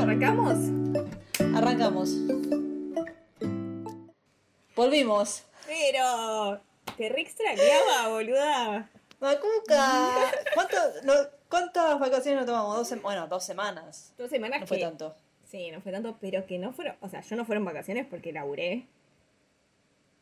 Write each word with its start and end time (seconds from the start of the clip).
¿arrancamos? 0.00 0.58
Arrancamos. 1.54 2.10
Volvimos. 4.76 5.44
Pero. 5.66 6.60
Te 6.96 7.08
re 7.08 7.20
extrañaba, 7.22 8.08
boluda. 8.08 8.90
Macuca. 9.20 10.10
¿Cuánto, 10.54 10.76
no, 11.04 11.12
¿Cuántas 11.48 11.98
vacaciones 11.98 12.40
nos 12.40 12.46
tomamos? 12.46 12.76
Dos 12.90 13.02
bueno, 13.02 13.26
dos 13.26 13.44
semanas. 13.44 14.12
Dos 14.18 14.30
semanas 14.30 14.60
No 14.60 14.66
fue 14.66 14.78
que- 14.78 14.84
tanto. 14.84 15.14
Sí, 15.50 15.70
no 15.72 15.80
fue 15.80 15.90
tanto, 15.92 16.16
pero 16.20 16.46
que 16.46 16.58
no 16.58 16.72
fueron. 16.72 16.94
O 17.00 17.08
sea, 17.08 17.20
yo 17.22 17.36
no 17.36 17.44
fueron 17.44 17.64
vacaciones 17.64 18.06
porque 18.08 18.32
laburé. 18.32 18.86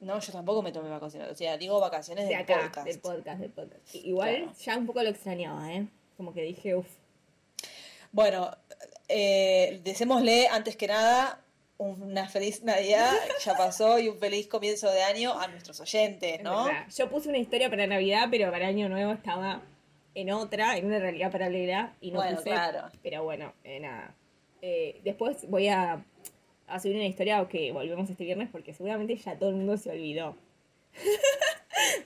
No, 0.00 0.18
yo 0.20 0.32
tampoco 0.32 0.62
me 0.62 0.72
tomé 0.72 0.88
vacaciones. 0.88 1.30
O 1.30 1.34
sea, 1.34 1.58
digo 1.58 1.78
vacaciones 1.80 2.24
De 2.28 2.30
del 2.34 2.42
acá, 2.42 2.60
podcast. 2.62 2.86
del 2.86 2.98
podcast, 3.00 3.40
del 3.40 3.50
podcast. 3.50 3.94
Igual 3.94 4.36
Claro. 4.36 4.52
ya 4.58 4.78
un 4.78 4.86
poco 4.86 5.02
lo 5.02 5.08
extrañaba, 5.10 5.72
¿eh? 5.72 5.86
Como 6.16 6.32
que 6.32 6.42
dije, 6.42 6.74
uff. 6.76 6.86
Bueno, 8.12 8.56
eh, 9.08 9.80
deseémosle 9.84 10.48
antes 10.48 10.76
que 10.76 10.86
nada 10.86 11.42
una 11.78 12.28
feliz 12.28 12.62
Navidad, 12.64 13.12
ya 13.44 13.54
pasó, 13.54 13.98
y 13.98 14.08
un 14.08 14.18
feliz 14.18 14.48
comienzo 14.48 14.90
de 14.90 15.02
año 15.02 15.38
a 15.38 15.46
nuestros 15.46 15.80
oyentes, 15.80 16.42
¿no? 16.42 16.66
Yo 16.94 17.08
puse 17.08 17.28
una 17.28 17.38
historia 17.38 17.70
para 17.70 17.86
Navidad, 17.86 18.28
pero 18.30 18.50
para 18.50 18.66
Año 18.66 18.88
Nuevo 18.88 19.12
estaba 19.12 19.62
en 20.14 20.32
otra, 20.32 20.76
en 20.76 20.86
una 20.86 20.98
realidad 20.98 21.30
paralela, 21.30 21.94
y 22.00 22.10
no 22.10 22.18
Bueno, 22.18 22.36
puse. 22.38 22.50
claro. 22.50 22.90
Pero 23.02 23.22
bueno, 23.22 23.52
eh, 23.62 23.78
nada. 23.78 24.14
Eh, 24.60 25.00
después 25.04 25.48
voy 25.48 25.68
a, 25.68 26.04
a 26.66 26.80
subir 26.80 26.96
una 26.96 27.06
historia 27.06 27.46
que 27.48 27.70
volvemos 27.70 28.10
este 28.10 28.24
viernes 28.24 28.48
porque 28.50 28.74
seguramente 28.74 29.16
ya 29.16 29.38
todo 29.38 29.50
el 29.50 29.56
mundo 29.56 29.76
se 29.76 29.90
olvidó. 29.90 30.36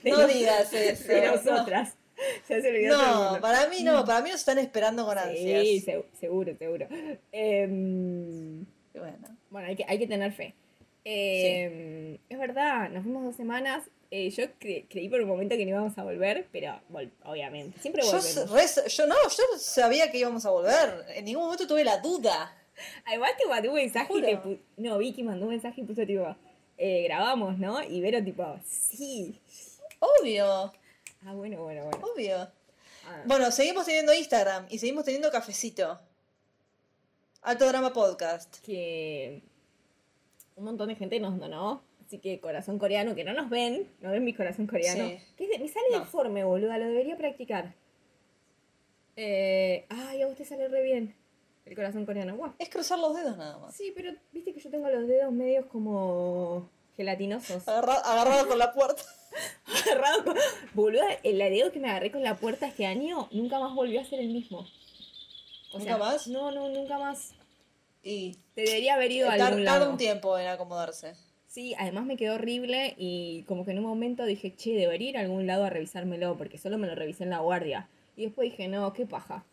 No 0.03 0.27
digas 0.27 0.71
eso. 0.71 1.07
De 1.07 1.25
no. 1.25 1.35
nosotras. 1.35 1.95
se 2.47 2.87
No, 2.87 3.37
para 3.41 3.67
mí 3.67 3.83
no, 3.83 4.05
para 4.05 4.21
mí 4.21 4.29
nos 4.29 4.39
están 4.39 4.57
esperando 4.59 5.05
con 5.05 5.17
ansias. 5.17 5.61
Sí, 5.61 5.79
se- 5.81 6.03
seguro, 6.19 6.55
seguro. 6.57 6.87
Em, 7.31 8.65
Bueno. 8.93 9.37
bueno, 9.49 9.67
hay 9.67 9.75
que, 9.75 9.85
hay 9.87 9.99
que 9.99 10.07
tener 10.07 10.31
fe. 10.31 10.53
Eh, 11.05 12.19
Es 12.29 12.39
verdad, 12.39 12.89
nos 12.89 13.03
fuimos 13.03 13.23
dos 13.25 13.35
semanas. 13.35 13.83
Eh, 14.11 14.29
yo 14.29 14.43
cre- 14.59 14.85
creí 14.89 15.09
por 15.09 15.19
un 15.21 15.27
momento 15.27 15.55
que 15.57 15.65
no 15.65 15.71
íbamos 15.71 15.97
a 15.97 16.03
volver, 16.03 16.45
pero 16.51 16.79
vol- 16.91 17.09
obviamente, 17.25 17.79
siempre 17.79 18.03
volvemos. 18.03 18.85
yo 18.95 19.07
no, 19.07 19.15
yo 19.15 19.43
sabía 19.57 20.11
que 20.11 20.19
íbamos 20.19 20.45
a 20.45 20.51
volver. 20.51 21.03
En 21.15 21.25
ningún 21.25 21.43
momento 21.45 21.65
tuve 21.67 21.83
la 21.83 21.97
duda. 21.97 22.55
Además 23.05 23.31
te 23.41 23.47
mandé 23.47 23.69
un 23.69 23.75
mensaje 23.75 24.13
y 24.15 24.21
te 24.21 24.39
No, 24.77 24.97
Vicky 24.99 25.23
mandó 25.23 25.45
un 25.45 25.51
mensaje 25.51 25.81
y 25.81 25.83
puso 25.83 26.05
tipo, 26.05 26.35
eh, 26.77 27.03
grabamos, 27.05 27.57
¿no? 27.57 27.83
Y 27.83 28.01
Vero 28.01 28.23
tipo, 28.23 28.45
sí. 28.65 29.39
Obvio, 29.99 30.71
Ah, 31.25 31.33
bueno, 31.33 31.61
bueno, 31.63 31.83
bueno. 31.85 31.99
obvio. 32.13 32.47
Bueno, 33.25 33.51
seguimos 33.51 33.85
teniendo 33.85 34.13
Instagram 34.13 34.65
y 34.69 34.79
seguimos 34.79 35.03
teniendo 35.05 35.31
cafecito. 35.31 35.99
Alto 37.41 37.65
Drama 37.67 37.91
Podcast. 37.93 38.57
que 38.61 39.41
un 40.55 40.65
montón 40.65 40.87
de 40.89 40.95
gente 40.95 41.19
nos 41.19 41.37
donó. 41.39 41.83
Así 42.05 42.19
que 42.19 42.39
corazón 42.39 42.77
coreano, 42.77 43.15
que 43.15 43.23
no 43.23 43.33
nos 43.33 43.49
ven, 43.49 43.89
no 44.01 44.11
ven 44.11 44.23
mi 44.23 44.33
corazón 44.33 44.67
coreano. 44.67 45.07
Sí. 45.09 45.17
Que 45.37 45.47
de- 45.47 45.59
me 45.59 45.67
sale 45.67 45.87
No. 45.91 45.99
deforme, 46.01 46.43
boluda, 46.43 46.77
lo 46.77 46.85
debería 46.85 47.17
practicar. 47.17 47.73
Eh, 49.15 49.85
ay, 49.89 50.21
a 50.21 50.27
usted 50.27 50.45
sale 50.45 50.67
re 50.67 50.81
bien. 50.83 51.15
El 51.65 51.75
corazón 51.75 52.05
coreano. 52.05 52.35
Guau. 52.35 52.53
Es 52.59 52.69
cruzar 52.69 52.99
los 52.99 53.15
dedos 53.15 53.37
nada 53.37 53.57
más. 53.57 53.73
Sí, 53.75 53.91
pero 53.95 54.11
viste 54.31 54.53
que 54.53 54.59
yo 54.59 54.69
tengo 54.69 54.89
los 54.89 55.07
dedos 55.07 55.31
medios 55.31 55.65
como 55.67 56.69
gelatinosos. 56.97 57.67
Agarra- 57.67 57.99
agarrado 57.99 58.47
con 58.47 58.57
la 58.59 58.73
puerta. 58.73 59.01
Agarrado 59.85 60.25
con... 60.25 60.37
Boluda, 60.73 61.05
el 61.23 61.37
dedo 61.39 61.71
que 61.71 61.79
me 61.79 61.89
agarré 61.89 62.11
con 62.11 62.23
la 62.23 62.35
puerta 62.37 62.67
este 62.67 62.85
año 62.85 63.27
nunca 63.31 63.59
más 63.59 63.73
volvió 63.73 64.01
a 64.01 64.05
ser 64.05 64.19
el 64.19 64.29
mismo. 64.29 64.67
O 65.71 65.79
¿Nunca 65.79 65.97
más? 65.97 66.27
No, 66.27 66.51
no, 66.51 66.69
nunca 66.69 66.97
más. 66.99 67.33
Y 68.03 68.37
Te 68.53 68.61
debería 68.63 68.95
haber 68.95 69.11
ido 69.11 69.29
a 69.29 69.33
algún 69.33 69.63
tarda 69.63 69.79
lado. 69.79 69.91
un 69.91 69.97
tiempo 69.97 70.37
en 70.37 70.47
acomodarse. 70.47 71.15
Sí, 71.47 71.75
además 71.77 72.05
me 72.05 72.17
quedó 72.17 72.35
horrible 72.35 72.95
y 72.97 73.43
como 73.43 73.63
que 73.63 73.71
en 73.71 73.79
un 73.79 73.85
momento 73.85 74.25
dije, 74.25 74.55
che, 74.55 74.71
debería 74.73 75.09
ir 75.09 75.17
a 75.17 75.21
algún 75.21 75.45
lado 75.45 75.63
a 75.65 75.69
revisármelo 75.69 76.35
porque 76.37 76.57
solo 76.57 76.77
me 76.77 76.87
lo 76.87 76.95
revisé 76.95 77.23
en 77.23 77.29
la 77.29 77.39
guardia. 77.39 77.87
Y 78.15 78.25
después 78.25 78.49
dije, 78.51 78.67
no, 78.67 78.91
qué 78.93 79.05
paja. 79.05 79.45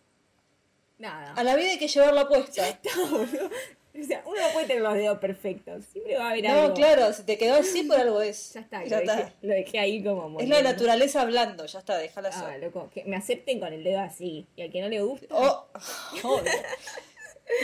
Nada. 0.98 1.32
A 1.34 1.44
la 1.44 1.56
vida 1.56 1.70
hay 1.70 1.78
que 1.78 1.88
llevarla 1.88 2.26
puesta. 2.28 2.62
No, 2.96 3.06
boludo. 3.10 3.50
O 4.00 4.04
sea, 4.06 4.22
uno 4.26 4.40
no 4.40 4.52
puede 4.52 4.66
tener 4.66 4.82
los 4.82 4.94
dedos 4.94 5.18
perfectos. 5.18 5.84
Siempre 5.92 6.16
va 6.16 6.26
a 6.26 6.30
haber 6.30 6.44
No, 6.44 6.50
algo. 6.62 6.74
claro, 6.74 7.12
si 7.12 7.22
te 7.24 7.36
quedó 7.38 7.54
así 7.54 7.82
por 7.84 7.98
algo 8.00 8.20
es. 8.22 8.52
Ya 8.54 8.60
está, 8.60 8.84
Ya 8.84 8.96
lo, 8.96 9.02
está. 9.02 9.16
Dejé, 9.16 9.32
lo 9.42 9.54
dejé 9.54 9.78
ahí 9.78 10.02
como 10.02 10.24
Es 10.26 10.30
moliendo. 10.32 10.56
la 10.56 10.62
naturaleza 10.62 11.20
hablando, 11.22 11.66
ya 11.66 11.78
está, 11.78 11.98
déjala 11.98 12.30
Ah, 12.32 12.50
ser. 12.50 12.60
loco, 12.62 12.88
que 12.92 13.04
me 13.04 13.16
acepten 13.16 13.60
con 13.60 13.72
el 13.72 13.84
dedo 13.84 14.00
así. 14.00 14.46
Y 14.56 14.62
al 14.62 14.70
que 14.70 14.80
no 14.80 14.88
le 14.88 15.02
gusta. 15.02 15.26
Oh, 15.30 15.66
obvio. 16.24 16.52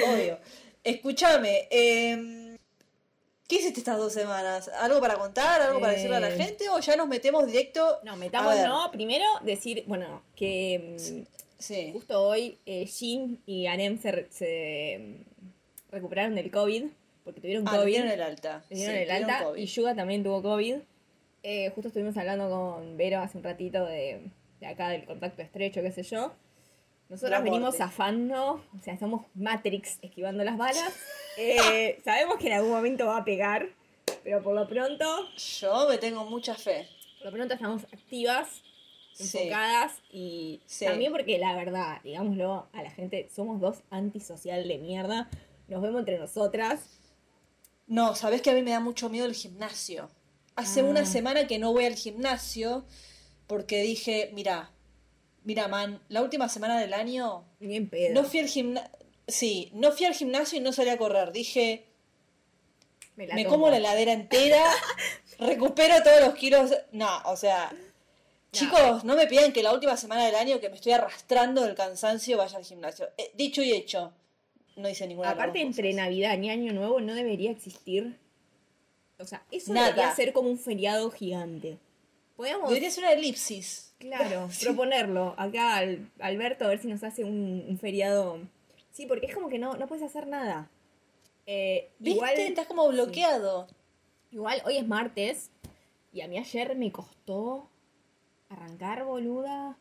obvio. 0.09 0.39
Escúchame, 0.85 1.67
em, 1.71 2.57
¿qué 3.49 3.57
hiciste 3.57 3.81
estas 3.81 3.99
dos 3.99 4.13
semanas? 4.13 4.69
¿Algo 4.81 5.01
para 5.01 5.15
contar? 5.17 5.61
¿Algo 5.63 5.81
para 5.81 5.93
decirle 5.95 6.17
a 6.17 6.21
la 6.21 6.29
Eh. 6.31 6.37
gente? 6.37 6.69
¿O 6.69 6.79
ya 6.79 6.97
nos 6.97 7.09
metemos 7.09 7.47
directo? 7.47 7.99
No, 8.05 8.17
metamos, 8.17 8.55
no. 8.61 8.91
Primero 8.93 9.25
decir, 9.43 9.85
bueno, 9.87 10.23
que 10.37 10.97
mm, 10.99 11.37
Sí. 11.59 11.89
Justo 11.95 12.23
hoy 12.23 12.59
eh, 12.67 12.85
Jin 12.85 13.41
y 13.47 13.67
Arem 13.67 13.99
se, 13.99 14.99
mm, 15.01 15.15
recuperaron 15.91 16.35
del 16.35 16.51
COVID, 16.51 16.85
porque 17.25 17.41
tuvieron 17.41 17.67
Ah, 17.69 17.77
COVID. 17.79 17.87
dieron 17.87 18.09
el 18.11 18.23
alta. 18.23 18.65
le 18.71 18.77
dieron 18.77 18.95
Sí, 18.95 19.01
el 19.01 19.07
tuvieron 19.09 19.31
alta 19.31 19.45
COVID. 19.45 19.63
y 19.63 19.67
Yuga 19.67 19.95
también 19.95 20.23
tuvo 20.23 20.43
COVID. 20.43 20.77
Eh, 21.43 21.71
justo 21.75 21.89
estuvimos 21.89 22.17
hablando 22.17 22.49
con 22.51 22.97
Vero 22.97 23.21
hace 23.21 23.39
un 23.39 23.45
ratito 23.45 23.85
de, 23.85 24.31
de 24.61 24.67
acá 24.67 24.89
del 24.89 25.05
contacto 25.05 25.43
estrecho, 25.43 25.81
qué 25.83 25.93
sé 25.93 26.03
yo. 26.03 26.33
Nosotros 27.09 27.41
venimos 27.45 27.77
zafando, 27.77 28.65
o 28.77 28.83
sea, 28.83 28.99
somos 28.99 29.27
Matrix 29.35 29.99
esquivando 30.03 30.45
las 30.45 30.57
balas. 30.57 30.93
Eh, 31.39 32.01
sabemos 32.03 32.37
que 32.39 32.47
en 32.47 32.55
algún 32.55 32.71
momento 32.71 33.05
va 33.05 33.19
a 33.19 33.25
pegar, 33.27 33.69
pero 34.25 34.43
por 34.43 34.55
lo 34.55 34.67
pronto, 34.67 35.05
Yo 35.61 35.87
me 35.87 35.99
tengo 35.99 36.25
mucha 36.25 36.55
fe. 36.55 36.89
por 37.19 37.27
lo 37.27 37.33
pronto 37.37 37.53
estamos 37.53 37.85
activas, 37.93 38.63
Sí. 39.13 39.37
enfocadas 39.41 40.01
y 40.11 40.63
Sí. 40.65 40.87
también 40.87 41.13
porque 41.13 41.37
la 41.39 41.55
verdad, 41.55 42.01
digámoslo 42.03 42.69
a 42.73 42.83
la 42.83 42.91
gente, 42.91 43.29
somos 43.35 43.61
dos 43.61 43.83
antisocial 43.91 44.67
de 44.67 44.79
mierda, 44.79 45.29
nos 45.69 45.83
vemos 45.83 46.01
entre 46.01 46.19
nosotras. 46.19 46.81
No, 47.87 48.15
sabes 48.15 48.43
que 48.43 48.51
a 48.51 48.55
mí 48.55 48.63
me 48.63 48.73
da 48.73 48.81
mucho 48.81 49.09
miedo 49.09 49.27
el 49.27 49.35
gimnasio. 49.35 50.11
Hace 50.57 50.81
Ah. 50.81 50.85
una 50.85 51.07
semana 51.07 51.47
que 51.47 51.59
no 51.59 51.73
voy 51.73 51.85
al 51.87 51.95
gimnasio 51.95 52.85
porque 53.47 53.83
dije, 53.83 54.31
mira, 54.35 54.73
mira, 55.45 55.69
man, 55.69 56.03
la 56.09 56.23
última 56.23 56.49
semana 56.49 56.79
del 56.81 56.95
año 56.95 57.45
Ni 57.61 57.77
en 57.77 57.89
pedo. 57.89 58.15
no 58.15 58.25
fui 58.29 58.41
al 58.41 58.49
gimnasio. 58.49 58.91
Sí, 59.29 59.71
no 59.75 59.93
fui 59.93 60.07
al 60.07 60.15
gimnasio 60.15 60.59
y 60.59 60.61
no 60.61 60.73
salí 60.73 60.89
a 60.91 60.99
correr. 60.99 61.33
Dije, 61.33 61.87
me 63.17 63.27
la 63.27 63.35
me 63.35 63.45
tomo. 63.45 63.55
como 63.57 63.71
la 63.71 63.77
heladera 63.79 64.13
entera, 64.13 64.65
recupero 65.39 66.03
todos 66.03 66.21
los 66.21 66.35
kilos. 66.35 66.73
No, 66.93 67.09
o 67.25 67.37
sea, 67.37 67.73
chicos, 68.53 69.05
no 69.05 69.17
me 69.17 69.27
pidan 69.27 69.53
que 69.53 69.63
la 69.63 69.73
última 69.73 69.97
semana 69.97 70.25
del 70.27 70.35
año 70.37 70.61
que 70.61 70.69
me 70.71 70.77
estoy 70.77 70.93
arrastrando 70.93 71.63
del 71.63 71.75
cansancio 71.75 72.37
vaya 72.39 72.57
al 72.59 72.65
gimnasio. 72.65 73.09
Eh, 73.19 73.33
dicho 73.35 73.63
y 73.63 73.73
hecho, 73.73 74.13
no 74.77 74.89
hice 74.89 75.07
ninguna 75.07 75.31
de 75.31 75.35
las 75.35 75.43
Aparte, 75.43 75.61
entre 75.61 75.91
cosas. 75.91 76.05
Navidad 76.05 76.39
y 76.39 76.51
Año 76.51 76.73
Nuevo 76.73 77.01
no 77.01 77.15
debería 77.15 77.51
existir. 77.51 78.17
O 79.19 79.25
sea, 79.25 79.43
eso 79.51 79.73
Nada. 79.73 79.89
debería 79.89 80.15
ser 80.15 80.33
como 80.33 80.51
un 80.51 80.59
feriado 80.59 81.11
gigante. 81.11 81.79
Podríamos, 82.37 82.69
Debería 82.69 82.91
ser 82.91 83.05
una 83.05 83.13
elipsis. 83.15 83.95
claro, 83.99 84.49
proponerlo 84.63 85.35
acá 85.39 85.77
al 85.77 86.11
Alberto 86.21 86.67
a 86.67 86.69
ver 86.69 86.79
si 86.79 86.87
nos 86.89 87.03
hace 87.03 87.25
un, 87.25 87.65
un 87.67 87.79
feriado. 87.79 88.39
Sí, 88.93 89.07
porque 89.07 89.27
es 89.27 89.35
como 89.35 89.49
que 89.49 89.59
no, 89.59 89.75
no 89.77 89.87
puedes 89.87 90.05
hacer 90.05 90.27
nada. 90.27 90.69
Eh, 91.47 91.89
¿Viste? 91.99 92.17
igual, 92.17 92.35
Estás 92.39 92.67
como 92.67 92.89
bloqueado. 92.89 93.67
igual 94.31 94.61
hoy 94.67 94.77
es 94.77 94.87
martes 94.87 95.51
y 96.13 96.21
a 96.21 96.29
mí 96.29 96.37
ayer 96.39 96.77
me 96.77 96.93
costó 96.93 97.71
arrancar, 98.51 99.05
boluda. 99.05 99.79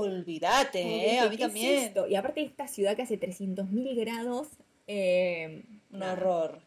Olvídate, 0.00 0.80
eh, 1.14 1.18
a 1.18 1.28
mí 1.28 1.36
¿qué 1.36 1.42
es 1.44 1.48
también. 1.48 1.74
esto? 1.84 2.06
Y 2.06 2.14
aparte 2.14 2.40
de 2.40 2.46
esta 2.46 2.68
ciudad 2.68 2.96
que 2.96 3.02
hace 3.02 3.18
300.000 3.18 3.94
grados. 3.96 4.48
eh, 4.86 5.62
Un 5.92 5.98
nada. 5.98 6.12
horror. 6.12 6.60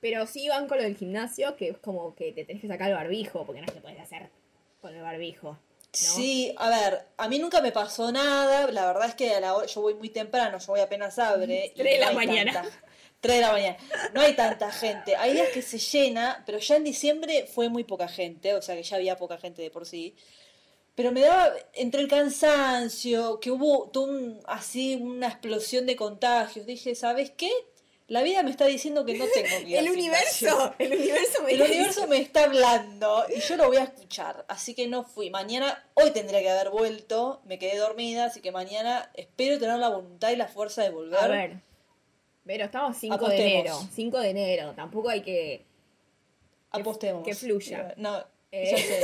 Pero 0.00 0.26
sí 0.26 0.48
van 0.48 0.68
con 0.68 0.78
lo 0.78 0.84
del 0.84 0.96
gimnasio, 0.96 1.56
que 1.56 1.68
es 1.70 1.78
como 1.78 2.14
que 2.14 2.32
te 2.32 2.44
tenés 2.44 2.62
que 2.62 2.68
sacar 2.68 2.88
el 2.90 2.96
barbijo, 2.96 3.44
porque 3.44 3.60
no 3.62 3.72
se 3.72 3.80
puede 3.80 3.98
hacer 4.00 4.28
con 4.80 4.94
el 4.94 5.02
barbijo. 5.02 5.58
Sí, 5.92 6.54
a 6.58 6.68
ver, 6.68 7.06
a 7.16 7.26
mí 7.28 7.38
nunca 7.38 7.60
me 7.62 7.72
pasó 7.72 8.12
nada. 8.12 8.70
La 8.70 8.86
verdad 8.86 9.08
es 9.08 9.14
que 9.14 9.34
a 9.34 9.40
la 9.40 9.54
hora, 9.56 9.66
yo 9.66 9.80
voy 9.80 9.94
muy 9.94 10.10
temprano, 10.10 10.58
yo 10.58 10.66
voy 10.66 10.80
apenas 10.80 11.18
abre. 11.18 11.66
y 11.66 11.70
Tres 11.70 11.98
de 11.98 12.04
no 12.04 12.06
la 12.06 12.12
mañana. 12.12 12.52
tanta- 12.52 12.80
Tres 13.20 13.36
de 13.36 13.40
la 13.42 13.52
mañana. 13.52 13.76
No 14.12 14.20
hay 14.20 14.34
tanta 14.36 14.70
gente. 14.70 15.16
Hay 15.16 15.32
días 15.32 15.48
que 15.48 15.62
se 15.62 15.78
llena, 15.78 16.42
pero 16.44 16.58
ya 16.58 16.76
en 16.76 16.84
diciembre 16.84 17.46
fue 17.46 17.70
muy 17.70 17.82
poca 17.82 18.08
gente, 18.08 18.54
o 18.54 18.60
sea 18.60 18.76
que 18.76 18.82
ya 18.82 18.96
había 18.96 19.16
poca 19.16 19.38
gente 19.38 19.62
de 19.62 19.70
por 19.70 19.86
sí. 19.86 20.14
Pero 20.96 21.12
me 21.12 21.20
daba 21.20 21.52
entre 21.74 22.00
el 22.00 22.08
cansancio, 22.08 23.38
que 23.38 23.50
hubo 23.52 23.90
un- 24.02 24.40
así 24.46 24.96
una 24.96 25.28
explosión 25.28 25.86
de 25.86 25.94
contagios. 25.94 26.66
Dije, 26.66 26.94
¿sabes 26.96 27.30
qué? 27.30 27.50
La 28.08 28.22
vida 28.22 28.42
me 28.44 28.50
está 28.50 28.66
diciendo 28.66 29.04
que 29.04 29.14
no 29.18 29.24
tengo 29.26 29.48
que 29.66 29.78
El 29.78 29.90
universo, 29.90 30.74
el 30.78 30.92
universo 30.92 31.42
me 31.42 31.52
El 31.52 31.60
universo 31.62 32.06
me 32.06 32.18
está 32.18 32.44
hablando 32.44 33.24
y 33.36 33.40
yo 33.40 33.56
lo 33.56 33.66
voy 33.66 33.76
a 33.78 33.82
escuchar. 33.82 34.44
Así 34.48 34.74
que 34.74 34.86
no 34.86 35.02
fui. 35.04 35.28
Mañana, 35.28 35.84
hoy 35.94 36.12
tendría 36.12 36.40
que 36.40 36.48
haber 36.50 36.70
vuelto. 36.70 37.42
Me 37.44 37.58
quedé 37.58 37.76
dormida, 37.78 38.26
así 38.26 38.40
que 38.40 38.52
mañana 38.52 39.10
espero 39.14 39.58
tener 39.58 39.78
la 39.78 39.88
voluntad 39.88 40.30
y 40.30 40.36
la 40.36 40.46
fuerza 40.48 40.82
de 40.82 40.90
volver. 40.90 41.18
A 41.18 41.26
ver, 41.28 41.60
Pero 42.46 42.64
estamos 42.64 42.96
5 42.96 43.28
de 43.28 43.36
enero. 43.36 43.78
5 43.92 44.18
de 44.20 44.30
enero. 44.30 44.72
Tampoco 44.76 45.08
hay 45.10 45.22
que. 45.22 45.66
Apostemos. 46.70 47.24
que 47.24 47.34
fluya. 47.34 47.92
No, 47.96 48.24
Eh, 48.52 48.70
ya 48.70 48.76
sé, 48.78 49.00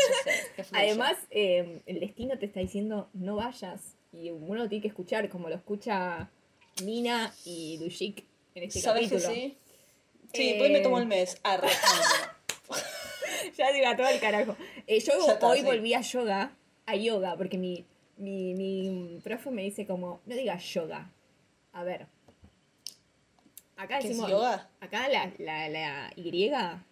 ya 0.56 0.64
sé. 0.64 0.70
que. 0.70 0.76
Además, 0.78 1.16
eh, 1.30 1.80
el 1.86 2.00
destino 2.00 2.38
te 2.38 2.46
está 2.46 2.60
diciendo 2.60 3.08
no 3.12 3.36
vayas. 3.36 3.96
Y 4.12 4.30
uno 4.30 4.68
tiene 4.68 4.82
que 4.82 4.88
escuchar, 4.88 5.28
como 5.28 5.48
lo 5.48 5.54
escucha 5.54 6.28
Nina 6.84 7.32
y 7.44 7.78
Dushik 7.78 8.24
en 8.54 8.64
este 8.64 8.80
¿Sabes 8.80 9.08
que 9.08 9.16
capítulo. 9.16 9.34
sí? 9.34 9.56
Sí, 10.34 10.50
Eh, 10.50 10.54
pues 10.58 10.70
me 10.70 10.80
tomo 10.80 10.98
el 10.98 11.06
mes. 11.06 11.38
Arre. 11.42 11.68
Ya 13.56 13.72
diga 13.72 13.96
todo 13.96 14.08
el 14.08 14.20
carajo. 14.20 14.56
Eh, 14.86 15.00
yo 15.00 15.12
está, 15.28 15.46
hoy 15.46 15.58
sí. 15.60 15.64
volví 15.64 15.94
a 15.94 16.00
yoga, 16.00 16.52
a 16.86 16.96
yoga, 16.96 17.36
porque 17.36 17.58
mi, 17.58 17.84
mi, 18.16 18.54
mi 18.54 19.20
profe 19.22 19.50
me 19.50 19.62
dice 19.62 19.86
como, 19.86 20.20
no 20.26 20.34
digas 20.34 20.62
yoga. 20.72 21.10
A 21.72 21.82
ver. 21.84 22.06
Acá 23.82 23.98
¿Qué 23.98 24.04
es 24.04 24.08
decimos, 24.10 24.30
yoga? 24.30 24.68
acá 24.80 25.08
la, 25.08 25.32
la, 25.38 25.68
la 25.68 26.12
Y, 26.14 26.48
la 26.50 26.84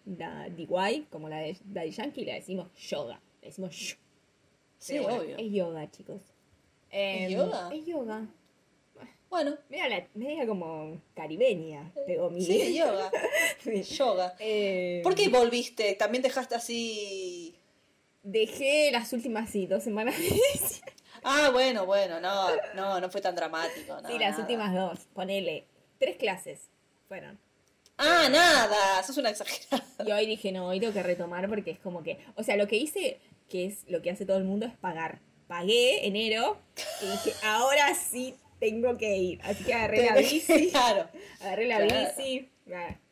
DY, 0.49 1.07
como 1.09 1.29
la 1.29 1.37
de 1.37 1.55
Daddy 1.63 1.91
Yankee, 1.91 2.25
la 2.25 2.33
decimos 2.33 2.67
yoga. 2.77 3.19
Le 3.41 3.47
decimos 3.47 3.73
yo. 3.75 3.95
Sí, 4.77 4.99
bueno, 4.99 5.21
obvio. 5.21 5.37
Es 5.37 5.51
yoga, 5.53 5.89
chicos. 5.89 6.21
¿Es 6.89 7.21
Em, 7.21 7.31
yoga? 7.31 7.69
Es 7.73 7.85
yoga. 7.85 8.27
Bueno, 9.29 9.55
Mira, 9.69 9.87
la, 9.87 10.05
media 10.15 10.45
como 10.45 10.99
caribeña, 11.15 11.89
pegó 12.05 12.29
mi 12.29 12.41
sí, 12.45 12.77
yoga. 12.77 13.09
Sí. 13.63 13.83
Yoga. 13.83 14.35
Eh, 14.39 14.99
¿Por 15.01 15.15
qué 15.15 15.29
volviste? 15.29 15.93
También 15.95 16.21
dejaste 16.21 16.55
así. 16.55 17.55
Dejé 18.23 18.91
las 18.91 19.13
últimas, 19.13 19.49
sí, 19.49 19.65
dos 19.65 19.83
semanas 19.83 20.15
Ah, 21.23 21.49
bueno, 21.53 21.85
bueno, 21.85 22.19
no, 22.19 22.49
no, 22.75 22.99
no 22.99 23.09
fue 23.09 23.21
tan 23.21 23.35
dramático. 23.35 24.01
no, 24.01 24.09
Sí, 24.09 24.19
las 24.19 24.31
nada. 24.31 24.41
últimas 24.41 24.73
dos. 24.75 24.99
Ponele. 25.13 25.65
Tres 25.97 26.17
clases 26.17 26.69
fueron. 27.11 27.37
Ah, 27.97 28.29
nada, 28.31 29.03
sos 29.03 29.17
una 29.17 29.31
exagerada. 29.31 29.85
Y 30.07 30.11
hoy 30.13 30.25
dije, 30.25 30.53
no, 30.53 30.67
hoy 30.67 30.79
tengo 30.79 30.93
que 30.93 31.03
retomar 31.03 31.49
porque 31.49 31.71
es 31.71 31.79
como 31.79 32.03
que. 32.03 32.19
O 32.35 32.43
sea, 32.43 32.55
lo 32.55 32.69
que 32.69 32.77
hice, 32.77 33.19
que 33.49 33.65
es 33.65 33.83
lo 33.89 34.01
que 34.01 34.11
hace 34.11 34.25
todo 34.25 34.37
el 34.37 34.45
mundo, 34.45 34.65
es 34.65 34.71
pagar. 34.77 35.19
Pagué 35.47 36.07
enero 36.07 36.57
y 37.01 37.07
dije, 37.07 37.33
ahora 37.43 37.93
sí 37.95 38.35
tengo 38.61 38.97
que 38.97 39.17
ir. 39.17 39.41
Así 39.43 39.65
que 39.65 39.73
agarré 39.73 40.05
la 40.05 40.15
bici. 40.15 40.69
Claro. 40.71 41.09
Agarré 41.41 41.67
la 41.67 41.85
Claro. 41.85 42.11
bici. 42.15 42.49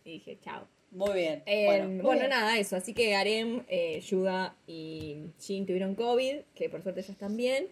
Y 0.05 0.11
dije, 0.13 0.39
chao. 0.41 0.65
Muy 0.91 1.13
bien. 1.13 1.43
Eh, 1.45 1.65
bueno, 1.65 2.01
bueno, 2.03 2.21
bien. 2.21 2.29
nada, 2.29 2.57
eso. 2.57 2.77
Así 2.77 2.93
que 2.93 3.15
Arem, 3.15 3.65
eh, 3.67 3.99
Yuga 3.99 4.55
y 4.65 5.25
Jin 5.41 5.65
tuvieron 5.65 5.95
COVID, 5.95 6.37
que 6.55 6.69
por 6.69 6.81
suerte 6.83 7.01
ya 7.01 7.11
están 7.11 7.35
bien. 7.35 7.67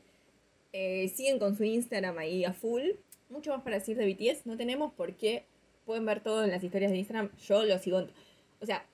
Eh, 0.73 1.07
siguen 1.15 1.39
con 1.39 1.55
su 1.55 1.63
Instagram 1.63 2.17
ahí 2.17 2.43
a 2.43 2.51
full. 2.51 2.83
Mucho 3.29 3.51
más 3.51 3.61
para 3.63 3.79
decir 3.79 3.95
de 3.95 4.05
BTS 4.13 4.45
no 4.45 4.57
tenemos 4.57 4.91
porque 4.93 5.45
pueden 5.87 6.05
ver 6.05 6.19
todo 6.21 6.43
en 6.43 6.51
las 6.51 6.63
historias 6.63 6.91
de 6.91 6.97
Instagram. 6.97 7.31
Yo 7.47 7.63
lo 7.63 7.79
sigo. 7.79 8.05
O 8.61 8.65
sea, 8.65 8.85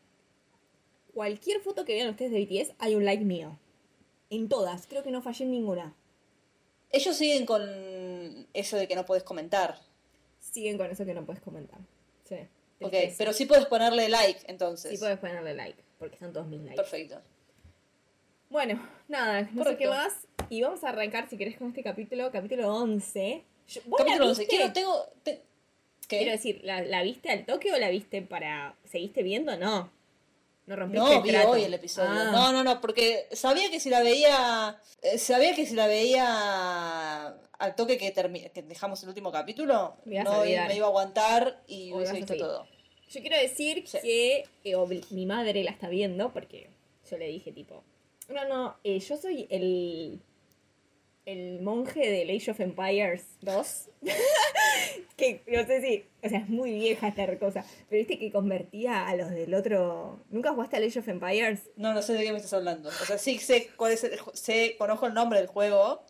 cualquier 1.14 1.60
foto 1.60 1.84
que 1.84 1.94
vean 1.96 2.10
ustedes 2.10 2.32
de 2.32 2.46
BTS 2.46 2.76
hay 2.80 2.96
un 2.96 3.04
like 3.04 3.26
mío. 3.26 3.58
En 4.30 4.48
todas. 4.48 4.88
Creo 4.88 5.04
que 5.04 5.12
no 5.12 5.22
fallé 5.22 5.44
en 5.46 5.52
ninguna. 5.52 5.94
Ellos 6.92 7.16
siguen 7.18 7.46
con 7.46 8.48
eso 8.54 8.78
de 8.78 8.88
que 8.88 8.96
no 8.96 9.06
puedes 9.06 9.24
comentar. 9.24 9.80
Siguen 10.40 10.78
con 10.78 10.90
eso 10.90 11.04
que 11.06 11.14
no 11.14 11.26
puedes 11.26 11.42
comentar. 11.42 11.80
Sí. 12.30 12.36
Ok, 12.82 12.94
pero 13.18 13.34
sí 13.34 13.46
puedes 13.46 13.66
ponerle 13.66 14.10
like 14.10 14.42
entonces. 14.48 14.92
Sí 14.92 14.98
puedes 14.98 15.18
ponerle 15.18 15.54
like, 15.56 15.82
porque 15.98 16.18
son 16.18 16.32
todos 16.34 16.48
mis 16.48 16.60
likes. 16.62 16.76
Perfecto. 16.76 17.22
Bueno, 18.50 18.88
nada, 19.08 19.50
no 19.54 19.64
sé 19.64 19.78
qué 19.78 19.88
más. 19.88 20.14
Y 20.50 20.62
vamos 20.62 20.84
a 20.84 20.90
arrancar, 20.90 21.28
si 21.30 21.38
querés, 21.38 21.58
con 21.58 21.70
este 21.70 21.82
capítulo, 21.82 22.30
capítulo 22.32 22.72
11. 22.76 23.44
Yo- 23.68 23.82
¿Vos 23.86 24.00
la 24.00 24.06
Capítulo 24.06 24.30
11. 24.30 24.42
viste? 24.42 24.56
Quiero, 24.56 24.74
tengo. 24.74 25.08
te- 25.24 25.42
¿Qué? 26.14 26.18
Quiero 26.20 26.32
decir, 26.34 26.62
¿la, 26.64 26.82
la 26.82 27.02
viste 27.04 27.30
al 27.30 27.46
toque 27.46 27.72
o 27.74 27.78
la 27.78 27.90
viste 27.90 28.22
para. 28.22 28.76
¿Seguiste 28.86 29.24
viendo? 29.24 29.56
No. 29.58 29.92
No 30.66 30.76
rompiste 30.78 31.06
No, 31.06 31.18
el 31.18 31.22
vi 31.24 31.36
hoy 31.36 31.64
el 31.64 31.74
episodio. 31.74 32.10
Ah, 32.10 32.30
No, 32.32 32.52
no, 32.54 32.64
no, 32.64 32.80
porque 32.80 33.28
sabía 33.32 33.70
que 33.70 33.80
si 33.80 33.90
la 33.90 34.02
veía. 34.02 34.80
eh, 35.02 35.18
Sabía 35.18 35.54
que 35.56 35.66
si 35.66 35.76
la 35.76 35.88
veía 35.88 37.28
al 37.60 37.76
toque 37.76 37.98
que, 37.98 38.14
que 38.14 38.62
dejamos 38.64 39.02
el 39.04 39.10
último 39.10 39.32
capítulo, 39.32 39.96
no 40.06 40.42
me 40.44 40.76
iba 40.76 40.86
a 40.86 40.90
aguantar 40.90 41.62
y 41.68 41.92
O 41.92 41.98
hubiese 41.98 42.14
visto 42.14 42.36
todo. 42.38 42.68
Yo 43.10 43.22
quiero 43.22 43.38
decir 43.38 43.84
Sí. 43.88 44.00
que 44.02 44.46
eh, 44.64 45.02
mi 45.12 45.26
madre 45.26 45.64
la 45.64 45.72
está 45.72 45.88
viendo 45.90 46.32
porque 46.32 46.70
yo 47.10 47.18
le 47.18 47.28
dije, 47.28 47.52
tipo. 47.52 47.84
No, 48.30 48.48
no, 48.48 48.78
eh, 48.84 49.00
yo 49.00 49.18
soy 49.18 49.46
el. 49.50 50.22
El 51.26 51.62
monje 51.62 52.10
del 52.10 52.30
Age 52.36 52.52
of 52.52 52.60
Empires 52.60 53.26
2. 53.42 53.90
que 55.18 55.42
no 55.48 55.66
sé 55.66 55.82
si. 55.82 56.06
O 56.22 56.30
sea, 56.30 56.40
es 56.40 56.50
muy 56.50 56.74
vieja 56.74 57.08
esta 57.08 57.40
cosa. 57.40 57.66
Pero 57.90 58.00
viste 58.00 58.20
que 58.20 58.32
convertía 58.32 59.08
a 59.08 59.16
los 59.16 59.30
del 59.30 59.54
otro. 59.54 60.20
¿Nunca 60.30 60.54
jugaste 60.54 60.78
al 60.78 60.84
Age 60.84 61.00
of 61.00 61.08
Empires? 61.08 61.70
No, 61.76 61.94
no 61.94 62.02
sé 62.02 62.14
de 62.14 62.24
qué 62.24 62.32
me 62.32 62.38
estás 62.38 62.54
hablando. 62.54 62.90
O 62.90 63.06
sea, 63.06 63.18
sí 63.18 63.38
sé 63.40 63.70
cuál 63.78 63.94
es 63.94 64.04
el 64.04 64.20
sé, 64.34 64.76
conozco 64.78 65.08
el 65.08 65.14
nombre 65.14 65.40
del 65.40 65.48
juego. 65.48 66.04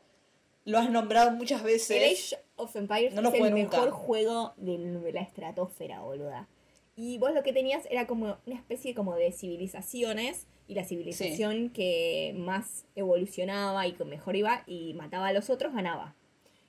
Lo 0.66 0.80
has 0.80 0.90
nombrado 0.90 1.32
muchas 1.32 1.62
El 1.62 1.68
veces. 1.68 2.34
Age 2.34 2.44
of 2.56 2.76
Empires 2.76 3.14
No 3.14 3.30
es 3.30 3.36
el 3.36 3.52
nunca. 3.52 3.78
mejor 3.78 3.92
juego 3.92 4.54
de 4.58 5.12
la 5.12 5.22
estratosfera, 5.22 6.02
boluda. 6.02 6.48
Y 6.96 7.18
vos 7.18 7.34
lo 7.34 7.44
que 7.44 7.54
tenías 7.54 7.86
era 7.90 8.08
como 8.08 8.38
una 8.46 8.56
especie 8.56 8.94
como 8.94 9.16
de 9.16 9.32
civilizaciones 9.32 10.48
y 10.68 10.76
la 10.76 10.84
civilización 10.84 11.70
que 11.70 12.34
más 12.38 12.86
evolucionaba 12.96 13.86
y 13.88 13.94
que 13.94 14.06
mejor 14.06 14.36
iba 14.36 14.64
y 14.66 14.94
mataba 14.94 15.28
a 15.28 15.34
los 15.34 15.50
otros 15.50 15.74
ganaba. 15.74 16.16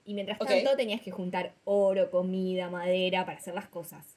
Y 0.05 0.15
mientras 0.15 0.39
tanto 0.39 0.77
tenías 0.77 1.01
que 1.01 1.11
juntar 1.11 1.55
oro, 1.65 2.11
comida, 2.11 2.69
madera 2.69 3.25
para 3.25 3.39
hacer 3.39 3.55
las 3.55 3.69
cosas. 3.69 4.17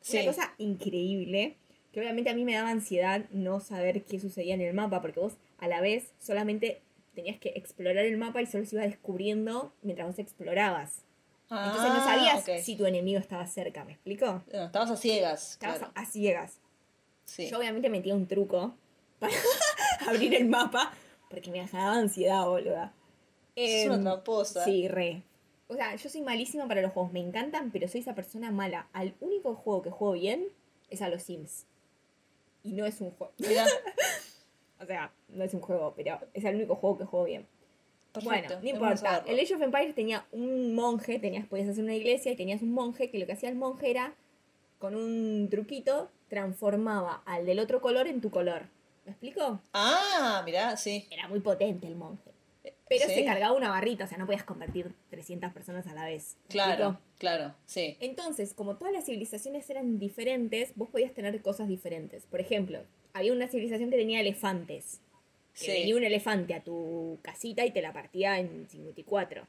Sí. 0.00 0.18
Una 0.18 0.26
cosa 0.26 0.54
increíble, 0.58 1.56
que 1.92 2.00
obviamente 2.00 2.30
a 2.30 2.34
mí 2.34 2.44
me 2.44 2.54
daba 2.54 2.70
ansiedad 2.70 3.24
no 3.30 3.60
saber 3.60 4.02
qué 4.04 4.20
sucedía 4.20 4.54
en 4.54 4.60
el 4.60 4.74
mapa, 4.74 5.00
porque 5.00 5.20
vos 5.20 5.34
a 5.58 5.68
la 5.68 5.80
vez 5.80 6.12
solamente 6.18 6.82
tenías 7.14 7.38
que 7.38 7.50
explorar 7.54 8.04
el 8.04 8.16
mapa 8.16 8.42
y 8.42 8.46
solo 8.46 8.64
se 8.66 8.76
iba 8.76 8.84
descubriendo 8.84 9.72
mientras 9.82 10.08
vos 10.08 10.18
explorabas. 10.18 11.04
Entonces 11.50 11.92
no 11.92 12.00
Ah, 12.00 12.04
sabías 12.04 12.64
si 12.64 12.76
tu 12.76 12.86
enemigo 12.86 13.18
estaba 13.20 13.46
cerca, 13.46 13.84
¿me 13.84 13.92
explico? 13.92 14.42
No, 14.52 14.64
estabas 14.64 14.90
a 14.90 14.96
ciegas. 14.96 15.52
Estabas 15.52 15.78
claro. 15.78 15.92
a 15.94 16.06
ciegas. 16.06 16.60
Sí. 17.26 17.48
Yo 17.48 17.58
obviamente 17.58 17.90
metía 17.90 18.14
un 18.14 18.26
truco 18.26 18.74
para 19.22 19.32
abrir 20.08 20.34
el 20.34 20.48
mapa, 20.48 20.92
porque 21.30 21.50
me 21.50 21.64
daba 21.66 21.94
ansiedad, 21.94 22.44
boluda. 22.46 22.92
Es 23.56 23.86
una 23.86 23.96
Em, 23.96 24.02
tramposa. 24.02 24.64
Sí, 24.64 24.88
re. 24.88 25.22
O 25.68 25.74
sea, 25.74 25.94
yo 25.96 26.08
soy 26.10 26.20
malísima 26.20 26.68
para 26.68 26.82
los 26.82 26.92
juegos, 26.92 27.12
me 27.12 27.20
encantan, 27.20 27.70
pero 27.70 27.88
soy 27.88 28.00
esa 28.00 28.14
persona 28.14 28.50
mala. 28.50 28.88
Al 28.92 29.14
único 29.20 29.54
juego 29.54 29.82
que 29.82 29.90
juego 29.90 30.12
bien 30.14 30.44
es 30.90 31.00
a 31.00 31.08
los 31.08 31.22
Sims. 31.22 31.64
Y 32.62 32.72
no 32.72 32.84
es 32.86 33.00
un 33.00 33.10
juego. 33.12 33.32
O 34.80 34.84
sea, 34.84 35.12
no 35.28 35.44
es 35.44 35.54
un 35.54 35.60
juego, 35.60 35.94
pero 35.96 36.18
es 36.34 36.44
el 36.44 36.56
único 36.56 36.74
juego 36.74 36.98
que 36.98 37.04
juego 37.04 37.24
bien. 37.26 37.46
perfecto. 38.12 38.58
Bueno, 38.58 38.60
no 38.62 38.68
importa. 38.68 39.22
El 39.28 39.38
Age 39.38 39.54
of 39.54 39.62
Empires 39.62 39.94
tenía 39.94 40.26
un 40.32 40.74
monje, 40.74 41.20
tenías, 41.20 41.46
podías 41.46 41.68
hacer 41.68 41.84
una 41.84 41.94
iglesia 41.94 42.32
y 42.32 42.36
tenías 42.36 42.62
un 42.62 42.72
monje 42.72 43.08
que 43.08 43.18
lo 43.20 43.26
que 43.26 43.32
hacía 43.32 43.48
el 43.48 43.54
monje 43.54 43.90
era, 43.90 44.12
con 44.80 44.96
un 44.96 45.46
truquito, 45.50 46.10
transformaba 46.28 47.22
al 47.26 47.46
del 47.46 47.60
otro 47.60 47.80
color 47.80 48.08
en 48.08 48.20
tu 48.20 48.30
color. 48.30 48.62
¿Me 49.04 49.10
explico? 49.12 49.60
Ah, 49.72 50.42
mirá, 50.44 50.76
sí. 50.76 51.06
Era 51.10 51.28
muy 51.28 51.40
potente 51.40 51.86
el 51.86 51.96
monje. 51.96 52.30
Pero 52.88 53.06
Sí. 53.08 53.14
se 53.14 53.24
cargaba 53.24 53.56
una 53.56 53.70
barrita, 53.70 54.04
o 54.04 54.06
sea, 54.06 54.18
no 54.18 54.26
podías 54.26 54.44
convertir 54.44 54.92
300 55.10 55.52
personas 55.52 55.86
a 55.86 55.94
la 55.94 56.04
vez. 56.04 56.36
¿Me 56.44 56.48
Claro, 56.52 56.72
explico? 56.90 57.00
claro, 57.18 57.54
sí. 57.64 57.96
Entonces, 58.00 58.52
como 58.54 58.76
todas 58.76 58.92
las 58.92 59.06
civilizaciones 59.06 59.68
eran 59.70 59.98
diferentes, 59.98 60.72
vos 60.76 60.90
podías 60.90 61.12
tener 61.14 61.40
cosas 61.40 61.68
diferentes. 61.68 62.26
Por 62.26 62.40
ejemplo, 62.40 62.80
había 63.14 63.32
una 63.32 63.48
civilización 63.48 63.90
que 63.90 63.96
tenía 63.96 64.20
elefantes. 64.20 65.00
Que 65.54 65.64
Sí. 65.66 65.70
venía 65.72 65.96
un 65.96 66.04
elefante 66.04 66.54
a 66.54 66.62
tu 66.62 67.18
casita 67.22 67.64
y 67.66 67.70
te 67.72 67.82
la 67.82 67.92
partía 67.92 68.38
en 68.38 68.68
54. 68.68 69.46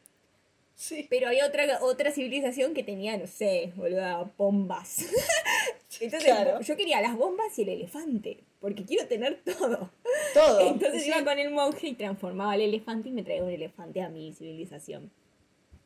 Sí. 0.76 1.06
Pero 1.10 1.28
había 1.28 1.46
otra, 1.46 1.80
otra 1.84 2.12
civilización 2.12 2.74
que 2.74 2.84
tenía, 2.84 3.18
no 3.18 3.28
sé, 3.28 3.72
boluda, 3.76 4.30
bombas. 4.38 5.06
Entonces, 6.02 6.24
Claro. 6.32 6.60
yo 6.62 6.76
quería 6.76 7.00
las 7.02 7.16
bombas 7.16 7.58
y 7.60 7.62
el 7.62 7.70
elefante, 7.70 8.40
porque 8.60 8.84
quiero 8.84 9.08
tener 9.08 9.42
todo. 9.46 9.92
Todo. 10.34 10.62
Entonces 10.70 11.04
Sí. 11.04 11.10
iba 11.10 11.24
con 11.24 11.38
el 11.38 11.52
monje 11.52 11.88
y 11.90 11.94
transformaba 11.94 12.54
al 12.54 12.62
elefante 12.62 13.10
y 13.10 13.12
me 13.12 13.24
traía 13.24 13.44
un 13.44 13.52
elefante 13.52 14.02
a 14.02 14.10
mi 14.10 14.34
civilización. 14.34 15.12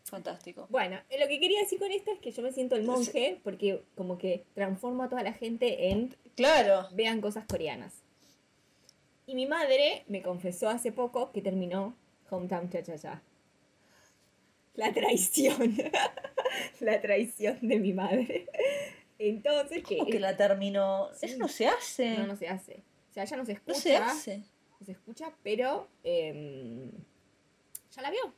Fantástico. 0.05 0.67
Bueno, 0.69 0.97
lo 1.19 1.27
que 1.27 1.37
quería 1.39 1.59
decir 1.59 1.79
con 1.79 1.91
esto 1.91 2.11
es 2.13 2.19
que 2.19 2.31
yo 2.31 2.41
me 2.41 2.53
siento 2.53 2.77
el 2.77 2.83
monje 2.83 3.39
porque 3.43 3.81
como 3.95 4.17
que 4.17 4.45
transformo 4.55 5.03
a 5.03 5.09
toda 5.09 5.21
la 5.21 5.33
gente 5.33 5.89
en 5.89 6.15
Claro. 6.37 6.87
vean 6.93 7.19
cosas 7.19 7.43
coreanas. 7.45 7.93
Y 9.25 9.35
mi 9.35 9.45
madre 9.47 10.05
me 10.07 10.21
confesó 10.21 10.69
hace 10.69 10.93
poco 10.93 11.33
que 11.33 11.41
terminó 11.41 11.93
Hometown 12.29 12.69
Cha 12.69 12.81
Cha 12.83 12.97
Cha. 12.97 13.21
La 14.87 14.93
traición. 14.93 15.75
la 16.79 17.01
traición 17.01 17.57
de 17.61 17.79
mi 17.79 17.93
madre. 17.93 18.47
Entonces, 19.17 19.83
que 19.83 19.97
¿Cómo 19.97 20.11
que 20.11 20.19
la 20.19 20.37
terminó? 20.37 21.09
Sí. 21.15 21.25
Eso 21.25 21.37
no 21.39 21.47
se 21.47 21.65
hace. 21.65 22.17
no, 22.17 22.27
no 22.27 22.35
se 22.35 22.47
hace. 22.47 22.83
O 23.09 23.13
sea, 23.13 23.23
ella 23.23 23.37
no 23.37 23.45
se 23.45 23.53
escucha. 23.53 23.73
No 23.73 23.81
se 23.81 23.97
hace. 23.97 24.37
no 24.79 24.85
se 24.85 24.91
escucha, 24.91 25.33
pero 25.41 25.87
em, 26.03 26.91
ya 27.91 28.01
la 28.03 28.11
vio. 28.11 28.31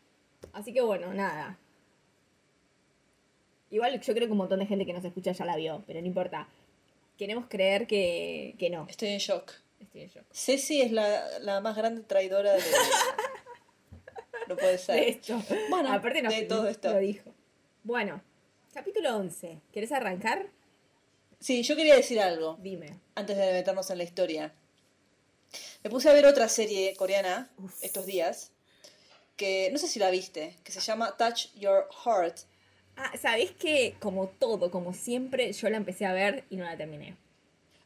Así 0.53 0.71
que 0.71 0.79
bueno, 0.79 1.13
nada. 1.13 1.59
Igual 3.69 3.99
yo 3.99 4.13
creo 4.13 4.27
que 4.27 4.31
un 4.31 4.37
montón 4.37 4.59
de 4.59 4.65
gente 4.65 4.85
que 4.85 4.93
nos 4.93 5.03
escucha 5.03 5.33
ya 5.33 5.43
la 5.43 5.57
vio, 5.57 5.83
pero 5.85 5.99
no 5.99 6.07
importa. 6.07 6.47
Queremos 7.17 7.47
creer 7.49 7.85
que, 7.85 8.55
que 8.57 8.69
no. 8.69 8.87
Estoy 8.89 9.09
en 9.09 9.19
shock. 9.19 9.51
Estoy 9.81 10.03
en 10.03 10.09
shock. 10.09 10.25
Ceci 10.31 10.81
es 10.81 10.93
la, 10.93 11.39
la 11.39 11.59
más 11.59 11.75
grande 11.75 12.01
traidora 12.01 12.53
de... 12.53 12.61
no 14.47 14.55
puede 14.55 14.77
ser. 14.77 14.95
De 14.95 15.09
esto. 15.09 15.41
Bueno, 15.69 15.91
Aparte 15.93 16.21
nos, 16.21 16.33
de 16.35 16.43
todo 16.43 16.67
esto. 16.67 16.91
lo 16.93 16.99
dijo. 16.99 17.33
Bueno, 17.83 18.21
capítulo 18.73 19.15
11. 19.17 19.59
¿Querés 19.71 19.91
arrancar? 19.91 20.47
Sí, 21.39 21.63
yo 21.63 21.75
quería 21.75 21.95
decir 21.95 22.19
algo 22.19 22.57
Dime. 22.61 22.99
antes 23.15 23.37
de 23.37 23.53
meternos 23.53 23.89
en 23.89 23.97
la 23.97 24.03
historia. 24.03 24.53
Me 25.83 25.89
puse 25.89 26.09
a 26.09 26.13
ver 26.13 26.25
otra 26.25 26.49
serie 26.49 26.95
coreana 26.95 27.49
Uf. 27.57 27.73
estos 27.81 28.05
días, 28.05 28.51
que 29.37 29.69
no 29.71 29.77
sé 29.79 29.87
si 29.87 29.99
la 29.99 30.11
viste, 30.11 30.55
que 30.63 30.71
se 30.71 30.81
llama 30.81 31.15
Touch 31.17 31.53
Your 31.55 31.87
Heart. 32.05 32.39
Ah, 32.97 33.11
¿sabés 33.17 33.51
que 33.51 33.95
como 33.99 34.27
todo, 34.27 34.69
como 34.69 34.93
siempre, 34.93 35.53
yo 35.53 35.69
la 35.69 35.77
empecé 35.77 36.05
a 36.05 36.11
ver 36.11 36.43
y 36.49 36.57
no 36.57 36.65
la 36.65 36.75
terminé? 36.75 37.15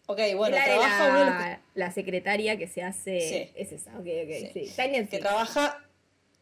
Ok, 0.07 0.19
bueno, 0.35 0.57
la 0.57 0.65
trabaja 0.65 1.09
uno 1.09 1.19
de 1.19 1.25
los 1.25 1.35
que, 1.35 1.43
la, 1.43 1.61
la 1.75 1.91
secretaria 1.91 2.57
que 2.57 2.67
se 2.67 2.81
hace... 2.83 3.21
Sí. 3.21 3.51
Es 3.55 3.71
esa, 3.71 3.91
ok, 3.91 3.99
ok, 3.99 4.29
sí. 4.39 4.49
Sí. 4.53 4.59
Está 4.61 4.85
en 4.85 5.07
que 5.07 5.19
trabaja, 5.19 5.85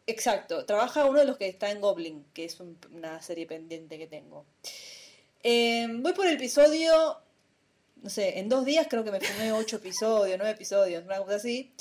exacto, 0.08 0.65
trabaja 0.65 1.05
uno 1.05 1.20
de 1.20 1.25
los 1.25 1.38
que 1.38 1.48
está 1.48 1.72
en 1.72 1.81
Goblin, 1.81 2.25
que 2.34 2.46
es 2.46 2.60
un- 2.60 2.77
una 2.93 3.22
serie 3.22 3.46
pendiente 3.46 3.98
que 3.98 4.08
tengo. 4.08 4.46
Eh, 5.43 5.88
voy 5.89 6.13
por 6.13 6.27
el 6.27 6.36
episodio, 6.36 7.17
no 8.03 8.10
sé, 8.10 8.39
en 8.39 8.50
dos 8.50 8.65
días 8.65 8.88
creo 8.89 9.03
que 9.03 9.12
me 9.12 9.20
fumé 9.22 9.51
ocho 9.51 9.77
episodios, 9.77 10.38
nueve 10.38 10.53
episodios, 10.53 11.03
una 11.05 11.17
cosa 11.20 11.36
así. 11.36 11.72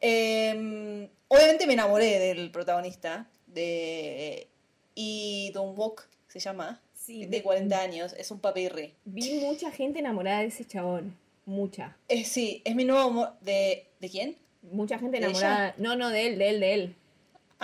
Eh, 0.00 1.08
obviamente 1.28 1.66
me 1.66 1.74
enamoré 1.74 2.18
del 2.18 2.50
protagonista, 2.50 3.28
de 3.46 4.48
y 4.94 5.50
Don't 5.54 5.78
Walk, 5.78 6.08
se 6.28 6.40
llama, 6.40 6.80
Sí, 6.94 7.20
de 7.24 7.38
de- 7.38 7.42
40 7.42 7.80
años, 7.80 8.12
es 8.16 8.30
un 8.30 8.38
papirri. 8.40 8.94
Vi 9.04 9.34
mucha 9.40 9.70
gente 9.70 9.98
enamorada 10.00 10.40
de 10.40 10.46
ese 10.46 10.64
chabón. 10.66 11.16
Mucha. 11.46 11.96
Eh, 12.08 12.24
sí, 12.24 12.62
es 12.64 12.74
mi 12.76 12.84
nuevo 12.84 13.02
amor. 13.08 13.32
¿De, 13.40 13.86
¿De 14.00 14.08
quién? 14.08 14.36
Mucha 14.62 14.98
gente 14.98 15.18
¿De 15.18 15.24
enamorada. 15.26 15.74
No, 15.78 15.96
no, 15.96 16.10
de 16.10 16.26
él, 16.28 16.38
de 16.38 16.48
él, 16.50 16.60
de 16.60 16.74
él. 16.74 16.96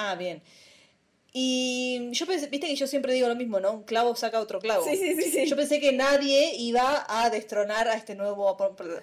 Ah, 0.00 0.14
bien. 0.14 0.40
Y 1.32 2.08
yo 2.12 2.24
pensé, 2.26 2.46
viste 2.46 2.68
que 2.68 2.76
yo 2.76 2.86
siempre 2.86 3.12
digo 3.12 3.28
lo 3.28 3.34
mismo, 3.36 3.60
¿no? 3.60 3.72
Un 3.72 3.82
clavo 3.82 4.14
saca 4.16 4.40
otro 4.40 4.60
clavo. 4.60 4.84
Sí, 4.84 4.96
sí, 4.96 5.14
sí, 5.14 5.30
sí. 5.30 5.46
Yo 5.46 5.56
pensé 5.56 5.78
que 5.80 5.92
nadie 5.92 6.54
iba 6.56 7.04
a 7.06 7.28
destronar 7.30 7.86
a 7.88 7.94
este 7.94 8.14
nuevo 8.14 8.48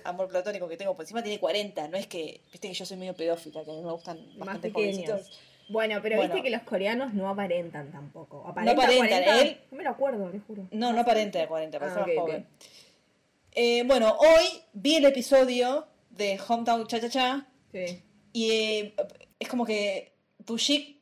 amor, 0.05 0.27
platónico 0.29 0.67
que 0.67 0.77
tengo. 0.77 0.95
Por 0.95 1.03
encima 1.03 1.21
tiene 1.21 1.39
40, 1.39 1.87
no 1.89 1.97
es 1.97 2.07
que, 2.07 2.41
viste 2.51 2.67
que 2.69 2.73
yo 2.73 2.85
soy 2.85 2.97
medio 2.97 3.13
pedófila, 3.13 3.63
que 3.63 3.71
a 3.71 3.73
mí 3.75 3.81
me 3.81 3.91
gustan 3.91 4.17
Más 4.37 4.47
bastante 4.47 4.71
jovencitos. 4.71 5.39
Bueno, 5.67 5.99
pero 6.01 6.15
Bueno. 6.17 6.33
viste 6.33 6.49
que 6.49 6.55
los 6.55 6.63
coreanos 6.63 7.13
no 7.13 7.29
aparentan 7.29 7.91
tampoco. 7.91 8.43
¿Aparenta 8.47 8.71
aparentan, 8.83 9.23
40? 9.23 9.41
él- 9.41 9.57
No 9.71 9.77
me 9.77 9.83
lo 9.83 9.89
acuerdo, 9.89 10.29
le 10.31 10.39
juro. 10.39 10.67
No, 10.71 10.93
no 10.93 11.01
aparenta 11.01 11.39
de 11.39 11.47
40, 11.47 11.79
parece 11.79 11.99
Ah, 11.99 12.05
más 12.07 12.15
joven. 12.15 12.47
Eh, 13.51 13.83
bueno, 13.85 14.15
hoy 14.17 14.45
vi 14.73 14.95
el 14.95 15.05
episodio 15.05 15.87
de 16.09 16.39
Hometown 16.47 16.87
Cha 16.87 16.99
Cha 17.01 17.09
Cha 17.09 17.47
Sí. 17.71 18.01
y 18.33 18.51
eh, 18.51 18.95
es 19.39 19.47
como 19.47 19.65
que 19.65 20.11
Bushik 20.45 20.97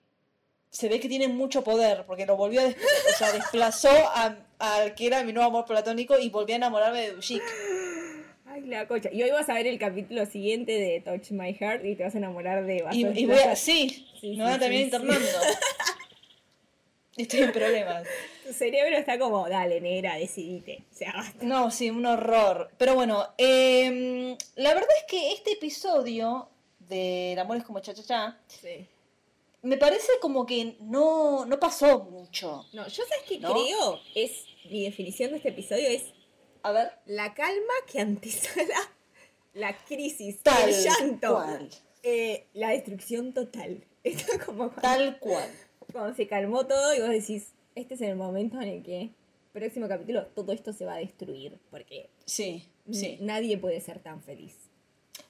se 0.70 0.90
ve 0.90 1.00
que 1.00 1.08
tiene 1.10 1.28
mucho 1.28 1.64
poder 1.64 2.06
porque 2.06 2.26
lo 2.26 2.36
volvió 2.36 2.62
a 2.62 2.64
des- 2.64 2.76
o 2.78 3.18
sea, 3.18 3.32
desplazó 3.32 3.90
al 4.60 4.96
que 4.96 5.08
era 5.08 5.24
mi 5.24 5.34
nuevo 5.34 5.50
amor 5.50 5.66
platónico 5.66 6.18
y 6.18 6.30
volví 6.30 6.54
a 6.54 6.56
enamorarme 6.58 7.02
de 7.02 7.16
Bushik. 7.16 7.44
Ay, 8.46 8.62
la 8.62 8.88
cocha. 8.88 9.10
Y 9.12 9.22
hoy 9.24 9.32
vas 9.32 9.50
a 9.50 9.54
ver 9.56 9.66
el 9.68 9.80
capítulo 9.80 10.26
siguiente 10.26 10.72
de 10.74 11.02
Touch 11.02 11.32
My 11.32 11.54
Heart 11.54 11.86
y 11.86 11.96
te 11.96 12.04
vas 12.04 12.14
a 12.16 12.18
enamorar 12.20 12.66
de 12.66 12.84
Y, 12.92 13.06
y 13.22 13.26
voy 13.26 13.40
a, 13.40 13.56
sí, 13.56 14.08
Sí, 14.22 14.30
me 14.30 14.36
sí, 14.36 14.40
van 14.42 14.54
a 14.54 14.60
terminar 14.60 14.80
sí, 14.80 14.96
internando. 14.96 15.28
Estoy 17.18 17.42
en 17.42 17.52
problemas. 17.52 18.04
Tu 18.46 18.54
cerebro 18.54 18.98
está 18.98 19.20
como, 19.20 19.48
dale, 19.48 19.80
negra, 19.80 20.16
decidite. 20.16 20.84
O 20.92 20.96
sea, 20.96 21.14
basta. 21.14 21.46
No, 21.46 21.70
sí, 21.70 21.90
un 21.92 22.06
horror. 22.06 22.72
Pero 22.78 22.96
bueno, 22.96 23.28
em, 23.38 24.36
la 24.56 24.74
verdad 24.74 24.90
es 24.98 25.04
que 25.08 25.34
este 25.34 25.52
episodio 25.54 26.50
de 26.80 27.34
El 27.34 27.40
amor 27.40 27.58
es 27.58 27.64
como 27.64 27.80
cha 27.80 27.94
cha 27.94 28.04
cha 28.04 28.40
Sí. 28.48 28.88
Me 29.64 29.78
parece 29.78 30.12
como 30.22 30.46
que 30.46 30.78
no, 30.82 31.46
no 31.46 31.60
pasó 31.60 32.00
mucho. 32.04 32.66
No, 32.74 32.88
yo 32.88 33.04
sabes 33.04 33.24
que 33.28 33.40
¿No? 33.40 33.54
creo, 33.54 34.00
es 34.16 34.46
mi 34.70 34.84
definición 34.84 35.32
de 35.32 35.38
este 35.38 35.50
episodio 35.50 35.88
es 35.90 36.04
A 36.62 36.72
ver. 36.72 36.92
la 37.06 37.34
calma 37.34 37.74
que 37.92 38.00
antesala 38.00 38.76
la 39.54 39.76
crisis, 39.86 40.42
Tal 40.44 40.70
el 40.70 40.84
llanto, 40.84 41.34
cual. 41.36 41.70
eh, 42.04 42.48
la 42.54 42.70
destrucción 42.70 43.34
total. 43.34 43.84
Esto 44.04 44.34
es 44.34 44.44
como 44.44 44.70
cuando, 44.70 44.82
Tal 44.82 45.20
cual. 45.20 45.50
cuando 45.92 46.16
se 46.16 46.28
calmó 46.28 46.66
todo 46.68 46.94
y 46.96 47.00
vos 47.00 47.10
decís, 47.10 47.54
este 47.76 47.94
es 47.96 48.02
el 48.02 48.16
momento 48.16 48.58
en 48.62 48.68
el 48.68 48.84
que, 48.84 49.12
próximo 49.54 49.88
capítulo, 49.88 50.26
todo 50.28 50.52
esto 50.52 50.74
se 50.74 50.86
va 50.86 50.96
a 50.96 50.98
destruir, 50.98 51.58
porque 51.72 52.10
Sí, 52.26 52.68
sí. 52.92 53.18
nadie 53.22 53.58
puede 53.58 53.80
ser 53.82 54.00
tan 54.00 54.22
feliz. 54.22 54.56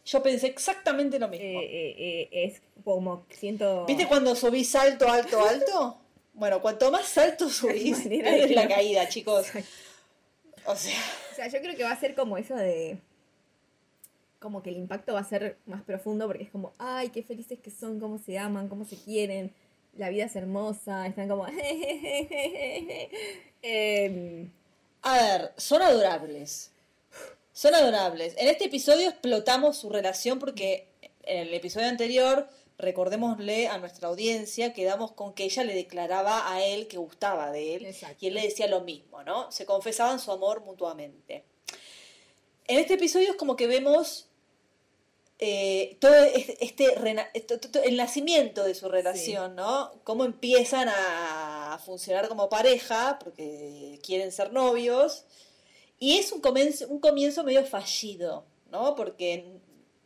Yo 0.06 0.22
pensé 0.22 0.48
exactamente 0.48 1.18
lo 1.18 1.28
mismo. 1.28 1.46
Eh, 1.46 1.64
eh, 1.64 2.30
eh, 2.32 2.46
es 2.46 2.62
como, 2.84 3.26
siento... 3.30 3.86
¿Viste 3.86 4.08
cuando 4.08 4.36
subís 4.36 4.70
salto, 4.70 5.10
alto, 5.10 5.46
alto? 5.46 6.00
Bueno, 6.36 6.64
cuanto 6.64 6.90
más 6.92 7.06
salto 7.06 7.48
subís, 7.48 8.06
es 8.10 8.52
la 8.52 8.68
caída, 8.68 9.08
chicos. 9.08 9.52
O 10.66 10.76
sea, 10.76 11.00
O 11.32 11.36
sea, 11.36 11.48
yo 11.48 11.62
creo 11.62 11.76
que 11.76 11.84
va 11.84 11.92
a 11.92 12.00
ser 12.00 12.16
como 12.16 12.40
eso 12.40 12.56
de. 12.56 12.98
Como 14.40 14.64
que 14.64 14.72
el 14.72 14.78
impacto 14.78 15.14
va 15.14 15.20
a 15.20 15.26
ser 15.26 15.58
más 15.68 15.84
profundo 15.84 16.26
porque 16.26 16.44
es 16.44 16.50
como, 16.50 16.74
ay, 16.80 17.10
qué 17.10 17.22
felices 17.22 17.60
que 17.60 17.70
son, 17.70 18.00
cómo 18.00 18.18
se 18.18 18.40
aman, 18.40 18.68
cómo 18.68 18.84
se 18.84 18.98
quieren, 18.98 19.54
la 19.96 20.10
vida 20.10 20.26
es 20.26 20.36
hermosa, 20.36 21.06
están 21.06 21.30
como. 21.30 21.46
Em, 23.66 24.52
a 25.04 25.14
ver, 25.14 25.54
son 25.56 25.82
adorables. 25.82 26.73
Son 27.54 27.76
adorables. 27.76 28.34
En 28.38 28.48
este 28.48 28.66
episodio 28.66 29.10
explotamos 29.10 29.78
su 29.78 29.90
relación 29.92 30.40
porque 30.40 30.88
en 31.22 31.48
el 31.48 31.54
episodio 31.54 31.88
anterior, 31.88 32.50
recordémosle 32.80 33.68
a 33.68 33.78
nuestra 33.78 34.08
audiencia, 34.08 34.74
quedamos 34.74 35.12
con 35.12 35.34
que 35.34 35.44
ella 35.44 35.64
le 35.64 35.76
declaraba 35.76 36.52
a 36.52 36.66
él 36.66 36.88
que 36.88 36.98
gustaba 36.98 37.52
de 37.52 37.76
él 37.76 37.86
Exacto. 37.86 38.18
y 38.22 38.28
él 38.30 38.34
le 38.34 38.42
decía 38.42 38.68
lo 38.68 38.82
mismo, 38.82 39.24
¿no? 39.24 39.52
Se 39.52 39.68
confesaban 39.68 40.20
su 40.20 40.32
amor 40.32 40.62
mutuamente. 40.66 41.46
En 42.66 42.80
este 42.80 42.96
episodio 42.96 43.32
es 43.32 43.36
como 43.36 43.56
que 43.56 43.68
vemos 43.68 44.30
eh, 45.38 45.98
todo 46.00 46.14
este, 46.16 46.58
este 46.66 46.96
el 47.84 47.98
nacimiento 47.98 48.64
de 48.64 48.74
su 48.74 48.90
relación, 48.90 49.56
¿no? 49.56 49.92
Cómo 50.04 50.26
empiezan 50.26 50.90
a 50.90 51.80
funcionar 51.86 52.30
como 52.30 52.50
pareja, 52.50 53.20
porque 53.24 54.00
quieren 54.02 54.32
ser 54.32 54.54
novios. 54.54 55.26
Y 56.04 56.18
es 56.18 56.32
un 56.34 56.42
comienzo, 56.42 56.88
un 56.90 57.00
comienzo 57.00 57.44
medio 57.46 57.64
fallido, 57.66 58.46
¿no? 58.72 58.94
Porque 58.96 59.46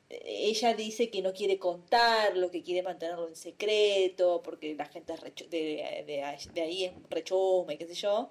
ella 0.09 0.73
dice 0.75 1.09
que 1.09 1.21
no 1.23 1.33
quiere 1.33 1.57
contarlo, 1.57 2.51
que 2.51 2.61
quiere 2.61 2.83
mantenerlo 2.83 3.27
en 3.27 3.35
secreto, 3.35 4.41
porque 4.43 4.75
la 4.75 4.85
gente 4.85 5.13
de, 5.49 6.03
de- 6.05 6.37
de 6.53 6.61
ahí 6.61 6.85
es 6.85 6.93
rechoma 7.09 7.73
y 7.73 7.77
qué 7.77 7.87
sé 7.87 7.95
yo. 7.95 8.29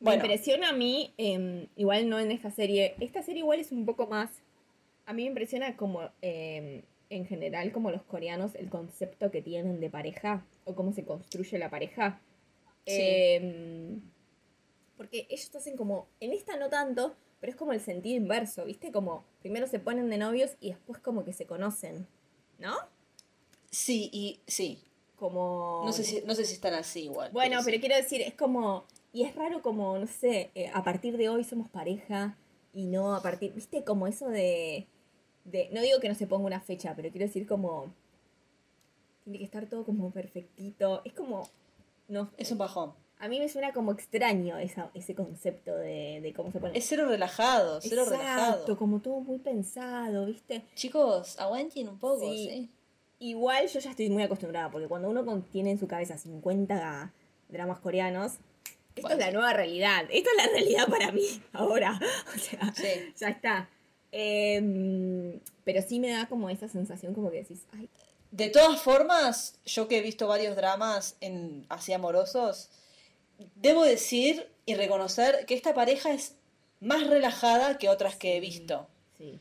Me 0.00 0.10
Bueno, 0.10 0.24
impresiona 0.24 0.68
a 0.68 0.72
mí, 0.74 1.12
em, 1.16 1.66
igual 1.76 2.08
no 2.10 2.20
en 2.20 2.30
esta 2.32 2.50
serie, 2.50 2.94
esta 3.00 3.22
serie 3.22 3.40
igual 3.40 3.58
es 3.58 3.72
un 3.72 3.86
poco 3.86 4.06
más, 4.06 4.30
a 5.06 5.12
mí 5.14 5.22
me 5.22 5.28
impresiona 5.28 5.74
como 5.76 6.02
em, 6.20 6.82
en 7.08 7.24
general 7.26 7.72
como 7.72 7.90
los 7.90 8.02
coreanos 8.02 8.54
el 8.56 8.68
concepto 8.68 9.30
que 9.30 9.40
tienen 9.40 9.80
de 9.80 9.88
pareja 9.88 10.44
o 10.66 10.74
cómo 10.74 10.92
se 10.92 11.04
construye 11.04 11.58
la 11.58 11.70
pareja. 11.70 12.20
Sí. 12.86 12.92
Em, 13.00 14.02
porque 14.98 15.26
ellos 15.30 15.54
hacen 15.54 15.78
como, 15.78 16.08
en 16.20 16.32
esta 16.34 16.56
no 16.56 16.68
tanto, 16.68 17.16
pero 17.40 17.50
es 17.50 17.56
como 17.56 17.72
el 17.72 17.80
sentido 17.80 18.16
inverso, 18.16 18.66
¿viste? 18.66 18.92
Como 18.92 19.24
primero 19.40 19.66
se 19.66 19.78
ponen 19.78 20.10
de 20.10 20.18
novios 20.18 20.50
y 20.60 20.70
después 20.70 20.98
como 20.98 21.24
que 21.24 21.32
se 21.32 21.46
conocen, 21.46 22.06
¿no? 22.58 22.76
sí, 23.70 24.10
y 24.12 24.40
sí. 24.46 24.82
Como... 25.16 25.82
No 25.84 25.92
sé 25.92 26.04
si, 26.04 26.22
no 26.22 26.34
sé 26.34 26.44
si 26.44 26.54
están 26.54 26.74
así 26.74 27.04
igual. 27.04 27.30
Bueno, 27.32 27.60
pero 27.64 27.80
quiero 27.80 27.96
decir, 27.96 28.20
es 28.22 28.34
como. 28.34 28.84
Y 29.12 29.24
es 29.24 29.34
raro 29.34 29.62
como, 29.62 29.98
no 29.98 30.06
sé, 30.06 30.50
eh, 30.54 30.70
a 30.72 30.84
partir 30.84 31.16
de 31.16 31.28
hoy 31.28 31.42
somos 31.42 31.68
pareja 31.68 32.36
y 32.72 32.86
no 32.86 33.14
a 33.14 33.22
partir. 33.22 33.52
¿Viste? 33.52 33.82
Como 33.82 34.06
eso 34.06 34.28
de. 34.28 34.86
de 35.44 35.70
no 35.72 35.80
digo 35.80 35.98
que 35.98 36.08
no 36.08 36.14
se 36.14 36.28
ponga 36.28 36.46
una 36.46 36.60
fecha, 36.60 36.94
pero 36.94 37.10
quiero 37.10 37.26
decir 37.26 37.46
como. 37.48 37.92
Tiene 39.24 39.38
que 39.38 39.44
estar 39.44 39.66
todo 39.66 39.84
como 39.84 40.10
perfectito. 40.12 41.02
Es 41.04 41.14
como. 41.14 41.48
No, 42.06 42.30
Es 42.36 42.52
un 42.52 42.58
bajón. 42.58 42.94
A 43.20 43.28
mí 43.28 43.38
me 43.40 43.48
suena 43.48 43.72
como 43.72 43.92
extraño 43.92 44.58
esa, 44.58 44.90
ese 44.94 45.14
concepto 45.14 45.74
de, 45.76 46.20
de 46.22 46.32
cómo 46.34 46.50
se 46.52 46.60
pone. 46.60 46.76
Es 46.78 46.86
cero 46.88 47.06
relajado, 47.08 47.80
cero 47.80 48.02
Exacto, 48.02 48.18
relajado. 48.22 48.76
como 48.76 49.00
todo 49.00 49.20
muy 49.20 49.38
pensado, 49.38 50.26
¿viste? 50.26 50.62
Chicos, 50.74 51.38
aguanten 51.40 51.88
un 51.88 51.98
poco, 51.98 52.20
Sí. 52.20 52.48
sí. 52.50 52.68
Igual 53.20 53.66
yo 53.66 53.80
ya 53.80 53.90
estoy 53.90 54.08
muy 54.10 54.22
acostumbrada, 54.22 54.70
porque 54.70 54.86
cuando 54.86 55.10
uno 55.10 55.42
tiene 55.50 55.72
en 55.72 55.78
su 55.80 55.88
cabeza 55.88 56.16
50 56.16 57.12
dramas 57.48 57.80
coreanos, 57.80 58.34
esto 58.94 59.08
Bueno, 59.08 59.20
es 59.20 59.26
la 59.26 59.32
nueva 59.32 59.52
realidad. 59.52 60.04
Esto 60.10 60.30
es 60.30 60.44
la 60.44 60.52
realidad 60.52 60.88
para 60.88 61.10
mí 61.12 61.22
ahora. 61.52 61.98
O 62.34 62.38
sea, 62.38 62.72
Sí. 62.74 63.12
ya 63.18 63.28
está. 63.30 63.68
Em, 64.12 65.40
pero 65.64 65.82
sí 65.82 65.98
me 66.00 66.10
da 66.10 66.26
como 66.26 66.48
esa 66.50 66.68
sensación 66.68 67.14
como 67.14 67.30
que 67.30 67.38
decís, 67.38 67.66
ay, 67.72 67.88
De 68.30 68.50
todas 68.50 68.80
formas, 68.82 69.58
yo 69.64 69.88
que 69.88 69.98
he 69.98 70.02
visto 70.02 70.26
varios 70.28 70.54
dramas 70.54 71.16
en, 71.20 71.64
así 71.68 71.92
amorosos, 71.92 72.68
debo 73.54 73.84
decir 73.84 74.48
y 74.66 74.74
reconocer 74.74 75.46
que 75.46 75.54
esta 75.54 75.74
pareja 75.74 76.12
es 76.12 76.34
más 76.80 77.06
relajada 77.06 77.78
que 77.78 77.88
otras 77.88 78.16
que 78.16 78.36
he 78.36 78.40
visto. 78.40 78.86
Sí. 79.16 79.40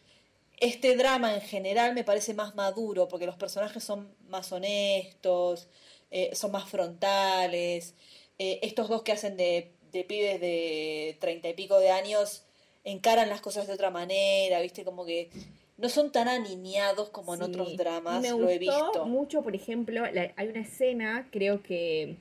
Este 0.59 0.95
drama 0.95 1.35
en 1.35 1.41
general 1.41 1.93
me 1.93 2.03
parece 2.03 2.33
más 2.33 2.55
maduro 2.55 3.07
porque 3.07 3.25
los 3.27 3.35
personajes 3.35 3.83
son 3.83 4.09
más 4.27 4.51
honestos, 4.51 5.67
eh, 6.09 6.31
son 6.33 6.51
más 6.51 6.67
frontales. 6.69 7.93
Eh, 8.39 8.59
estos 8.63 8.89
dos 8.89 9.03
que 9.03 9.11
hacen 9.11 9.37
de, 9.37 9.71
de 9.91 10.03
pibes 10.03 10.39
de 10.41 11.17
treinta 11.19 11.49
y 11.49 11.53
pico 11.53 11.79
de 11.79 11.91
años 11.91 12.43
encaran 12.83 13.29
las 13.29 13.41
cosas 13.41 13.67
de 13.67 13.73
otra 13.73 13.91
manera, 13.91 14.59
¿viste? 14.61 14.83
Como 14.83 15.05
que 15.05 15.29
no 15.77 15.89
son 15.89 16.11
tan 16.11 16.27
aniñados 16.27 17.09
como 17.09 17.35
en 17.35 17.41
Sí. 17.41 17.45
otros 17.47 17.77
dramas, 17.77 18.21
Me 18.21 18.29
lo 18.29 18.37
gustó 18.37 18.49
he 18.51 18.57
visto. 18.59 19.05
mucho, 19.05 19.43
por 19.43 19.55
ejemplo, 19.55 20.09
la- 20.11 20.33
hay 20.37 20.47
una 20.47 20.61
escena, 20.61 21.27
creo 21.31 21.61
que 21.61 22.17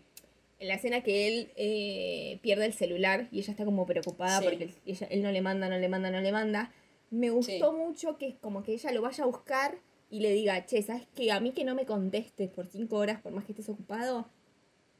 en 0.58 0.68
la 0.68 0.74
escena 0.74 1.02
que 1.02 1.28
él 1.28 1.52
eh, 1.56 2.38
pierde 2.42 2.66
el 2.66 2.72
celular 2.72 3.28
y 3.30 3.40
ella 3.40 3.50
está 3.50 3.64
como 3.64 3.84
preocupada 3.86 4.38
Sí. 4.40 4.44
porque 4.48 4.64
él, 4.64 4.74
ella- 4.86 5.06
él 5.10 5.22
no 5.22 5.30
le 5.30 5.40
manda, 5.42 5.68
no 5.68 5.78
le 5.78 5.88
manda, 5.88 6.10
no 6.10 6.20
le 6.20 6.32
manda. 6.32 6.72
Me 7.10 7.30
gustó 7.30 7.72
mucho 7.72 8.16
que 8.18 8.28
es 8.28 8.34
como 8.36 8.62
que 8.62 8.72
ella 8.72 8.90
lo 8.92 9.02
vaya 9.02 9.24
a 9.24 9.26
buscar 9.26 9.78
y 10.10 10.20
le 10.20 10.32
diga, 10.32 10.64
che, 10.66 10.82
¿sabes 10.82 11.06
qué? 11.14 11.30
A 11.32 11.40
mí 11.40 11.52
que 11.52 11.64
no 11.64 11.74
me 11.74 11.84
contestes 11.86 12.48
por 12.50 12.66
cinco 12.68 12.96
horas, 12.96 13.20
por 13.20 13.32
más 13.32 13.44
que 13.44 13.52
estés 13.52 13.68
ocupado, 13.68 14.28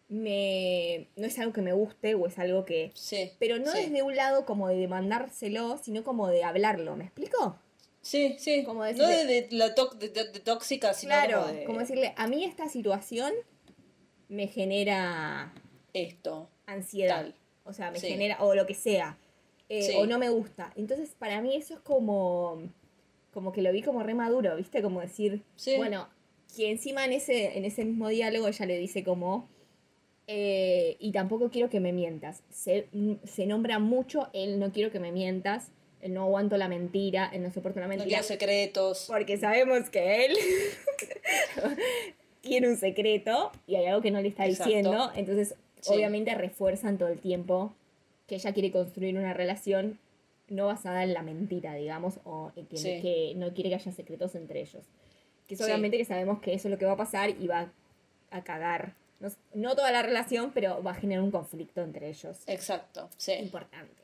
me... 0.08 1.08
no 1.16 1.26
es 1.26 1.38
algo 1.38 1.52
que 1.52 1.62
me 1.62 1.72
guste 1.72 2.14
o 2.14 2.26
es 2.26 2.38
algo 2.38 2.64
que... 2.64 2.92
Sí. 2.94 3.32
Pero 3.38 3.58
no 3.58 3.72
sí. 3.72 3.82
desde 3.82 4.02
un 4.02 4.14
lado 4.14 4.46
como 4.46 4.68
de 4.68 4.76
demandárselo, 4.76 5.78
sino 5.82 6.04
como 6.04 6.28
de 6.28 6.44
hablarlo, 6.44 6.96
¿me 6.96 7.04
explico? 7.04 7.58
Sí, 8.02 8.36
sí. 8.38 8.62
Como 8.64 8.80
no 8.80 8.86
decirle- 8.86 9.24
de, 9.26 9.42
de 9.42 9.48
la 9.50 9.70
de, 9.70 10.08
de- 10.10 10.30
de 10.30 10.40
tóxica, 10.40 10.94
sino 10.94 11.10
Claro, 11.10 11.40
como 11.42 11.52
de 11.54 11.64
como 11.64 11.78
decirle, 11.80 12.14
a 12.16 12.28
mí 12.28 12.44
esta 12.44 12.68
situación 12.68 13.32
me 14.28 14.46
genera 14.48 15.52
esto. 15.92 16.48
ansiedad. 16.66 17.16
Tal. 17.22 17.34
O 17.64 17.72
sea, 17.72 17.90
me 17.90 17.98
Sí. 18.00 18.08
genera, 18.08 18.42
o 18.42 18.54
lo 18.54 18.66
que 18.66 18.74
sea. 18.74 19.18
eh, 19.68 19.82
Sí. 19.82 19.94
O 19.96 20.06
no 20.06 20.18
me 20.18 20.28
gusta. 20.30 20.72
Entonces, 20.76 21.10
para 21.18 21.40
mí 21.42 21.56
eso 21.56 21.74
es 21.74 21.80
como, 21.80 22.62
como 23.32 23.52
que 23.52 23.62
lo 23.62 23.72
vi 23.72 23.82
como 23.82 24.02
re 24.04 24.14
maduro, 24.14 24.54
¿viste? 24.56 24.80
Como 24.82 25.00
decir, 25.00 25.42
Sí. 25.56 25.76
bueno, 25.76 26.08
que 26.56 26.70
encima 26.70 27.04
en 27.04 27.12
ese, 27.12 27.58
en 27.58 27.64
ese 27.64 27.84
mismo 27.84 28.08
diálogo 28.08 28.46
ella 28.48 28.64
le 28.66 28.78
dice 28.78 29.02
como, 29.04 29.48
eh, 30.28 30.96
y 31.00 31.10
tampoco 31.12 31.50
quiero 31.50 31.68
que 31.70 31.80
me 31.80 31.92
mientas. 31.92 32.42
Se, 32.50 32.88
se 33.24 33.46
nombra 33.46 33.78
mucho 33.80 34.28
el 34.32 34.58
no 34.60 34.72
quiero 34.72 34.90
que 34.92 35.00
me 35.00 35.10
mientas, 35.12 35.70
el 36.00 36.14
no 36.14 36.22
aguanto 36.22 36.56
la 36.56 36.68
mentira, 36.68 37.28
el 37.32 37.42
no 37.42 37.50
soporto 37.52 37.80
la 37.80 37.86
No 37.86 37.90
mentira. 37.90 38.08
quiero 38.08 38.22
secretos. 38.24 39.06
Porque 39.08 39.36
sabemos 39.36 39.90
que 39.90 40.26
él 40.26 40.36
tiene 42.46 42.68
un 42.68 42.76
secreto 42.76 43.52
y 43.66 43.76
hay 43.76 43.86
algo 43.86 44.00
que 44.02 44.10
no 44.10 44.20
le 44.20 44.28
está 44.28 44.46
Exacto. 44.46 44.64
diciendo. 44.68 45.10
Entonces, 45.14 45.54
Sí. 45.80 45.92
obviamente 45.94 46.34
refuerzan 46.34 46.98
todo 46.98 47.08
el 47.08 47.18
tiempo 47.20 47.72
que 48.26 48.36
ella 48.36 48.52
quiere 48.52 48.72
construir 48.72 49.16
una 49.16 49.34
relación 49.34 49.98
no 50.48 50.66
basada 50.66 51.02
en 51.04 51.12
la 51.12 51.22
mentira, 51.22 51.74
digamos, 51.74 52.18
o 52.24 52.52
que, 52.70 52.76
Sí. 52.76 53.00
que 53.02 53.32
no 53.36 53.52
quiere 53.52 53.68
que 53.70 53.76
haya 53.76 53.92
secretos 53.92 54.34
entre 54.34 54.60
ellos. 54.60 54.84
Que 55.46 55.54
es 55.54 55.58
Sí. 55.58 55.64
obviamente 55.64 55.96
que 55.98 56.04
sabemos 56.04 56.40
que 56.40 56.54
eso 56.54 56.68
es 56.68 56.72
lo 56.72 56.78
que 56.78 56.86
va 56.86 56.92
a 56.92 56.96
pasar 56.96 57.30
y 57.30 57.46
va 57.46 57.70
a 58.30 58.42
cagar. 58.44 58.94
No, 59.20 59.28
no 59.54 59.74
toda 59.76 59.90
la 59.92 60.02
relación, 60.02 60.52
pero 60.52 60.82
va 60.82 60.90
a 60.92 60.94
generar 60.94 61.22
un 61.22 61.30
conflicto 61.30 61.82
entre 61.82 62.08
ellos 62.08 62.38
Exacto, 62.46 63.08
sí. 63.16 63.32
importante. 63.34 64.02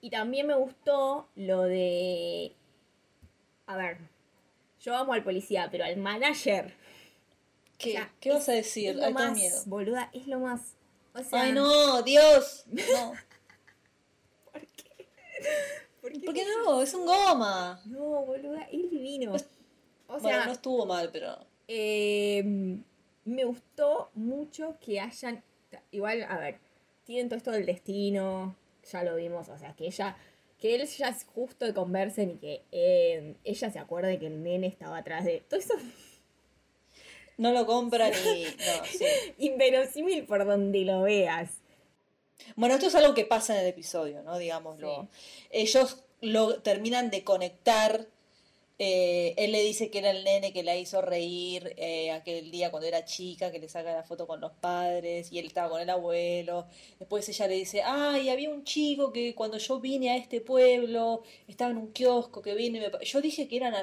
Y 0.00 0.10
también 0.10 0.46
me 0.46 0.54
gustó 0.54 1.26
lo 1.36 1.62
de. 1.62 2.52
A 3.66 3.76
ver, 3.76 3.98
yo 4.80 4.94
amo 4.96 5.12
al 5.14 5.24
policía, 5.24 5.68
pero 5.70 5.84
al 5.84 5.96
manager. 5.96 6.74
¿Qué, 7.78 7.90
o 7.90 7.92
sea, 7.92 8.12
¿Qué 8.20 8.30
vas 8.32 8.48
a 8.48 8.52
decir? 8.52 8.98
Ay, 9.02 9.12
más, 9.12 9.32
miedo. 9.32 9.62
boluda, 9.66 10.10
es 10.12 10.26
lo 10.26 10.40
más. 10.40 10.74
O 11.14 11.22
sea, 11.22 11.42
Ay, 11.42 11.52
no, 11.52 12.02
Dios. 12.02 12.64
No. 12.68 13.12
¿Por 14.52 14.60
qué? 14.66 15.08
¿Por 16.00 16.12
qué? 16.12 16.20
¿Por 16.20 16.34
qué 16.34 16.44
no? 16.64 16.82
Es 16.82 16.94
un 16.94 17.06
goma. 17.06 17.80
No, 17.86 18.24
boluda, 18.24 18.62
es 18.72 18.90
divino. 18.90 19.34
O 20.08 20.18
bueno, 20.20 20.28
sea, 20.28 20.46
no 20.46 20.52
estuvo 20.52 20.86
mal, 20.86 21.10
pero. 21.12 21.36
eh, 21.68 22.42
me 23.24 23.44
gustó 23.44 24.10
mucho 24.14 24.76
que 24.80 25.00
hayan. 25.00 25.42
Igual, 25.90 26.22
a 26.28 26.38
ver, 26.38 26.58
tienen 27.04 27.28
todo 27.28 27.36
esto 27.38 27.50
del 27.50 27.66
destino, 27.66 28.54
ya 28.90 29.02
lo 29.02 29.16
vimos, 29.16 29.48
o 29.48 29.58
sea, 29.58 29.74
que 29.74 29.86
ella. 29.86 30.16
Que 30.58 30.74
él 30.74 30.86
ya 30.86 31.08
es 31.08 31.24
justo 31.24 31.66
de 31.66 31.74
conversen 31.74 32.30
y 32.30 32.36
que 32.36 32.62
eh, 32.72 33.34
ella 33.44 33.70
se 33.70 33.78
acuerde 33.78 34.18
que 34.18 34.28
el 34.28 34.42
nene 34.42 34.66
estaba 34.68 34.98
atrás 34.98 35.24
de. 35.26 35.44
Todo 35.48 35.60
eso 35.60 35.74
No 37.36 37.52
lo 37.52 37.66
compran 37.66 38.12
y. 38.12 38.44
No, 38.44 38.84
sí. 38.86 39.04
inverosímil 39.38 40.24
por 40.24 40.44
donde 40.46 40.80
lo 40.80 41.02
veas. 41.02 41.50
Bueno, 42.54 42.74
esto 42.74 42.86
es 42.86 42.94
algo 42.94 43.14
que 43.14 43.24
pasa 43.24 43.54
en 43.54 43.60
el 43.60 43.66
episodio, 43.66 44.22
¿no? 44.22 44.38
Digámoslo. 44.38 45.08
Ellos 45.50 46.04
lo 46.20 46.60
terminan 46.60 47.10
de 47.10 47.24
conectar. 47.24 48.06
Eh, 48.78 49.32
él 49.38 49.52
le 49.52 49.62
dice 49.62 49.90
que 49.90 49.98
era 50.00 50.10
el 50.10 50.22
nene 50.22 50.52
que 50.52 50.62
la 50.62 50.76
hizo 50.76 51.00
reír 51.00 51.72
eh, 51.78 52.10
aquel 52.10 52.50
día 52.50 52.70
cuando 52.70 52.86
era 52.86 53.04
chica, 53.06 53.50
que 53.50 53.58
le 53.58 53.68
saca 53.70 53.92
la 53.94 54.02
foto 54.02 54.26
con 54.26 54.40
los 54.40 54.52
padres 54.52 55.32
y 55.32 55.38
él 55.38 55.46
estaba 55.46 55.70
con 55.70 55.80
el 55.80 55.88
abuelo. 55.88 56.66
Después 56.98 57.26
ella 57.28 57.46
le 57.48 57.54
dice, 57.54 57.82
ay, 57.82 58.28
había 58.28 58.50
un 58.50 58.64
chico 58.64 59.12
que 59.12 59.34
cuando 59.34 59.56
yo 59.58 59.80
vine 59.80 60.10
a 60.10 60.16
este 60.16 60.40
pueblo 60.42 61.22
estaba 61.48 61.70
en 61.70 61.78
un 61.78 61.92
kiosco 61.92 62.42
que 62.42 62.54
vino 62.54 62.76
y 62.76 62.80
me... 62.80 62.90
pa-". 62.90 63.00
Yo 63.02 63.20
dije 63.22 63.48
que 63.48 63.56
eran... 63.56 63.74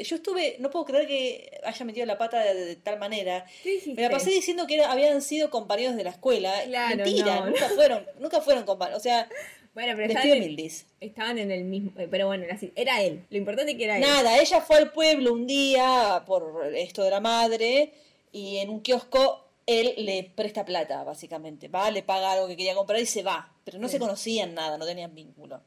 Yo 0.00 0.16
estuve, 0.16 0.56
no 0.58 0.70
puedo 0.70 0.84
creer 0.86 1.06
que 1.06 1.60
haya 1.64 1.84
metido 1.84 2.04
la 2.06 2.18
pata 2.18 2.42
de, 2.42 2.54
de 2.54 2.76
tal 2.76 2.98
manera. 2.98 3.44
Me 3.86 4.02
la 4.02 4.10
pasé 4.10 4.30
diciendo 4.30 4.66
que 4.66 4.74
era- 4.74 4.90
habían 4.90 5.22
sido 5.22 5.50
compañeros 5.50 5.94
de 5.94 6.02
la 6.04 6.10
escuela. 6.10 6.52
Claro, 6.64 6.96
Mentira, 6.96 7.40
no. 7.40 7.46
nunca 7.46 7.68
fueron, 7.68 8.06
nunca 8.18 8.40
fueron 8.40 8.64
compañeros. 8.64 8.98
O 9.00 9.02
sea, 9.02 9.28
Bueno, 9.76 9.92
pero 9.94 10.08
estaban 10.08 10.32
en, 10.32 10.56
estaban 11.00 11.38
en 11.38 11.50
el 11.50 11.64
mismo. 11.64 11.92
eh, 12.00 12.08
Pero 12.10 12.26
bueno, 12.28 12.44
era, 12.44 12.54
así, 12.54 12.72
era 12.74 13.02
él. 13.02 13.26
Lo 13.28 13.36
importante 13.36 13.72
es 13.72 13.78
que 13.78 13.84
era 13.84 13.96
él. 13.96 14.00
Nada, 14.00 14.38
ella 14.40 14.62
fue 14.62 14.78
al 14.78 14.90
pueblo 14.90 15.34
un 15.34 15.46
día 15.46 16.24
por 16.26 16.72
esto 16.74 17.02
de 17.04 17.10
la 17.10 17.20
madre 17.20 17.92
y 18.32 18.56
en 18.56 18.70
un 18.70 18.80
kiosco 18.80 19.44
él 19.66 19.92
le 19.98 20.32
presta 20.34 20.64
plata, 20.64 21.04
básicamente. 21.04 21.68
Va, 21.68 21.90
le 21.90 22.02
paga 22.02 22.32
algo 22.32 22.48
que 22.48 22.56
quería 22.56 22.74
comprar 22.74 22.98
y 23.00 23.06
se 23.06 23.22
va. 23.22 23.52
Pero 23.64 23.78
no 23.78 23.86
Sí. 23.88 23.92
se 23.92 23.98
conocían 23.98 24.54
nada, 24.54 24.78
no 24.78 24.86
tenían 24.86 25.14
vínculo. 25.14 25.60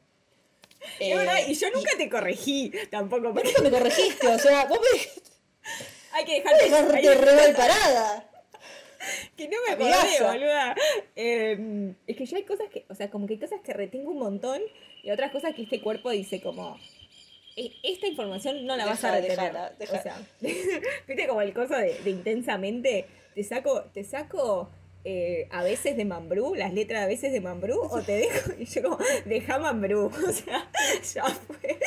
Verdad, 0.98 1.38
Eh, 1.38 1.44
y 1.52 1.54
yo 1.54 1.70
nunca 1.70 1.90
te 1.96 2.08
corregí 2.10 2.72
tampoco. 2.90 3.22
¿Por 3.22 3.34
Porque 3.34 3.52
qué 3.54 3.62
me 3.62 3.70
corregiste? 3.70 4.26
O 4.26 4.38
sea, 4.40 4.64
vos 4.64 4.80
me 4.80 4.98
hay 6.12 6.24
que 6.24 6.32
dejarte. 6.42 6.64
hay- 6.96 7.14
re 7.14 7.36
mal 7.36 7.54
parada. 7.54 8.29
Que 9.36 9.48
no 9.48 9.56
me 9.66 9.72
acordé, 9.74 10.22
boluda. 10.22 10.74
Eh, 11.16 11.94
es 12.06 12.16
que 12.16 12.26
yo 12.26 12.36
hay 12.36 12.42
cosas 12.44 12.68
que, 12.70 12.84
o 12.88 12.94
sea, 12.94 13.10
como 13.10 13.26
que 13.26 13.34
hay 13.34 13.40
cosas 13.40 13.60
que 13.62 13.72
retengo 13.72 14.10
un 14.10 14.18
montón 14.18 14.60
y 15.02 15.10
otras 15.10 15.32
cosas 15.32 15.54
que 15.54 15.62
este 15.62 15.80
cuerpo 15.80 16.10
dice 16.10 16.40
como, 16.42 16.78
"E- 17.56 17.72
esta 17.82 18.06
información 18.06 18.66
no 18.66 18.76
la 18.76 18.86
vas 18.86 19.02
a 19.04 19.12
retener. 19.12 19.52
deja. 19.78 19.98
O 19.98 20.02
sea, 20.02 20.20
viste 20.40 21.26
como 21.26 21.40
el 21.42 21.52
coso 21.54 21.74
de, 21.76 21.94
de 22.04 22.10
intensamente, 22.10 23.06
te 23.34 23.42
saco, 23.42 23.84
te 23.94 24.04
saco 24.04 24.70
eh, 25.04 25.48
a 25.50 25.62
veces 25.62 25.96
de 25.96 26.04
Mambrú, 26.04 26.54
las 26.54 26.74
letras 26.74 27.02
a 27.04 27.06
veces 27.06 27.32
de 27.32 27.40
Mambrú, 27.40 27.80
o 27.80 28.02
te 28.02 28.12
dejo, 28.18 28.50
y 28.58 28.66
yo 28.66 28.82
como, 28.82 28.98
deja 29.24 29.58
Mambrú, 29.58 30.06
o 30.28 30.32
sea, 30.32 30.70
ya 31.14 31.24
fue, 31.24 31.78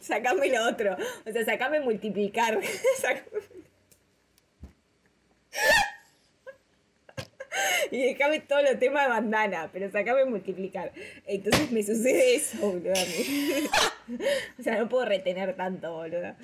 sacame 0.00 0.48
lo 0.48 0.68
otro, 0.68 0.96
o 1.24 1.30
sea, 1.32 1.44
sacame 1.44 1.78
multiplicar, 1.80 2.58
sacame 2.96 3.22
Y 7.90 8.02
déjame 8.02 8.40
todos 8.40 8.62
los 8.62 8.78
temas 8.78 9.04
de 9.04 9.08
bandana, 9.08 9.70
pero 9.72 9.90
sacame 9.90 10.24
multiplicar. 10.24 10.92
Entonces 11.26 11.70
me 11.72 11.82
sucede 11.82 12.36
eso, 12.36 12.58
boludo. 12.60 12.92
o 14.58 14.62
sea, 14.62 14.78
no 14.78 14.88
puedo 14.88 15.04
retener 15.04 15.56
tanto, 15.56 15.92
boludo. 15.92 16.34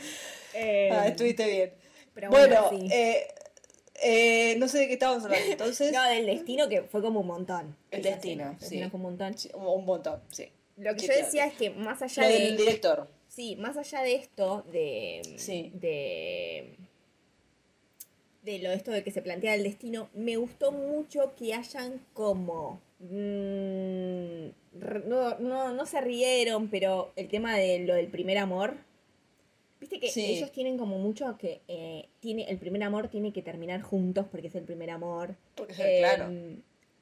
Eh, 0.54 0.88
Ah, 0.92 1.08
estuviste 1.08 1.46
bien. 1.46 1.72
pero 2.14 2.30
bueno, 2.30 2.68
bueno, 2.70 2.88
sí. 2.88 2.92
eh, 2.92 3.26
eh, 4.02 4.56
no 4.58 4.68
sé 4.68 4.78
de 4.80 4.86
qué 4.88 4.94
estábamos 4.94 5.24
hablando. 5.24 5.46
Entonces, 5.50 5.92
No, 5.92 6.02
del 6.08 6.26
destino 6.26 6.68
que 6.68 6.82
fue 6.82 7.00
como 7.02 7.20
un 7.20 7.26
montón. 7.28 7.76
El 7.90 8.02
destino, 8.02 8.44
el 8.50 8.56
sí. 8.58 8.60
destino 8.60 8.90
fue 8.90 8.96
un 8.98 9.02
montón. 9.02 9.38
sí, 9.38 9.50
un, 9.54 9.84
montón, 9.84 10.22
sí. 10.30 10.48
Lo 10.76 10.92
que 10.94 11.00
Sí, 11.00 11.06
yo 11.06 11.12
claro. 11.12 11.24
decía 11.26 11.46
es 11.46 11.54
que 11.54 11.70
más 11.70 12.02
allá 12.02 12.22
Lo 12.24 12.28
de. 12.28 12.38
del 12.40 12.56
director. 12.56 13.08
Sí, 13.28 13.56
más 13.56 13.76
allá 13.76 14.02
de 14.02 14.14
esto, 14.14 14.62
de. 14.72 15.22
Sí. 15.36 15.70
De. 15.74 16.76
De 18.46 18.60
lo 18.60 18.70
esto 18.70 18.92
de 18.92 19.02
que 19.02 19.10
se 19.10 19.22
plantea 19.22 19.54
el 19.56 19.64
destino, 19.64 20.08
me 20.14 20.36
gustó 20.36 20.70
mucho 20.72 21.34
que 21.36 21.52
hayan 21.52 22.00
como. 22.14 22.80
mm, 23.00 24.46
no, 25.08 25.38
no, 25.40 25.72
no 25.74 25.86
se 25.86 26.00
rieron, 26.00 26.68
pero 26.68 27.12
el 27.16 27.28
tema 27.28 27.56
de 27.56 27.80
lo 27.80 27.94
del 27.94 28.06
primer 28.06 28.38
amor. 28.38 28.76
Viste 29.80 30.00
que 30.00 30.08
Sí. 30.10 30.24
ellos 30.24 30.52
tienen 30.52 30.78
como 30.78 30.96
mucho 30.98 31.36
que. 31.36 31.60
eh, 31.68 32.08
tiene, 32.20 32.44
el 32.48 32.56
primer 32.58 32.82
amor 32.84 33.08
tiene 33.08 33.32
que 33.32 33.42
terminar 33.42 33.82
juntos 33.82 34.26
porque 34.30 34.46
es 34.46 34.54
el 34.54 34.62
primer 34.64 34.90
amor. 34.90 35.34
Porque, 35.56 35.74
Eh, 35.78 35.98
claro. 35.98 36.30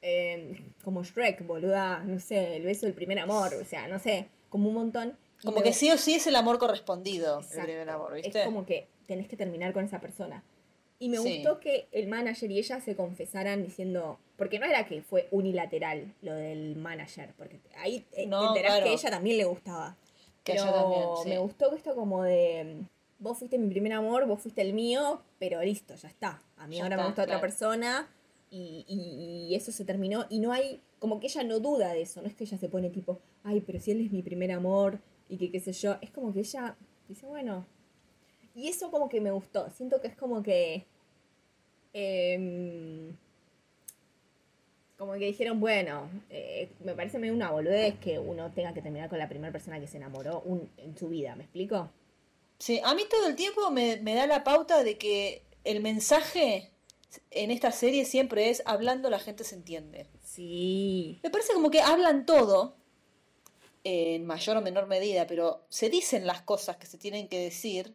eh, 0.01 0.59
como 0.83 1.03
Shrek, 1.03 1.45
boluda, 1.45 1.99
no 1.99 2.19
sé, 2.19 2.57
el 2.57 2.63
beso 2.63 2.85
del 2.87 2.95
primer 2.95 3.19
amor, 3.19 3.53
o 3.53 3.65
sea, 3.65 3.87
no 3.87 3.99
sé, 3.99 4.27
como 4.49 4.67
un 4.69 4.75
montón. 4.75 5.15
Como 5.43 5.61
que 5.61 5.73
sí 5.73 5.91
o 5.91 5.97
sí 5.97 6.15
es 6.15 6.25
el 6.27 6.35
amor 6.35 6.57
correspondido, 6.57 7.39
el 7.39 7.63
primer 7.63 7.89
amor, 7.89 8.13
¿viste? 8.15 8.39
Es 8.39 8.45
como 8.45 8.65
que 8.65 8.87
tenés 9.05 9.27
que 9.27 9.37
terminar 9.37 9.71
con 9.73 9.85
esa 9.85 9.99
persona. 10.01 10.43
Y 10.99 11.09
me 11.09 11.17
Sí. 11.17 11.35
gustó 11.43 11.59
que 11.59 11.87
el 11.91 12.07
manager 12.07 12.49
y 12.51 12.57
ella 12.59 12.79
se 12.79 12.95
confesaran 12.95 13.63
diciendo. 13.63 14.17
Porque 14.37 14.59
no 14.59 14.65
era 14.65 14.85
que 14.85 15.01
fue 15.01 15.27
unilateral 15.31 16.13
lo 16.21 16.33
del 16.33 16.75
manager. 16.75 17.33
Porque 17.37 17.59
ahí 17.77 18.05
No, 18.27 18.41
te 18.53 18.59
enterás 18.59 18.71
claro. 18.71 18.83
que 18.85 18.89
a 18.91 18.93
ella 18.93 19.09
también 19.09 19.37
le 19.37 19.45
gustaba. 19.45 19.97
Que 20.43 20.53
Pero 20.53 20.71
también, 20.73 21.03
sí. 21.23 21.29
me 21.29 21.37
gustó 21.39 21.69
que 21.71 21.77
esto 21.77 21.95
como 21.95 22.23
de. 22.23 22.83
Vos 23.19 23.37
fuiste 23.39 23.57
mi 23.57 23.69
primer 23.69 23.93
amor, 23.93 24.25
vos 24.27 24.41
fuiste 24.41 24.61
el 24.61 24.73
mío, 24.73 25.21
pero 25.39 25.61
listo, 25.63 25.95
ya 25.95 26.07
está. 26.09 26.41
A 26.57 26.67
mí 26.67 26.77
Ya 26.77 26.83
ahora 26.83 26.97
me 26.97 27.05
gusta 27.05 27.23
otra 27.23 27.39
persona 27.41 28.07
y, 28.51 28.85
y- 28.87 29.47
y 29.49 29.55
eso 29.55 29.71
se 29.71 29.85
terminó. 29.85 30.25
Y 30.29 30.39
no 30.39 30.51
hay. 30.51 30.81
Como 30.99 31.19
que 31.19 31.27
ella 31.27 31.43
no 31.43 31.59
duda 31.59 31.93
de 31.93 32.01
eso. 32.01 32.21
No 32.21 32.27
es 32.27 32.35
que 32.35 32.43
ella 32.45 32.57
se 32.57 32.69
pone 32.69 32.89
tipo, 32.89 33.19
ay, 33.43 33.61
pero 33.61 33.79
si 33.79 33.91
él 33.91 34.01
es 34.05 34.11
mi 34.11 34.21
primer 34.21 34.51
amor 34.51 34.99
y 35.29 35.37
que 35.37 35.51
qué 35.51 35.59
sé 35.59 35.71
yo. 35.73 35.95
Es 36.01 36.11
como 36.11 36.33
que 36.33 36.39
ella 36.41 36.75
dice, 37.07 37.25
bueno. 37.25 37.65
Y 38.55 38.69
eso 38.69 38.89
como 38.89 39.09
que 39.09 39.19
me 39.21 39.31
gustó. 39.31 39.69
Siento 39.71 40.01
que 40.01 40.07
es 40.07 40.15
como 40.15 40.41
que. 40.41 40.85
em, 41.93 43.15
como 44.97 45.13
que 45.13 45.25
dijeron, 45.25 45.59
bueno, 45.59 46.09
eh, 46.29 46.69
me 46.83 46.93
parece 46.93 47.19
medio 47.19 47.33
una 47.33 47.51
boludez 47.51 47.99
que 47.99 48.17
uno 48.17 48.51
tenga 48.53 48.73
que 48.73 48.81
terminar 48.81 49.09
con 49.09 49.19
la 49.19 49.27
primera 49.27 49.51
persona 49.51 49.79
que 49.79 49.87
se 49.87 49.97
enamoró 49.97 50.41
un- 50.45 50.69
en 50.77 50.97
su 50.97 51.09
vida, 51.09 51.35
¿me 51.35 51.43
explico? 51.43 51.89
Sí, 52.59 52.79
a 52.83 52.93
mí 52.95 53.03
todo 53.09 53.27
el 53.27 53.35
tiempo 53.35 53.69
me, 53.71 53.97
me 53.97 54.15
da 54.15 54.25
la 54.27 54.43
pauta 54.45 54.83
de 54.83 54.97
que 54.97 55.43
el 55.65 55.81
mensaje 55.81 56.71
en 57.31 57.51
esta 57.51 57.71
serie 57.71 58.05
siempre 58.05 58.49
es 58.49 58.63
hablando 58.65 59.09
la 59.09 59.19
gente 59.19 59.43
se 59.43 59.55
entiende. 59.55 60.07
Sí. 60.23 61.19
Me 61.23 61.29
parece 61.29 61.53
como 61.53 61.69
que 61.71 61.81
hablan 61.81 62.25
todo, 62.25 62.75
en 63.83 64.25
mayor 64.25 64.57
o 64.57 64.61
menor 64.61 64.87
medida, 64.87 65.27
pero 65.27 65.65
se 65.69 65.89
dicen 65.89 66.25
las 66.25 66.41
cosas 66.41 66.77
que 66.77 66.87
se 66.87 66.97
tienen 66.97 67.27
que 67.27 67.39
decir. 67.39 67.93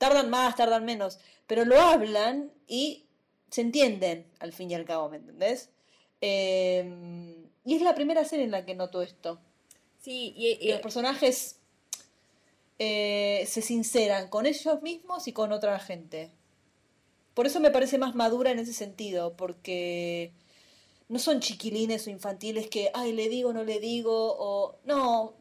Tardan 0.00 0.30
más, 0.30 0.56
tardan 0.56 0.86
menos, 0.86 1.18
pero 1.46 1.66
lo 1.66 1.78
hablan 1.78 2.50
y 2.66 3.04
se 3.50 3.60
entienden 3.60 4.24
al 4.38 4.54
fin 4.54 4.70
y 4.70 4.74
al 4.74 4.86
cabo, 4.86 5.10
¿me 5.10 5.18
entendés? 5.18 5.68
Eh, 6.22 7.36
y 7.66 7.74
es 7.74 7.82
la 7.82 7.94
primera 7.94 8.24
serie 8.24 8.46
en 8.46 8.50
la 8.50 8.64
que 8.64 8.74
noto 8.74 9.02
esto. 9.02 9.38
Sí, 9.98 10.32
y, 10.38 10.70
los 10.70 10.80
personajes 10.80 11.56
eh, 12.78 13.44
se 13.46 13.60
sinceran 13.60 14.28
con 14.28 14.46
ellos 14.46 14.80
mismos 14.80 15.28
y 15.28 15.34
con 15.34 15.52
otra 15.52 15.78
gente. 15.78 16.30
Por 17.34 17.46
eso 17.46 17.60
me 17.60 17.70
parece 17.70 17.98
más 17.98 18.14
madura 18.14 18.52
en 18.52 18.58
ese 18.58 18.72
sentido, 18.72 19.36
porque 19.36 20.32
no 21.10 21.18
son 21.18 21.40
chiquilines 21.40 22.06
o 22.06 22.10
infantiles 22.10 22.70
que, 22.70 22.90
ay, 22.94 23.12
le 23.12 23.28
digo, 23.28 23.52
no 23.52 23.64
le 23.64 23.80
digo, 23.80 24.34
o... 24.38 24.78
No, 24.86 25.34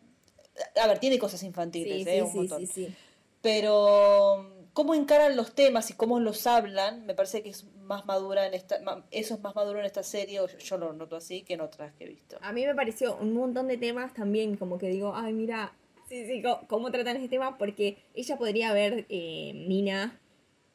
a 0.76 0.88
ver, 0.88 1.00
tiene 1.00 1.18
cosas 1.18 1.44
infantiles, 1.44 2.04
sí, 2.04 2.10
¿eh? 2.10 2.16
sí, 2.16 2.22
Un 2.22 2.32
sí, 2.32 2.38
montón. 2.38 2.68
sí, 2.68 2.68
sí. 2.68 2.96
Pero 3.42 4.68
cómo 4.74 4.94
encaran 4.94 5.36
los 5.36 5.54
temas 5.54 5.90
y 5.90 5.94
cómo 5.94 6.20
los 6.20 6.48
hablan, 6.48 7.06
me 7.06 7.16
parece 7.16 7.44
que 7.44 7.50
es 7.50 7.66
más 7.84 8.06
madura 8.06 8.48
en 8.48 8.54
esta, 8.54 8.80
eso 9.12 9.36
es 9.36 9.42
más 9.42 9.56
maduro 9.56 9.80
en 9.80 9.86
esta 9.86 10.04
serie, 10.04 10.40
o 10.42 10.48
yo, 10.48 10.78
lo 10.78 10.94
noto 10.94 11.16
así, 11.16 11.42
que 11.42 11.56
en 11.56 11.62
otras 11.62 11.94
que 11.94 12.06
he 12.06 12.08
visto. 12.08 12.38
A 12.42 12.54
mí 12.54 12.66
me 12.66 12.76
pareció 12.76 13.18
un 13.18 13.34
montón 13.34 13.68
de 13.68 13.78
temas 13.78 14.14
también, 14.14 14.58
como 14.58 14.78
que 14.78 14.90
digo, 14.90 15.14
ay, 15.16 15.34
mira, 15.34 15.74
sí, 16.08 16.26
sí, 16.26 16.44
cómo, 16.68 16.92
tratan 16.92 17.18
este 17.18 17.30
tema, 17.30 17.58
porque 17.58 17.98
ella 18.14 18.38
podría 18.38 18.70
haber, 18.70 19.06
eh, 19.10 19.54
Mina, 19.68 20.20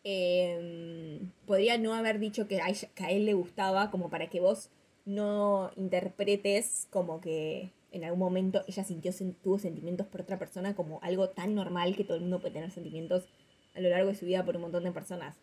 eh, 0.02 1.20
podría 1.46 1.78
no 1.78 1.94
haber 1.94 2.18
dicho 2.18 2.46
que 2.46 2.60
a 2.60 3.10
él 3.10 3.24
le 3.24 3.34
gustaba, 3.34 3.90
como 3.90 4.10
para 4.10 4.28
que 4.28 4.40
vos 4.40 4.70
no 5.04 5.70
interpretes 5.76 6.88
como 6.90 7.20
que 7.20 7.72
en 7.94 8.04
algún 8.04 8.18
momento 8.18 8.62
ella 8.66 8.84
sintió, 8.84 9.12
tuvo 9.42 9.58
sentimientos 9.58 10.06
por 10.06 10.20
otra 10.22 10.38
persona 10.38 10.74
como 10.74 11.00
algo 11.02 11.30
tan 11.30 11.54
normal 11.54 11.96
que 11.96 12.04
todo 12.04 12.16
el 12.16 12.22
mundo 12.22 12.40
puede 12.40 12.54
tener 12.54 12.70
sentimientos 12.70 13.24
a 13.74 13.80
lo 13.80 13.88
largo 13.88 14.08
de 14.08 14.14
su 14.16 14.26
vida 14.26 14.44
por 14.44 14.56
un 14.56 14.62
montón 14.62 14.84
de 14.84 14.92
personas. 14.92 15.36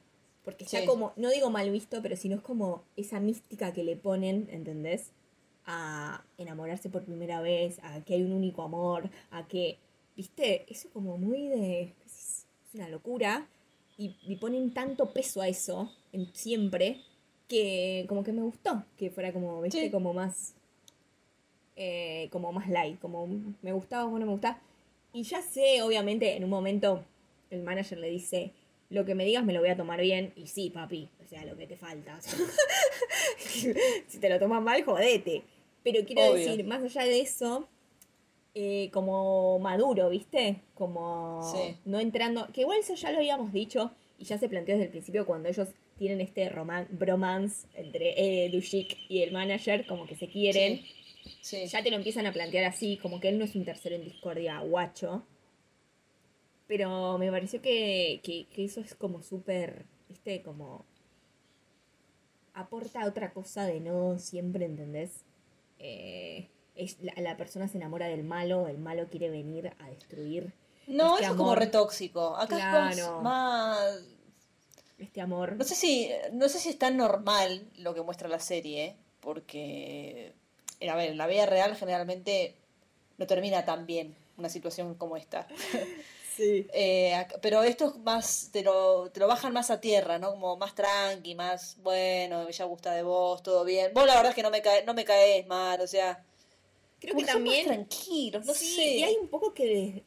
Porque 0.43 0.65
Sí. 0.65 0.85
como, 0.85 1.13
no 1.15 1.29
digo 1.29 1.49
mal 1.49 1.69
visto, 1.69 2.01
pero 2.01 2.15
sino 2.15 2.35
es 2.35 2.41
como 2.41 2.83
esa 2.95 3.19
mística 3.19 3.73
que 3.73 3.83
le 3.83 3.95
ponen, 3.95 4.47
¿entendés? 4.51 5.11
A 5.65 6.23
enamorarse 6.37 6.89
por 6.89 7.03
primera 7.03 7.41
vez, 7.41 7.79
a 7.83 8.01
que 8.03 8.15
hay 8.15 8.23
un 8.23 8.33
único 8.33 8.63
amor, 8.63 9.09
a 9.29 9.47
que, 9.47 9.77
¿viste? 10.17 10.65
Eso 10.71 10.89
como 10.91 11.17
muy 11.17 11.47
de... 11.47 11.93
Es 12.05 12.47
una 12.73 12.89
locura. 12.89 13.47
Y, 13.97 14.15
y 14.23 14.37
ponen 14.37 14.73
tanto 14.73 15.13
peso 15.13 15.41
a 15.41 15.47
eso, 15.47 15.91
en, 16.11 16.33
siempre, 16.33 17.01
que 17.47 18.05
como 18.09 18.23
que 18.23 18.31
me 18.33 18.41
gustó 18.41 18.83
que 18.97 19.11
fuera 19.11 19.31
como, 19.31 19.61
¿viste? 19.61 19.81
Sí. 19.83 19.91
Como 19.91 20.13
más... 20.13 20.55
eh, 21.83 22.29
como 22.31 22.51
más 22.51 22.69
light, 22.69 22.99
como 22.99 23.27
me 23.63 23.71
gustaba 23.73 24.05
o 24.05 24.19
no 24.19 24.25
me 24.27 24.31
gustaba. 24.31 24.59
Y 25.13 25.23
ya 25.23 25.41
sé, 25.41 25.81
obviamente, 25.81 26.35
en 26.35 26.43
un 26.43 26.49
momento 26.51 27.03
el 27.49 27.63
manager 27.63 27.97
le 27.97 28.09
dice, 28.09 28.51
lo 28.91 29.03
que 29.03 29.15
me 29.15 29.25
digas 29.25 29.43
me 29.43 29.51
lo 29.53 29.61
voy 29.61 29.69
a 29.69 29.75
tomar 29.75 29.99
bien. 29.99 30.31
Y 30.35 30.45
sí, 30.45 30.69
papi, 30.69 31.09
o 31.25 31.27
sea, 31.27 31.43
lo 31.43 31.57
que 31.57 31.65
te 31.65 31.77
falta. 31.77 32.19
si 33.37 34.19
te 34.19 34.29
lo 34.29 34.37
tomas 34.39 34.61
mal, 34.61 34.83
jodete. 34.83 35.41
Pero 35.83 36.05
quiero 36.05 36.21
Obvio. 36.21 36.33
decir, 36.35 36.63
más 36.65 36.83
allá 36.83 37.03
de 37.03 37.19
eso, 37.21 37.67
eh, 38.53 38.89
como 38.93 39.57
maduro, 39.59 40.09
¿viste? 40.09 40.57
Como 40.75 41.41
Sí. 41.51 41.77
no 41.85 41.99
entrando, 41.99 42.47
que 42.53 42.61
igual 42.61 42.79
eso 42.79 42.93
ya 42.93 43.11
lo 43.11 43.17
habíamos 43.17 43.51
dicho 43.51 43.91
y 44.19 44.25
ya 44.25 44.37
se 44.37 44.47
planteó 44.49 44.75
desde 44.75 44.85
el 44.85 44.91
principio 44.91 45.25
cuando 45.25 45.49
ellos 45.49 45.69
tienen 45.97 46.21
este 46.21 46.47
roman 46.49 46.87
bromance 46.91 47.67
entre 47.75 48.13
eh, 48.45 48.49
Lushik 48.49 48.97
y 49.09 49.23
el 49.23 49.31
manager, 49.31 49.85
como 49.87 50.05
que 50.05 50.15
se 50.15 50.27
quieren. 50.27 50.77
Sí. 50.77 50.85
Sí. 51.41 51.65
Ya 51.67 51.83
te 51.83 51.89
lo 51.91 51.97
empiezan 51.97 52.25
a 52.25 52.31
plantear 52.33 52.65
así, 52.65 52.97
como 52.97 53.19
que 53.19 53.29
él 53.29 53.37
no 53.39 53.45
es 53.45 53.55
un 53.55 53.65
tercero 53.65 53.95
en 53.95 54.03
discordia 54.03 54.59
guacho. 54.59 55.25
Pero 56.67 57.17
me 57.17 57.29
pareció 57.31 57.61
que, 57.61 58.21
que, 58.23 58.47
que 58.47 58.63
eso 58.65 58.79
es 58.81 58.95
como 58.95 59.21
súper, 59.21 59.85
viste, 60.07 60.41
como 60.41 60.85
aporta 62.53 63.05
otra 63.05 63.31
cosa 63.33 63.65
de 63.65 63.79
no 63.79 64.17
siempre, 64.17 64.65
¿entendés? 64.65 65.23
Eh, 65.79 66.49
es, 66.75 66.97
la, 67.01 67.13
la 67.17 67.37
persona 67.37 67.67
se 67.67 67.77
enamora 67.77 68.07
del 68.07 68.23
malo, 68.23 68.67
el 68.67 68.77
malo 68.77 69.07
quiere 69.09 69.29
venir 69.29 69.71
a 69.79 69.89
destruir 69.89 70.53
No, 70.87 71.13
este 71.15 71.23
eso 71.25 71.33
es 71.33 71.37
como 71.37 71.51
amor. 71.51 71.59
re 71.59 71.67
tóxico. 71.67 72.35
Acá 72.37 72.57
es 72.57 72.95
Claro. 72.95 73.21
más, 73.21 73.23
más- 73.23 74.05
este 74.97 75.19
amor. 75.21 75.55
No 75.57 75.63
sé 75.63 75.75
si, 75.75 76.09
no 76.33 76.47
sé 76.47 76.59
si 76.59 76.69
es 76.69 76.77
tan 76.77 76.95
normal 76.95 77.67
lo 77.77 77.93
que 77.93 78.01
muestra 78.03 78.27
la 78.29 78.39
serie, 78.39 78.95
porque 79.19 80.33
a 80.89 80.95
ver, 80.95 81.11
en 81.11 81.17
la 81.17 81.27
vida 81.27 81.45
real 81.45 81.75
generalmente 81.75 82.55
no 83.17 83.27
termina 83.27 83.63
tan 83.65 83.85
bien 83.85 84.15
una 84.37 84.49
situación 84.49 84.95
como 84.95 85.17
esta. 85.17 85.47
Sí. 86.35 86.65
Eh, 86.73 87.27
pero 87.41 87.61
esto 87.61 87.87
es 87.89 87.97
más, 87.97 88.49
te 88.53 88.63
lo, 88.63 89.11
te 89.11 89.19
lo 89.19 89.27
bajan 89.27 89.51
más 89.51 89.69
a 89.69 89.81
tierra, 89.81 90.17
¿no? 90.17 90.31
Como 90.31 90.55
más 90.55 90.73
tranqui, 90.73 91.35
más, 91.35 91.75
bueno, 91.83 92.47
ella 92.47 92.65
gusta 92.65 92.93
de 92.93 93.03
vos, 93.03 93.43
todo 93.43 93.65
bien. 93.65 93.91
Vos 93.93 94.07
la 94.07 94.15
verdad 94.15 94.29
es 94.29 94.35
que 94.35 94.41
no 94.41 94.49
me, 94.49 94.61
cae, 94.61 94.85
no 94.85 94.93
me 94.93 95.03
caes 95.03 95.45
mal, 95.45 95.81
o 95.81 95.87
sea, 95.87 96.23
Creo 97.01 97.15
que 97.15 97.25
son 97.25 97.25
más 97.25 97.33
también... 97.33 97.65
tranquilos, 97.65 98.45
no 98.45 98.53
sí, 98.53 98.65
sé. 98.75 98.85
y 98.85 99.03
hay 99.03 99.15
un 99.21 99.27
poco 99.27 99.53
que 99.53 99.65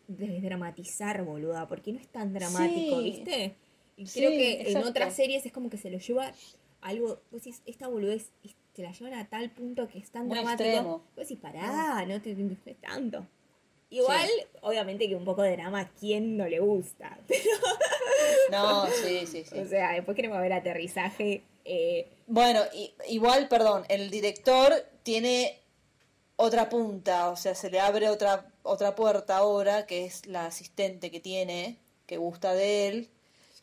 des- 0.09 0.19
desdramatizar, 0.19 1.23
boluda, 1.25 1.69
porque 1.69 1.93
no 1.93 2.01
es 2.01 2.09
tan 2.09 2.33
dramático, 2.33 2.97
Sí. 2.99 3.03
¿viste? 3.05 3.55
Y 3.99 4.07
Sí, 4.07 4.21
creo 4.21 4.31
que 4.31 4.71
en 4.73 4.79
otras 4.79 5.15
series 5.15 5.45
es 5.45 5.53
como 5.53 5.69
que 5.69 5.77
se 5.77 5.91
lo 5.91 5.99
lleva 5.99 6.33
algo, 6.81 7.21
decís, 7.33 7.61
esta 7.67 7.87
boludez, 7.87 8.31
te 8.75 8.83
la 8.83 8.93
llevan 8.93 9.15
a 9.15 9.29
tal 9.29 9.51
punto 9.51 9.89
que 9.89 9.99
es 9.99 10.11
tan 10.11 10.27
Muy 10.27 10.37
dramático. 10.37 10.65
extremo. 10.69 10.91
Vos 11.17 11.29
decís, 11.29 11.39
pará, 11.41 12.05
no 12.07 12.21
te 12.21 12.35
no 12.35 12.57
tanto. 12.81 13.27
Igual, 13.91 14.29
obviamente 14.63 15.09
que 15.09 15.15
un 15.15 15.25
poco 15.25 15.43
de 15.43 15.53
drama 15.53 15.81
a 15.81 15.89
quién 15.89 16.37
no 16.37 16.49
le 16.49 16.59
gusta. 16.59 17.17
Pero, 17.29 17.45
No, 18.51 18.87
sí, 18.89 19.27
sí, 19.27 19.45
sí. 19.45 19.59
o 19.59 19.67
sea, 19.67 19.93
después 19.93 20.17
queremos 20.17 20.41
ver 20.41 20.53
aterrizaje. 20.53 21.43
eh, 21.65 22.09
Bueno, 22.27 22.61
igual, 23.09 23.49
perdón, 23.49 23.85
el 23.89 24.11
director 24.11 24.73
tiene 25.05 25.61
otra 26.37 26.69
punta, 26.69 27.29
o 27.31 27.37
sea, 27.37 27.55
se 27.55 27.71
le 27.71 27.79
abre 27.79 28.09
otra, 28.09 28.47
otra 28.65 28.97
puerta 28.97 29.37
ahora, 29.37 29.87
que 29.87 30.05
es 30.05 30.27
la 30.27 30.47
asistente 30.47 31.13
que 31.13 31.21
tiene, 31.21 31.79
que 32.07 32.17
gusta 32.17 32.53
de 32.55 32.89
él. 32.89 33.09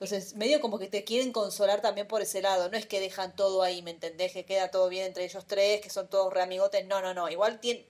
Entonces, 0.01 0.35
medio 0.35 0.61
como 0.61 0.79
que 0.79 0.87
te 0.87 1.03
quieren 1.03 1.31
consolar 1.31 1.79
también 1.83 2.07
por 2.07 2.23
ese 2.23 2.41
lado. 2.41 2.71
No 2.71 2.75
es 2.75 2.87
que 2.87 2.99
dejan 2.99 3.35
todo 3.35 3.61
ahí, 3.61 3.83
¿me 3.83 3.91
entendés? 3.91 4.33
Que 4.33 4.45
queda 4.45 4.71
todo 4.71 4.89
bien 4.89 5.05
entre 5.05 5.25
ellos 5.25 5.45
tres, 5.45 5.79
que 5.79 5.91
son 5.91 6.09
todos 6.09 6.33
re 6.33 6.41
amigotes. 6.41 6.87
No, 6.87 7.01
no, 7.01 7.13
no. 7.13 7.29
Igual 7.29 7.59
tiene. 7.59 7.85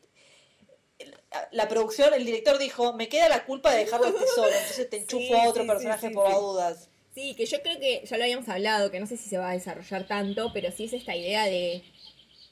La 1.53 1.69
producción, 1.69 2.13
el 2.13 2.25
director 2.25 2.57
dijo: 2.57 2.91
Me 2.91 3.07
queda 3.07 3.29
la 3.29 3.45
culpa 3.45 3.71
de 3.71 3.85
dejarlo 3.85 4.07
este 4.07 4.27
solo. 4.27 4.51
Entonces 4.51 4.89
te 4.89 4.97
enchufo 4.97 5.23
Sí, 5.23 5.33
a 5.33 5.47
otro 5.47 5.61
sí, 5.61 5.69
personaje 5.69 6.09
sí, 6.09 6.13
por 6.13 6.29
dudas. 6.33 6.89
Sí, 7.15 7.33
que 7.33 7.45
yo 7.45 7.61
creo 7.61 7.79
que 7.79 8.03
ya 8.05 8.17
lo 8.17 8.23
habíamos 8.23 8.49
hablado, 8.49 8.91
que 8.91 8.99
no 8.99 9.07
sé 9.07 9.15
si 9.15 9.29
se 9.29 9.37
va 9.37 9.51
a 9.51 9.53
desarrollar 9.53 10.05
tanto, 10.05 10.51
pero 10.51 10.69
sí 10.73 10.83
es 10.83 10.93
esta 10.93 11.15
idea 11.15 11.45
de 11.45 11.81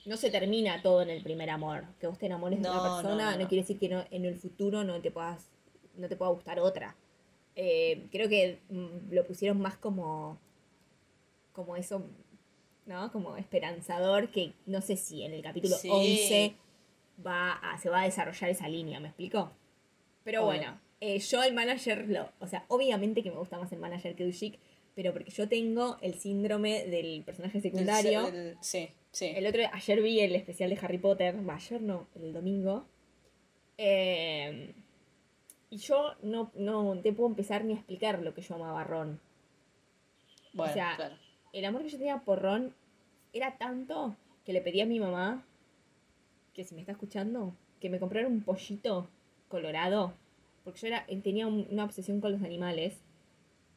no 0.05 0.15
se 0.15 0.31
termina 0.31 0.81
todo 0.81 1.01
en 1.01 1.09
el 1.09 1.21
primer 1.21 1.49
amor. 1.49 1.83
Que 1.99 2.07
vos 2.07 2.17
te 2.17 2.27
enamores 2.27 2.61
de 2.61 2.69
una 2.69 2.81
persona 2.81 3.25
no, 3.25 3.31
no, 3.31 3.43
no. 3.43 3.49
quiere 3.49 3.63
decir 3.63 3.77
que 3.77 3.89
no, 3.89 4.05
en 4.09 4.23
el 4.23 4.37
futuro 4.39 4.85
no 4.85 5.01
te 5.01 5.11
puedas, 5.11 5.49
no 5.97 6.07
te 6.07 6.15
pueda 6.15 6.31
gustar 6.31 6.61
otra. 6.61 6.95
Eh, 7.61 8.07
creo 8.09 8.29
que 8.29 8.59
mm, 8.69 9.11
lo 9.11 9.25
pusieron 9.27 9.59
más 9.59 9.75
como, 9.75 10.39
como 11.51 11.75
eso, 11.75 12.05
¿no? 12.85 13.11
Como 13.11 13.35
esperanzador, 13.35 14.29
que 14.31 14.53
no 14.65 14.79
sé 14.81 14.95
si 14.95 15.23
en 15.23 15.33
el 15.33 15.41
capítulo 15.41 15.75
Sí. 15.75 15.89
11 15.91 16.53
va 17.25 17.51
a- 17.53 17.77
se 17.77 17.89
va 17.89 18.01
a 18.01 18.05
desarrollar 18.05 18.49
esa 18.49 18.69
línea, 18.69 19.01
¿me 19.01 19.09
explico? 19.09 19.51
Pero 20.23 20.39
Obvio. 20.47 20.57
bueno, 20.59 20.79
eh, 21.01 21.19
yo 21.19 21.43
el 21.43 21.53
manager, 21.53 22.07
lo, 22.07 22.29
o 22.39 22.47
sea, 22.47 22.63
obviamente 22.69 23.23
que 23.23 23.29
me 23.31 23.37
gusta 23.37 23.57
más 23.59 23.71
el 23.73 23.79
manager 23.79 24.15
que 24.15 24.23
Dushik, 24.25 24.57
pero 24.95 25.11
porque 25.11 25.29
yo 25.31 25.49
tengo 25.49 25.97
el 26.01 26.13
síndrome 26.13 26.85
del 26.85 27.23
personaje 27.25 27.59
secundario. 27.59 28.25
El- 28.29 28.35
el- 28.35 28.57
sí, 28.61 28.87
sí. 29.11 29.33
El 29.35 29.45
otro, 29.47 29.63
ayer 29.73 30.01
vi 30.01 30.21
el 30.21 30.33
especial 30.35 30.69
de 30.69 30.77
Harry 30.81 30.97
Potter, 30.97 31.35
va, 31.47 31.55
ayer 31.55 31.81
no, 31.81 32.07
el 32.15 32.31
domingo. 32.31 32.85
Eh, 33.77 34.73
y 35.69 35.77
yo 35.77 36.13
no, 36.23 36.51
no 36.55 36.97
te 37.01 37.13
puedo 37.13 37.29
empezar 37.29 37.63
ni 37.63 37.73
a 37.73 37.77
explicar 37.77 38.19
lo 38.21 38.33
que 38.33 38.41
yo 38.41 38.55
amaba 38.55 38.81
a 38.81 38.83
Ron. 38.85 39.19
bueno, 40.53 40.71
o 40.71 40.73
sea, 40.73 40.95
claro. 40.95 41.15
El 41.53 41.65
amor 41.65 41.83
que 41.83 41.89
yo 41.89 41.97
tenía 41.97 42.19
por 42.19 42.41
Ron 42.41 42.73
era 43.33 43.57
tanto 43.57 44.15
que 44.45 44.53
le 44.53 44.61
pedí 44.61 44.81
a 44.81 44.85
mi 44.85 44.99
mamá, 44.99 45.43
que 46.53 46.63
si 46.63 46.73
me 46.75 46.81
está 46.81 46.91
escuchando, 46.93 47.53
que 47.79 47.89
me 47.89 47.99
comprara 47.99 48.27
un 48.27 48.41
pollito 48.43 49.07
colorado. 49.47 50.13
Porque 50.63 50.79
yo 50.81 50.87
era, 50.87 51.05
tenía 51.23 51.47
un- 51.47 51.67
una 51.71 51.85
obsesión 51.85 52.19
con 52.21 52.31
los 52.33 52.43
animales. 52.43 52.97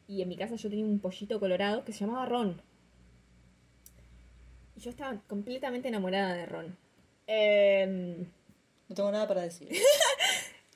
Y 0.08 0.20
en 0.22 0.28
mi 0.28 0.36
casa 0.36 0.56
yo 0.56 0.68
tenía 0.68 0.84
un 0.84 0.98
pollito 0.98 1.38
colorado 1.40 1.84
que 1.84 1.92
se 1.92 2.00
llamaba 2.00 2.26
Ron. 2.26 2.60
Y 4.76 4.80
yo 4.80 4.90
estaba 4.90 5.18
completamente 5.28 5.88
enamorada 5.88 6.34
de 6.34 6.46
Ron. 6.46 6.76
Em, 7.26 8.26
No 8.88 8.94
tengo 8.96 9.12
nada 9.12 9.28
para 9.28 9.42
decir. 9.42 9.68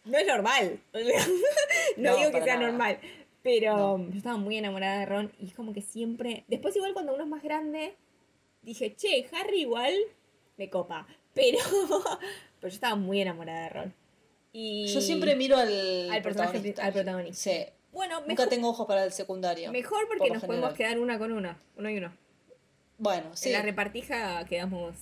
no 0.07 0.19
es 0.19 0.27
normal. 0.27 0.81
no, 1.97 2.11
No, 2.11 2.16
digo 2.16 2.31
que 2.33 2.42
sea 2.42 2.57
nada. 2.57 2.69
normal. 2.69 2.99
Pero 3.42 3.77
No. 3.99 4.11
yo 4.11 4.16
estaba 4.16 4.37
muy 4.38 4.57
enamorada 4.57 4.99
de 5.01 5.07
Ron 5.07 5.33
y 5.38 5.47
es 5.47 5.55
como 5.55 5.73
que 5.73 5.83
siempre. 5.83 6.45
Después, 6.49 6.75
igual 6.77 6.95
cuando 6.95 7.14
uno 7.14 7.25
es 7.25 7.29
más 7.31 7.42
grande, 7.42 7.95
dije, 8.62 8.95
che, 8.97 9.29
Harry 9.33 9.61
igual 9.62 9.95
me 10.57 10.69
copa. 10.71 11.07
Pero, 11.35 11.59
pero 12.61 12.69
yo 12.71 12.75
estaba 12.75 12.97
muy 12.97 13.21
enamorada 13.21 13.62
de 13.64 13.69
Ron. 13.69 13.95
Y 14.53 14.87
Yo 14.88 15.01
siempre 15.03 15.37
miro 15.37 15.57
al, 15.59 16.11
al 16.11 16.23
personaje, 16.23 16.53
protagonista. 16.53 16.85
al 16.87 16.92
protagonista. 16.95 17.37
Sí. 17.51 17.66
Bueno, 17.92 18.16
Nunca 18.21 18.29
mejor, 18.29 18.49
tengo 18.49 18.69
ojos 18.71 18.87
para 18.87 19.05
el 19.05 19.12
secundario. 19.12 19.71
mejor 19.71 20.07
porque 20.09 20.29
por 20.29 20.33
nos 20.33 20.45
podemos 20.45 20.73
quedar 20.75 20.99
una 20.99 21.19
con 21.19 21.31
una. 21.33 21.61
Uno 21.77 21.90
y 21.90 21.99
uno. 21.99 22.12
Bueno, 22.99 23.37
sí. 23.37 23.49
En 23.51 23.53
la 23.55 23.62
repartija 23.62 24.45
quedamos. 24.47 24.95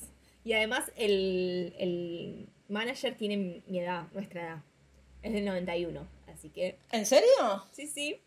Y 0.44 0.52
además, 0.54 0.90
el, 0.96 1.72
el 1.78 2.48
manager 2.68 3.16
tiene 3.16 3.62
mi 3.66 3.78
edad, 3.78 4.08
nuestra 4.12 4.42
edad. 4.42 4.62
Es 5.24 5.32
del 5.32 5.44
91. 5.44 6.06
Así 6.32 6.50
que, 6.50 6.78
¿En 6.92 7.06
serio? 7.06 7.28
sí, 7.72 7.86
sí. 7.88 8.20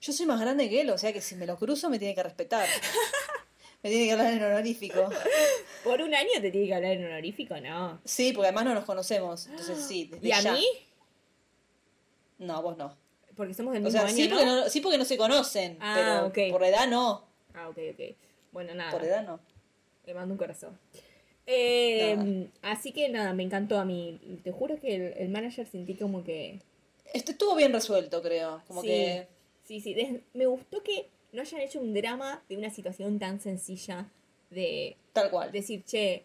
Yo 0.00 0.12
soy 0.12 0.26
más 0.26 0.40
grande 0.40 0.68
que 0.70 0.80
él, 0.82 0.90
o 0.90 0.98
sea 0.98 1.12
que 1.12 1.20
si 1.20 1.34
me 1.34 1.46
lo 1.46 1.56
cruzo 1.56 1.90
me 1.90 1.98
tiene 1.98 2.14
que 2.14 2.22
respetar. 2.22 2.66
me 3.82 3.90
tiene 3.90 4.06
que 4.06 4.12
hablar 4.12 4.32
en 4.32 4.42
honorífico. 4.42 5.08
Por 5.82 6.00
un 6.02 6.14
año 6.14 6.30
te 6.40 6.50
tiene 6.50 6.66
que 6.68 6.74
hablar 6.74 6.92
en 6.92 7.06
honorífico, 7.06 7.58
¿no? 7.60 8.00
Sí, 8.04 8.32
porque 8.32 8.46
además 8.48 8.64
no 8.66 8.74
nos 8.74 8.84
conocemos. 8.84 9.46
Entonces 9.46 9.84
sí, 9.84 10.10
¿Y 10.22 10.30
a 10.32 10.40
ya. 10.40 10.52
mí? 10.52 10.64
No, 12.38 12.62
vos 12.62 12.76
no. 12.76 12.96
Porque 13.36 13.54
somos 13.54 13.72
del 13.74 13.82
O 13.82 13.86
mismo 13.86 13.98
sea, 14.00 14.08
año, 14.08 14.16
sí, 14.16 14.28
¿no? 14.28 14.36
porque 14.36 14.46
no, 14.46 14.68
sí 14.70 14.80
porque 14.80 14.98
no 14.98 15.04
se 15.04 15.16
conocen, 15.16 15.76
Ah, 15.80 15.94
pero 15.96 16.26
ok. 16.46 16.52
por 16.52 16.64
edad 16.64 16.86
no. 16.86 17.24
Ah, 17.54 17.68
ok, 17.68 17.78
ok. 17.92 18.16
Bueno, 18.52 18.74
nada. 18.74 18.92
Por 18.92 19.04
edad 19.04 19.24
no. 19.26 19.40
Le 20.06 20.14
mando 20.14 20.32
un 20.34 20.38
corazón. 20.38 20.78
Eh, 21.46 22.14
Nada. 22.16 22.48
así 22.62 22.92
que 22.92 23.08
nada, 23.08 23.32
me 23.32 23.42
encantó 23.44 23.78
a 23.78 23.84
mí. 23.84 24.18
Te 24.42 24.50
juro 24.52 24.80
que 24.80 24.94
el, 24.96 25.02
el 25.16 25.28
manager 25.28 25.66
sentí 25.66 25.94
como 25.94 26.24
que... 26.24 26.60
Este 27.14 27.32
estuvo 27.32 27.54
bien 27.54 27.72
resuelto, 27.72 28.20
creo. 28.22 28.62
Como 28.66 28.82
sí, 28.82 28.88
que. 28.88 29.26
sí, 29.64 29.80
sí. 29.80 29.94
des- 29.94 30.20
me 30.34 30.46
gustó 30.46 30.82
que 30.82 31.06
no 31.32 31.42
hayan 31.42 31.60
hecho 31.60 31.80
un 31.80 31.94
drama 31.94 32.42
de 32.48 32.56
una 32.56 32.70
situación 32.70 33.18
tan 33.18 33.40
sencilla 33.40 34.08
de 34.50 34.96
Tal 35.12 35.30
cual. 35.30 35.52
decir, 35.52 35.84
che, 35.84 36.24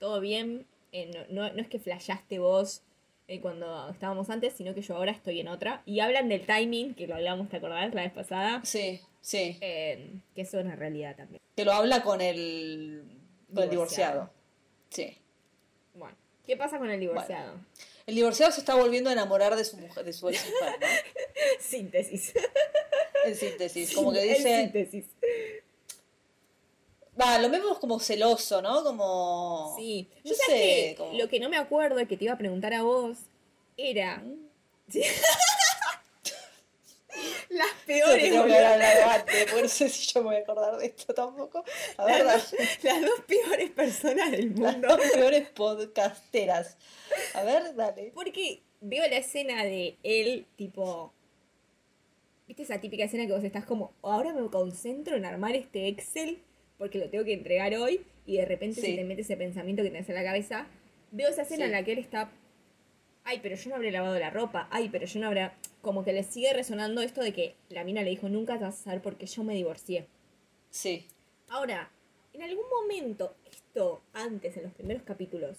todo 0.00 0.20
bien, 0.20 0.66
eh, 0.92 1.10
no, 1.14 1.20
no, 1.48 1.52
no 1.54 1.60
es 1.62 1.68
que 1.68 1.78
flashaste 1.78 2.38
vos 2.40 2.82
eh, 3.28 3.40
cuando 3.40 3.88
estábamos 3.90 4.28
antes, 4.30 4.52
sino 4.52 4.74
que 4.74 4.82
yo 4.82 4.96
ahora 4.96 5.12
estoy 5.12 5.40
en 5.40 5.48
otra. 5.48 5.82
Y 5.86 6.00
hablan 6.00 6.28
del 6.28 6.44
timing, 6.44 6.94
que 6.94 7.06
lo 7.06 7.14
hablamos, 7.14 7.48
¿te 7.48 7.56
acordás? 7.58 7.94
La 7.94 8.02
vez 8.02 8.12
pasada. 8.12 8.60
Sí, 8.64 9.00
sí. 9.20 9.56
Eh, 9.60 10.10
que 10.34 10.42
eso 10.42 10.58
es 10.58 10.64
una 10.64 10.74
realidad 10.76 11.16
también. 11.16 11.40
Que 11.56 11.64
lo 11.64 11.72
habla 11.72 12.02
con 12.02 12.20
el. 12.20 13.02
Con 13.54 13.62
el 13.64 13.70
Divorciado. 13.70 14.12
divorciado. 14.12 14.30
Sí. 14.90 15.18
Bueno, 15.94 16.16
¿qué 16.46 16.56
pasa 16.56 16.78
con 16.78 16.90
el 16.90 17.00
divorciado? 17.00 17.54
El 18.06 18.14
divorciado 18.16 18.52
se 18.52 18.60
está 18.60 18.74
volviendo 18.74 19.08
a 19.10 19.12
enamorar 19.14 19.56
de 19.56 19.64
su 19.64 19.76
mujer, 19.78 20.04
de 20.04 20.12
su 20.12 20.28
ex 20.28 20.44
mujer, 20.44 20.78
¿no? 20.80 20.86
Síntesis. 21.60 22.34
En 23.24 23.34
síntesis. 23.34 23.94
Como 23.94 24.12
que 24.12 24.22
En 24.22 24.28
dice. 24.36 24.60
síntesis. 24.60 25.04
Va, 27.20 27.38
lo 27.38 27.48
vemos 27.48 27.78
como 27.78 28.00
celoso, 28.00 28.60
¿no? 28.60 28.82
Como. 28.84 29.74
Sí. 29.78 30.10
Yo 30.24 30.34
sé 30.34 30.42
sé, 30.46 30.52
que 30.52 30.94
como- 30.98 31.16
lo 31.18 31.28
que 31.28 31.38
no 31.40 31.48
me 31.48 31.56
acuerdo 31.56 32.00
y 32.00 32.06
que 32.06 32.16
te 32.16 32.24
iba 32.24 32.34
a 32.34 32.38
preguntar 32.38 32.74
a 32.74 32.82
vos 32.82 33.16
era. 33.76 34.22
Sí. 34.88 35.02
Las 37.54 37.72
peores, 37.86 38.36
hablado 38.36 39.10
antes, 39.10 39.52
por 39.52 39.62
no 39.62 39.68
sé 39.68 39.88
si 39.88 40.12
yo 40.12 40.20
me 40.22 40.26
voy 40.26 40.36
a 40.36 40.38
acordar 40.40 40.76
de 40.78 40.86
esto 40.86 41.14
tampoco. 41.14 41.64
A 41.96 42.04
ver, 42.04 42.24
las, 42.24 42.50
dos, 42.50 42.60
las 42.82 43.00
dos 43.00 43.20
peores 43.26 43.70
personas 43.70 44.30
del 44.30 44.50
Las 44.60 44.72
mundo. 44.72 44.88
dos 44.88 45.00
peores 45.14 45.48
podcasteras. 45.50 46.76
A 47.34 47.42
ver, 47.44 47.74
dale. 47.74 48.10
Porque 48.14 48.60
veo 48.80 49.06
la 49.08 49.16
escena 49.18 49.64
de 49.64 49.96
él, 50.02 50.46
tipo. 50.56 51.12
¿Viste 52.46 52.62
esa 52.64 52.78
típica 52.80 53.04
escena 53.04 53.26
que 53.26 53.32
vos 53.32 53.42
estás 53.44 53.64
como, 53.64 53.92
ahora 54.02 54.32
me 54.34 54.46
concentro 54.50 55.16
en 55.16 55.24
armar 55.24 55.54
este 55.56 55.88
Excel 55.88 56.42
porque 56.76 56.98
lo 56.98 57.08
tengo 57.08 57.24
que 57.24 57.32
entregar 57.32 57.74
hoy 57.74 58.04
y 58.26 58.36
de 58.36 58.44
repente 58.44 58.80
Sí. 58.80 58.86
se 58.88 58.96
te 58.96 59.04
mete 59.04 59.22
ese 59.22 59.36
pensamiento 59.36 59.82
que 59.82 59.88
tenés 59.90 60.08
en 60.10 60.14
la 60.16 60.24
cabeza? 60.24 60.66
Veo 61.10 61.30
esa 61.30 61.42
escena 61.42 61.58
Sí. 61.58 61.62
en 61.64 61.72
la 61.72 61.84
que 61.84 61.92
él 61.92 61.98
está, 62.00 62.30
ay, 63.24 63.40
pero 63.42 63.56
yo 63.56 63.70
no 63.70 63.76
habré 63.76 63.90
lavado 63.90 64.18
la 64.18 64.30
ropa, 64.30 64.68
ay, 64.70 64.88
pero 64.90 65.06
yo 65.06 65.20
no 65.20 65.26
habré... 65.26 65.50
Como 65.82 66.04
que 66.04 66.12
le 66.12 66.22
sigue 66.22 66.52
resonando 66.52 67.02
esto 67.02 67.20
de 67.20 67.32
que 67.32 67.56
la 67.68 67.84
mina 67.84 68.02
le 68.02 68.10
dijo, 68.10 68.28
nunca 68.28 68.56
te 68.58 68.64
vas 68.64 68.80
a 68.80 68.84
saber 68.84 69.02
por 69.02 69.16
qué 69.16 69.26
yo 69.26 69.44
me 69.44 69.54
divorcié. 69.54 70.06
Sí. 70.70 71.06
Ahora, 71.48 71.90
en 72.32 72.42
algún 72.42 72.64
momento, 72.70 73.34
esto 73.44 74.02
antes, 74.12 74.56
en 74.56 74.62
los 74.62 74.72
primeros 74.72 75.02
capítulos, 75.02 75.58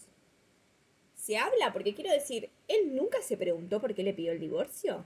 ¿se 1.16 1.38
habla? 1.38 1.74
Porque 1.74 1.94
quiero 1.94 2.12
decir, 2.12 2.50
¿él 2.68 2.96
nunca 2.96 3.22
se 3.22 3.38
preguntó 3.38 3.80
por 3.80 3.94
qué 3.94 4.04
le 4.04 4.14
pidió 4.14 4.32
el 4.32 4.40
divorcio? 4.40 5.06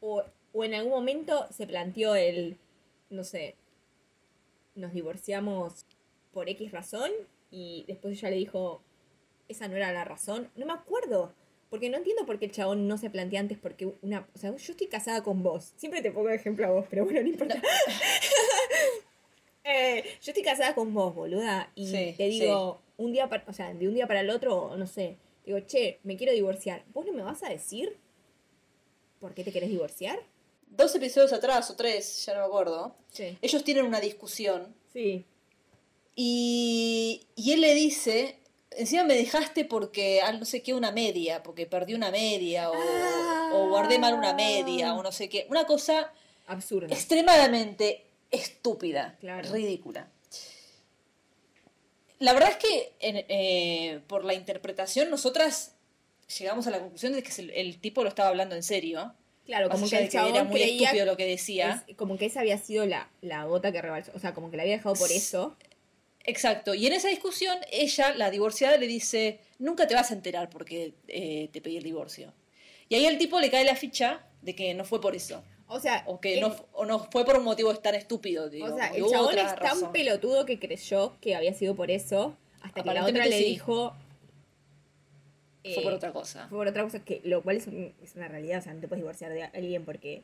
¿O, 0.00 0.22
o 0.52 0.64
en 0.64 0.74
algún 0.74 0.92
momento 0.92 1.46
se 1.50 1.66
planteó 1.66 2.14
el, 2.14 2.58
no 3.10 3.24
sé, 3.24 3.56
nos 4.74 4.92
divorciamos 4.92 5.86
por 6.32 6.48
X 6.48 6.70
razón 6.72 7.10
y 7.50 7.84
después 7.88 8.16
ella 8.18 8.30
le 8.30 8.36
dijo, 8.36 8.82
esa 9.48 9.68
no 9.68 9.76
era 9.76 9.92
la 9.92 10.04
razón? 10.04 10.50
No 10.56 10.66
me 10.66 10.72
acuerdo. 10.72 11.32
Porque 11.70 11.90
no 11.90 11.98
entiendo 11.98 12.24
por 12.24 12.38
qué 12.38 12.46
el 12.46 12.52
chabón 12.52 12.88
no 12.88 12.96
se 12.96 13.10
plantea 13.10 13.40
antes 13.40 13.58
porque 13.58 13.92
una... 14.00 14.26
O 14.34 14.38
sea, 14.38 14.50
yo 14.56 14.72
estoy 14.72 14.86
casada 14.86 15.22
con 15.22 15.42
vos. 15.42 15.72
Siempre 15.76 16.00
te 16.00 16.10
pongo 16.10 16.28
de 16.28 16.36
ejemplo 16.36 16.66
a 16.66 16.70
vos, 16.70 16.86
pero 16.88 17.04
bueno, 17.04 17.20
no 17.20 17.28
importa. 17.28 17.60
Eh, 19.64 20.02
yo 20.22 20.30
estoy 20.30 20.42
casada 20.42 20.74
con 20.74 20.94
vos, 20.94 21.14
boluda, 21.14 21.70
y 21.74 21.88
Sí, 21.88 22.14
te 22.16 22.28
digo, 22.28 22.80
un 22.96 23.12
día 23.12 23.28
para, 23.28 23.44
o 23.46 23.52
sea, 23.52 23.74
de 23.74 23.86
un 23.86 23.92
día 23.92 24.06
para 24.06 24.20
el 24.20 24.30
otro, 24.30 24.74
no 24.78 24.86
sé, 24.86 25.18
digo, 25.44 25.60
che, 25.60 26.00
me 26.04 26.16
quiero 26.16 26.32
divorciar. 26.32 26.84
¿Vos 26.94 27.04
no 27.04 27.12
me 27.12 27.22
vas 27.22 27.42
a 27.42 27.50
decir 27.50 27.98
por 29.20 29.34
qué 29.34 29.44
te 29.44 29.52
querés 29.52 29.68
divorciar? 29.68 30.20
Dos 30.68 30.94
episodios 30.94 31.34
atrás 31.34 31.70
o 31.70 31.76
tres, 31.76 32.24
ya 32.24 32.32
no 32.32 32.40
me 32.40 32.46
acuerdo. 32.46 32.94
Sí. 33.10 33.36
Ellos 33.42 33.62
tienen 33.62 33.84
una 33.84 34.00
discusión 34.00 34.74
Sí. 34.90 35.26
y, 36.14 37.26
y 37.36 37.52
él 37.52 37.60
le 37.60 37.74
dice, 37.74 38.38
encima 38.78 39.04
me 39.04 39.14
dejaste 39.14 39.64
porque, 39.64 40.20
ah, 40.22 40.32
no 40.32 40.44
sé 40.44 40.62
qué, 40.62 40.72
una 40.74 40.90
media, 40.92 41.42
porque 41.42 41.66
perdí 41.66 41.94
una 41.94 42.10
media 42.10 42.70
o, 42.70 42.74
Ah. 42.74 43.50
o 43.54 43.68
guardé 43.68 43.98
mal 43.98 44.14
una 44.14 44.32
media 44.32 44.94
o 44.94 45.02
no 45.02 45.12
sé 45.12 45.28
qué. 45.28 45.46
Una 45.50 45.64
cosa 45.66 46.12
Absurdo. 46.46 46.92
extremadamente 46.94 48.04
estúpida, 48.30 49.16
Claro. 49.20 49.52
ridícula. 49.52 50.08
La 52.18 52.32
verdad 52.32 52.50
es 52.50 52.56
que 52.56 52.92
eh, 53.00 54.00
por 54.08 54.24
la 54.24 54.34
interpretación 54.34 55.08
nosotras 55.10 55.74
llegamos 56.38 56.66
a 56.66 56.70
la 56.70 56.80
conclusión 56.80 57.12
de 57.12 57.22
que 57.22 57.30
el, 57.40 57.50
el 57.50 57.80
tipo 57.80 58.02
lo 58.02 58.08
estaba 58.08 58.28
hablando 58.28 58.54
en 58.56 58.62
serio. 58.62 59.14
Claro, 59.46 59.70
como 59.70 59.88
que 59.88 59.96
el 59.98 60.10
chabón 60.10 60.34
era 60.34 60.44
muy 60.44 60.60
estúpido 60.62 61.06
lo 61.06 61.16
que 61.16 61.24
decía. 61.26 61.84
es- 61.88 61.96
como 61.96 62.18
que 62.18 62.26
esa 62.26 62.40
había 62.40 62.58
sido 62.58 62.84
la, 62.86 63.08
la 63.22 63.44
gota 63.44 63.72
que 63.72 63.80
rebalsó, 63.80 64.12
o 64.14 64.18
sea, 64.18 64.34
como 64.34 64.50
que 64.50 64.56
la 64.56 64.64
había 64.64 64.76
dejado 64.76 64.94
por 64.96 65.10
eso. 65.10 65.56
Exacto. 66.28 66.74
Y 66.74 66.86
en 66.86 66.92
esa 66.92 67.08
discusión, 67.08 67.56
ella, 67.72 68.14
la 68.14 68.30
divorciada, 68.30 68.76
le 68.76 68.86
dice, 68.86 69.40
nunca 69.58 69.86
te 69.86 69.94
vas 69.94 70.10
a 70.10 70.14
enterar 70.14 70.50
porque 70.50 70.92
eh, 71.08 71.48
te 71.52 71.60
pedí 71.60 71.76
el 71.78 71.82
divorcio. 71.84 72.32
Y 72.88 72.94
ahí 72.96 73.06
al 73.06 73.18
tipo 73.18 73.40
le 73.40 73.50
cae 73.50 73.64
la 73.64 73.74
ficha 73.76 74.26
de 74.42 74.54
que 74.54 74.74
no 74.74 74.84
fue 74.84 75.00
por 75.00 75.16
eso. 75.16 75.42
O 75.66 75.80
sea, 75.80 76.02
O 76.06 76.20
que 76.20 76.34
el- 76.34 76.40
no, 76.40 76.54
o 76.72 76.84
no 76.86 76.98
fue 77.10 77.24
por 77.24 77.36
un 77.38 77.44
motivo 77.44 77.74
tan 77.76 77.94
estúpido. 77.94 78.48
Digo, 78.48 78.66
o 78.66 78.76
sea, 78.76 78.88
el 78.88 79.06
chabón 79.06 79.38
es 79.38 79.46
tan 79.46 79.56
razón. 79.56 79.92
pelotudo 79.92 80.44
que 80.46 80.58
creyó 80.58 81.16
que 81.20 81.34
había 81.34 81.52
sido 81.54 81.74
por 81.74 81.90
eso, 81.90 82.36
hasta 82.62 82.82
que 82.82 82.92
la 82.92 83.04
otra 83.04 83.26
le 83.26 83.38
sí. 83.38 83.44
dijo... 83.44 83.94
Fue 85.74 85.82
por 85.82 85.92
eh, 85.92 85.96
otra 85.96 86.12
cosa. 86.12 86.46
Fue 86.48 86.56
por 86.58 86.68
otra 86.68 86.82
cosa, 86.84 87.04
que 87.04 87.20
lo 87.24 87.42
cual 87.42 87.56
es, 87.58 87.66
un- 87.66 87.94
es 88.02 88.14
una 88.16 88.28
realidad, 88.28 88.60
o 88.60 88.62
sea, 88.62 88.72
no 88.74 88.80
te 88.80 88.88
puedes 88.88 89.02
divorciar 89.02 89.32
de 89.32 89.42
alguien 89.44 89.84
porque... 89.84 90.22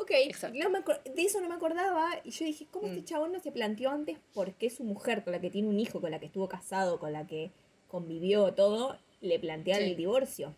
Ok, 0.00 0.12
no 0.54 0.70
me 0.70 0.78
de 0.80 1.22
eso 1.22 1.40
no 1.40 1.48
me 1.48 1.56
acordaba 1.56 2.08
y 2.22 2.30
yo 2.30 2.44
dije, 2.44 2.66
¿cómo 2.70 2.86
Mm. 2.86 2.90
este 2.90 3.04
chabón 3.04 3.32
no 3.32 3.40
se 3.40 3.50
planteó 3.50 3.90
antes 3.90 4.16
por 4.32 4.54
qué 4.54 4.70
su 4.70 4.84
mujer, 4.84 5.24
con 5.24 5.32
la 5.32 5.40
que 5.40 5.50
tiene 5.50 5.66
un 5.68 5.80
hijo, 5.80 6.00
con 6.00 6.12
la 6.12 6.20
que 6.20 6.26
estuvo 6.26 6.48
casado, 6.48 7.00
con 7.00 7.12
la 7.12 7.26
que 7.26 7.50
convivió, 7.88 8.54
todo, 8.54 8.96
le 9.20 9.40
plantea 9.40 9.78
Sí. 9.78 9.82
el 9.82 9.96
divorcio? 9.96 10.54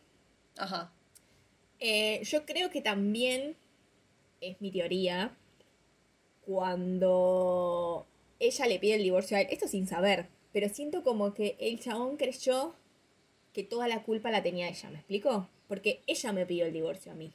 Ajá. 0.59 0.92
Eh, 1.79 2.20
yo 2.24 2.44
creo 2.44 2.68
que 2.68 2.83
también, 2.83 3.57
es 4.42 4.61
mi 4.61 4.70
teoría, 4.70 5.35
cuando 6.44 8.07
ella 8.38 8.66
le 8.66 8.79
pide 8.79 8.96
el 8.96 9.03
divorcio 9.03 9.37
a 9.37 9.40
él, 9.40 9.46
esto 9.50 9.66
sin 9.68 9.87
saber, 9.87 10.26
pero 10.53 10.68
siento 10.68 11.03
como 11.03 11.33
que 11.33 11.57
el 11.61 11.81
chabón 11.81 12.16
creyó 12.18 12.74
que 13.55 13.62
toda 13.64 13.88
la 13.88 14.03
culpa 14.03 14.31
la 14.31 14.42
tenía 14.42 14.68
ella, 14.68 14.90
¿me 14.90 14.96
explico? 14.98 15.48
Porque 15.68 16.03
ella 16.07 16.33
me 16.33 16.44
pidió 16.44 16.66
el 16.66 16.72
divorcio 16.72 17.12
a 17.12 17.14
mí. 17.14 17.33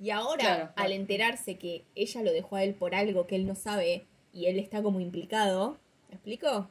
Y 0.00 0.10
ahora, 0.10 0.38
Claro, 0.44 0.72
al 0.76 0.92
enterarse 0.92 1.56
que 1.58 1.84
ella 1.94 2.22
lo 2.22 2.32
dejó 2.32 2.56
a 2.56 2.64
él 2.64 2.74
por 2.74 2.94
algo 2.94 3.26
que 3.26 3.36
él 3.36 3.46
no 3.46 3.54
sabe 3.54 4.06
y 4.32 4.46
él 4.46 4.58
está 4.58 4.82
como 4.82 5.00
implicado, 5.00 5.76
¿me 6.08 6.14
explico? 6.14 6.70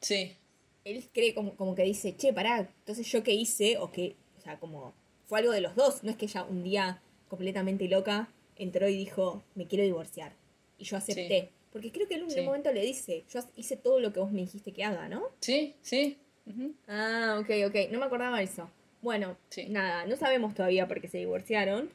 Sí. 0.00 0.36
Él 0.84 1.04
cree 1.12 1.34
como, 1.34 1.56
como 1.56 1.74
que 1.74 1.82
dice, 1.82 2.16
che, 2.16 2.32
pará, 2.32 2.58
entonces 2.80 3.06
yo 3.10 3.22
qué 3.22 3.32
hice, 3.32 3.78
o 3.78 3.90
que, 3.90 4.14
o 4.38 4.40
sea, 4.40 4.58
como 4.60 4.94
fue 5.26 5.40
algo 5.40 5.52
de 5.52 5.60
los 5.60 5.74
dos, 5.74 6.04
no 6.04 6.10
es 6.10 6.16
que 6.16 6.26
ella 6.26 6.44
un 6.44 6.62
día 6.62 7.02
completamente 7.28 7.88
loca 7.88 8.28
entró 8.56 8.88
y 8.88 8.96
dijo, 8.96 9.42
me 9.54 9.66
quiero 9.66 9.84
divorciar. 9.84 10.32
Y 10.78 10.84
yo 10.84 10.96
acepté. 10.96 11.50
Porque 11.72 11.92
creo 11.92 12.08
que 12.08 12.14
él 12.14 12.22
en 12.22 12.30
Sí. 12.30 12.40
un 12.40 12.46
momento 12.46 12.72
le 12.72 12.80
dice, 12.82 13.24
yo 13.30 13.40
hice 13.56 13.76
todo 13.76 14.00
lo 14.00 14.12
que 14.12 14.20
vos 14.20 14.30
me 14.32 14.40
dijiste 14.40 14.72
que 14.72 14.84
haga, 14.84 15.08
¿no? 15.08 15.24
Sí, 15.40 15.74
sí. 15.82 16.16
Ah, 16.86 17.38
ok, 17.40 17.50
ok. 17.66 17.90
No 17.90 17.98
me 17.98 18.06
acordaba 18.06 18.40
eso. 18.40 18.70
Bueno, 19.02 19.36
Sí. 19.50 19.66
nada, 19.68 20.06
no 20.06 20.16
sabemos 20.16 20.54
todavía 20.54 20.88
por 20.88 21.00
qué 21.00 21.08
se 21.08 21.18
divorciaron. 21.18 21.90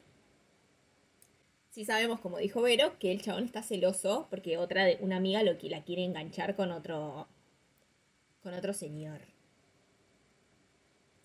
Sí 1.74 1.84
sabemos, 1.84 2.20
como 2.20 2.38
dijo 2.38 2.62
Vero, 2.62 2.96
que 3.00 3.10
el 3.10 3.20
chabón 3.20 3.42
está 3.46 3.60
celoso 3.60 4.28
porque 4.30 4.58
otra 4.58 4.84
de 4.84 4.96
una 5.00 5.16
amiga 5.16 5.42
lo 5.42 5.58
que 5.58 5.68
la 5.68 5.82
quiere 5.82 6.04
enganchar 6.04 6.54
con 6.54 6.70
otro 6.70 7.26
con 8.44 8.54
otro 8.54 8.72
señor. 8.72 9.18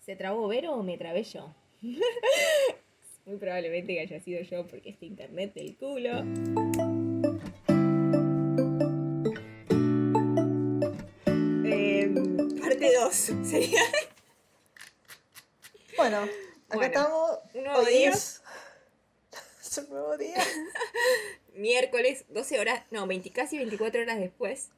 ¿Se 0.00 0.16
trabó 0.16 0.48
Vero 0.48 0.72
o 0.72 0.82
me 0.82 0.98
trabé 0.98 1.22
yo? 1.22 1.54
Muy 3.26 3.36
probablemente 3.36 3.94
que 3.94 4.00
haya 4.00 4.18
sido 4.18 4.42
yo 4.42 4.66
porque 4.66 4.90
este 4.90 5.06
internet 5.06 5.54
del 5.54 5.76
culo. 5.76 6.18
Em, 11.64 12.58
parte 12.60 12.92
2 12.96 13.14
sería 13.44 13.82
Bueno, 15.96 16.16
acá 16.18 16.28
Bueno, 16.74 16.82
estamos. 16.86 17.38
un 17.54 17.64
nuevo. 17.64 17.82
Es- 19.70 19.78
un 19.78 19.90
nuevo 19.90 20.16
día. 20.16 20.36
miércoles, 21.54 22.24
12 22.28 22.58
horas, 22.60 22.82
no, 22.90 23.06
20, 23.06 23.30
casi 23.30 23.58
24 23.58 24.02
horas 24.02 24.18
después, 24.18 24.70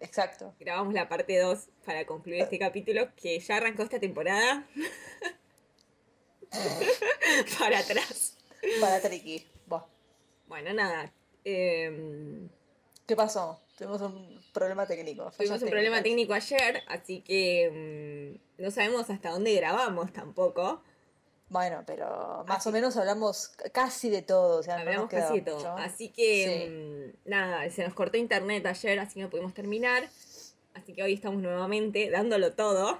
Exacto. 0.00 0.54
grabamos 0.60 0.92
la 0.94 1.08
parte 1.08 1.38
2 1.38 1.68
para 1.84 2.04
concluir 2.04 2.42
este 2.42 2.58
capítulo 2.58 3.08
que 3.16 3.38
ya 3.40 3.56
arrancó 3.56 3.82
esta 3.82 3.98
temporada. 3.98 4.66
para 7.58 7.78
atrás. 7.78 8.36
Para 8.80 9.00
Triki. 9.00 9.46
Buah. 9.66 9.84
Bueno, 10.48 10.72
nada. 10.74 11.12
em, 11.44 12.48
¿Qué 13.06 13.16
pasó? 13.16 13.60
Tuvimos 13.78 14.00
un 14.02 14.40
problema 14.52 14.86
técnico. 14.86 15.30
tuvimos 15.36 15.62
un 15.62 15.68
problema 15.68 16.02
técnico 16.02 16.32
ayer, 16.34 16.82
así 16.88 17.20
que 17.20 18.38
mm, 18.58 18.62
no 18.62 18.70
sabemos 18.70 19.08
hasta 19.10 19.30
dónde 19.30 19.54
grabamos 19.54 20.12
tampoco. 20.12 20.82
Bueno, 21.48 21.84
pero 21.86 22.44
más 22.48 22.58
Así- 22.58 22.68
o 22.68 22.72
menos 22.72 22.96
hablamos 22.96 23.52
casi 23.72 24.10
de 24.10 24.22
todo. 24.22 24.58
O 24.58 24.62
sea, 24.62 24.78
Hablamos 24.78 25.08
casi 25.08 25.36
de 25.36 25.42
todo. 25.42 25.56
mucho. 25.56 25.72
Así 25.76 26.08
que, 26.10 27.12
mm, 27.24 27.30
nada, 27.30 27.68
se 27.70 27.84
nos 27.84 27.94
cortó 27.94 28.16
internet 28.16 28.66
ayer, 28.66 28.98
así 28.98 29.14
que 29.14 29.20
no 29.22 29.30
pudimos 29.30 29.54
terminar. 29.54 30.08
Así 30.74 30.92
que 30.92 31.02
hoy 31.02 31.14
estamos 31.14 31.40
nuevamente 31.40 32.10
dándolo 32.10 32.52
todo. 32.54 32.98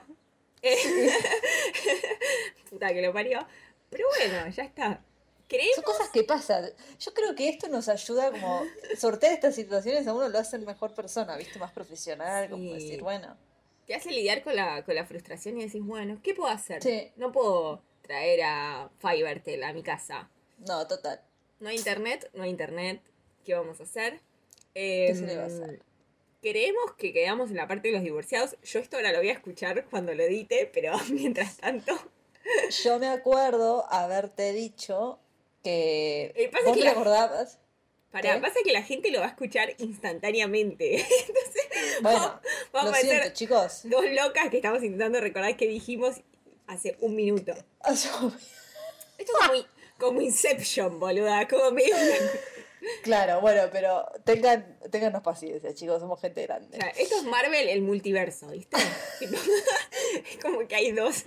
Puta 2.70 2.88
que 2.92 3.02
lo 3.02 3.12
parió. 3.12 3.46
Pero 3.90 4.06
bueno, 4.18 4.48
ya 4.50 4.64
está. 4.64 5.00
Creemos. 5.48 5.76
Son 5.76 5.85
cosas 5.85 6.09
que 6.11 6.24
pasan. 6.24 6.70
Yo 6.98 7.14
creo 7.14 7.35
que 7.37 7.48
esto 7.48 7.68
nos 7.68 7.88
ayuda 7.88 8.30
como 8.32 8.64
sortear 8.98 9.32
estas 9.32 9.54
situaciones 9.54 10.06
a 10.06 10.12
uno 10.14 10.28
lo 10.28 10.38
hace 10.38 10.59
mejor 10.59 10.92
persona, 10.94 11.37
¿viste? 11.37 11.59
Más 11.59 11.72
profesional, 11.72 12.50
como 12.50 12.62
Sí. 12.64 12.74
decir, 12.74 13.02
bueno. 13.02 13.37
Te 13.87 13.94
hace 13.94 14.11
lidiar 14.11 14.42
con 14.42 14.56
la, 14.56 14.85
con 14.85 14.96
la 14.96 15.06
frustración 15.06 15.61
y 15.61 15.66
decís, 15.66 15.80
bueno, 15.85 16.18
¿qué 16.20 16.35
puedo 16.35 16.50
hacer? 16.52 16.82
Sí. 16.82 17.12
No 17.14 17.30
puedo 17.30 17.80
traer 18.06 18.40
a 18.44 18.90
Fivertel 19.00 19.62
a 19.64 19.72
mi 19.72 19.82
casa. 19.82 20.30
No, 20.66 20.86
total. 20.86 21.20
No 21.60 21.68
hay 21.68 21.76
internet, 21.76 22.30
no 22.34 22.42
hay 22.44 22.50
internet. 22.50 23.00
¿Qué 23.44 23.54
vamos 23.54 23.80
a 23.80 23.84
hacer? 23.84 24.20
Eh, 24.74 25.14
se 25.14 25.22
le 25.26 25.36
va 25.36 25.44
a 25.44 25.46
hacer? 25.46 25.80
Creemos 26.42 26.94
que 26.98 27.12
quedamos 27.12 27.50
en 27.50 27.56
la 27.56 27.66
parte 27.66 27.88
de 27.88 27.94
los 27.94 28.02
divorciados. 28.02 28.56
Yo 28.62 28.78
esto 28.78 28.96
ahora 28.96 29.12
lo 29.12 29.18
voy 29.18 29.30
a 29.30 29.32
escuchar 29.32 29.86
cuando 29.90 30.14
lo 30.14 30.22
edite, 30.22 30.70
pero 30.72 30.92
mientras 31.10 31.56
tanto. 31.56 31.92
Yo 32.84 32.98
me 32.98 33.08
acuerdo 33.08 33.84
haberte 33.92 34.52
dicho 34.52 35.18
que 35.64 36.32
Eh, 36.36 36.48
pasa 36.50 36.64
vos 36.66 36.74
que 36.74 36.80
te 36.80 36.84
la- 36.84 36.92
acordabas. 36.92 37.58
Para, 38.12 38.34
¿Qué? 38.34 38.40
pasa 38.40 38.60
que 38.64 38.72
la 38.72 38.82
gente 38.82 39.10
lo 39.10 39.18
va 39.18 39.26
a 39.26 39.30
escuchar 39.30 39.74
instantáneamente. 39.78 40.96
Entonces, 41.28 42.02
Bueno, 42.02 42.40
vamos 42.72 42.90
lo 42.92 42.96
a 42.96 43.00
siento, 43.00 43.28
chicos. 43.34 43.80
dos 43.84 44.04
locas 44.12 44.48
que 44.50 44.56
estamos 44.56 44.82
intentando 44.82 45.20
recordar 45.20 45.56
qué 45.56 45.66
dijimos 45.66 46.20
hace 46.66 46.96
un 47.00 47.14
minuto. 47.14 47.52
Esto 47.85 48.33
es 49.18 49.31
como, 49.31 49.64
como 49.98 50.20
Inception, 50.20 50.98
boluda. 50.98 51.46
Como 51.48 51.70
medio. 51.70 51.94
claro, 53.02 53.40
bueno, 53.40 53.62
pero 53.72 54.07
tengan, 54.24 54.79
téngannos 54.90 55.22
paciencia, 55.22 55.74
chicos, 55.74 56.00
somos 56.00 56.20
gente 56.20 56.42
O 56.42 56.46
grande. 56.46 56.76
sea, 56.76 56.88
esto 56.90 57.16
es 57.16 57.24
Marvel, 57.24 57.68
el 57.68 57.83
multiverso, 57.83 58.48
¿viste? 58.48 58.76
Es 59.20 60.38
como 60.40 60.66
que 60.68 60.76
hay 60.76 60.92
dos, 60.92 61.24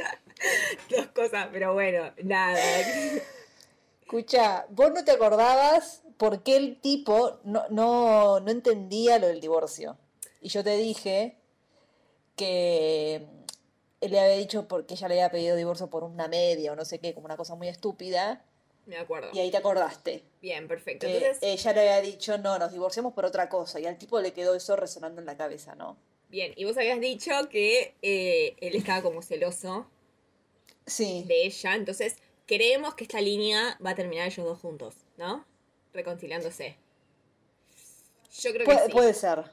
dos 0.89 1.07
cosas, 1.07 1.49
pero 1.51 1.73
bueno, 1.73 2.11
nada. 2.23 2.59
Escucha, 4.01 4.65
vos 4.69 4.91
no 4.91 5.03
te 5.03 5.11
acordabas 5.11 6.03
por 6.17 6.43
qué 6.43 6.55
el 6.55 6.79
tipo 6.79 7.39
no, 7.43 7.65
no, 7.69 8.39
no 8.39 8.51
entendía 8.51 9.19
lo 9.19 9.27
del 9.27 9.41
divorcio. 9.41 9.97
Y 10.41 10.49
yo 10.49 10.63
te 10.63 10.77
dije 10.77 11.37
que 12.35 13.27
le 14.01 14.19
había 14.19 14.37
dicho 14.37 14.67
porque 14.67 14.93
ella 14.93 15.07
le 15.07 15.13
había 15.15 15.29
pedido 15.31 15.55
divorcio 15.55 15.87
por 15.89 16.03
una 16.03 16.27
media 16.27 16.71
o 16.71 16.75
no 16.75 16.85
sé 16.85 16.99
qué, 16.99 17.13
como 17.13 17.25
una 17.25 17.37
cosa 17.37 17.55
muy 17.55 17.67
estúpida. 17.67 18.45
Me 18.85 18.97
acuerdo. 18.97 19.29
Y 19.33 19.39
ahí 19.39 19.51
te 19.51 19.57
acordaste. 19.57 20.23
Bien, 20.41 20.67
perfecto. 20.67 21.05
Que 21.05 21.17
Entonces, 21.17 21.37
ella 21.41 21.73
le 21.73 21.79
había 21.81 22.01
dicho, 22.01 22.37
no, 22.37 22.57
nos 22.57 22.71
divorciamos 22.71 23.13
por 23.13 23.25
otra 23.25 23.47
cosa. 23.49 23.79
Y 23.79 23.85
al 23.85 23.97
tipo 23.97 24.19
le 24.19 24.33
quedó 24.33 24.55
eso 24.55 24.75
resonando 24.75 25.19
en 25.21 25.27
la 25.27 25.37
cabeza, 25.37 25.75
¿no? 25.75 25.97
bien, 26.29 26.53
y 26.55 26.63
vos 26.65 26.77
habías 26.77 26.99
dicho 26.99 27.31
que 27.49 27.95
eh, 28.03 28.55
él 28.61 28.75
estaba 28.75 29.01
como 29.01 29.23
celoso 29.23 29.87
Sí. 30.85 31.23
de 31.27 31.45
ella, 31.47 31.73
entonces 31.73 32.17
creemos 32.45 32.93
que 32.93 33.03
esta 33.05 33.19
línea 33.19 33.79
va 33.83 33.91
a 33.91 33.95
terminar 33.95 34.27
ellos 34.27 34.45
dos 34.45 34.59
juntos, 34.59 34.93
¿no? 35.17 35.43
Reconciliándose. 35.91 36.75
Yo 38.41 38.51
creo 38.53 38.59
que 38.59 38.65
Puede, 38.73 38.85
sí. 38.85 38.91
puede 38.91 39.13
ser. 39.15 39.43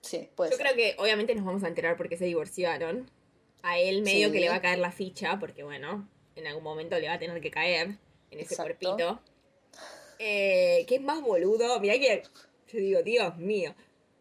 Sí, 0.00 0.28
puede 0.36 0.50
Yo 0.52 0.56
ser. 0.56 0.66
creo 0.66 0.76
que 0.76 0.94
obviamente 1.00 1.34
nos 1.34 1.44
vamos 1.44 1.64
a 1.64 1.68
enterar 1.68 1.96
porque 1.96 2.16
se 2.16 2.24
divorciaron. 2.24 3.10
A 3.62 3.78
él 3.78 4.02
medio 4.02 4.28
Sí. 4.28 4.32
que 4.34 4.40
le 4.40 4.48
va 4.48 4.56
a 4.56 4.60
caer 4.62 4.78
la 4.78 4.90
ficha, 4.92 5.38
porque 5.38 5.62
bueno, 5.62 6.08
en 6.36 6.46
algún 6.46 6.64
momento 6.64 6.98
le 6.98 7.08
va 7.08 7.14
a 7.14 7.18
tener 7.18 7.40
que 7.40 7.50
caer 7.50 7.88
en 8.30 8.40
ese 8.40 8.54
Exacto. 8.54 8.62
cuerpito. 8.78 9.20
Eh, 10.18 10.84
que 10.88 10.96
es 10.96 11.00
más 11.02 11.20
boludo. 11.22 11.78
Mirá 11.80 11.94
que 11.94 12.22
yo 12.72 12.78
digo, 12.78 13.02
Dios 13.02 13.36
mío. 13.38 13.74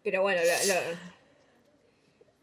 Pero 0.04 0.22
bueno, 0.22 0.42
lo, 0.42 0.74
lo- 0.74 1.12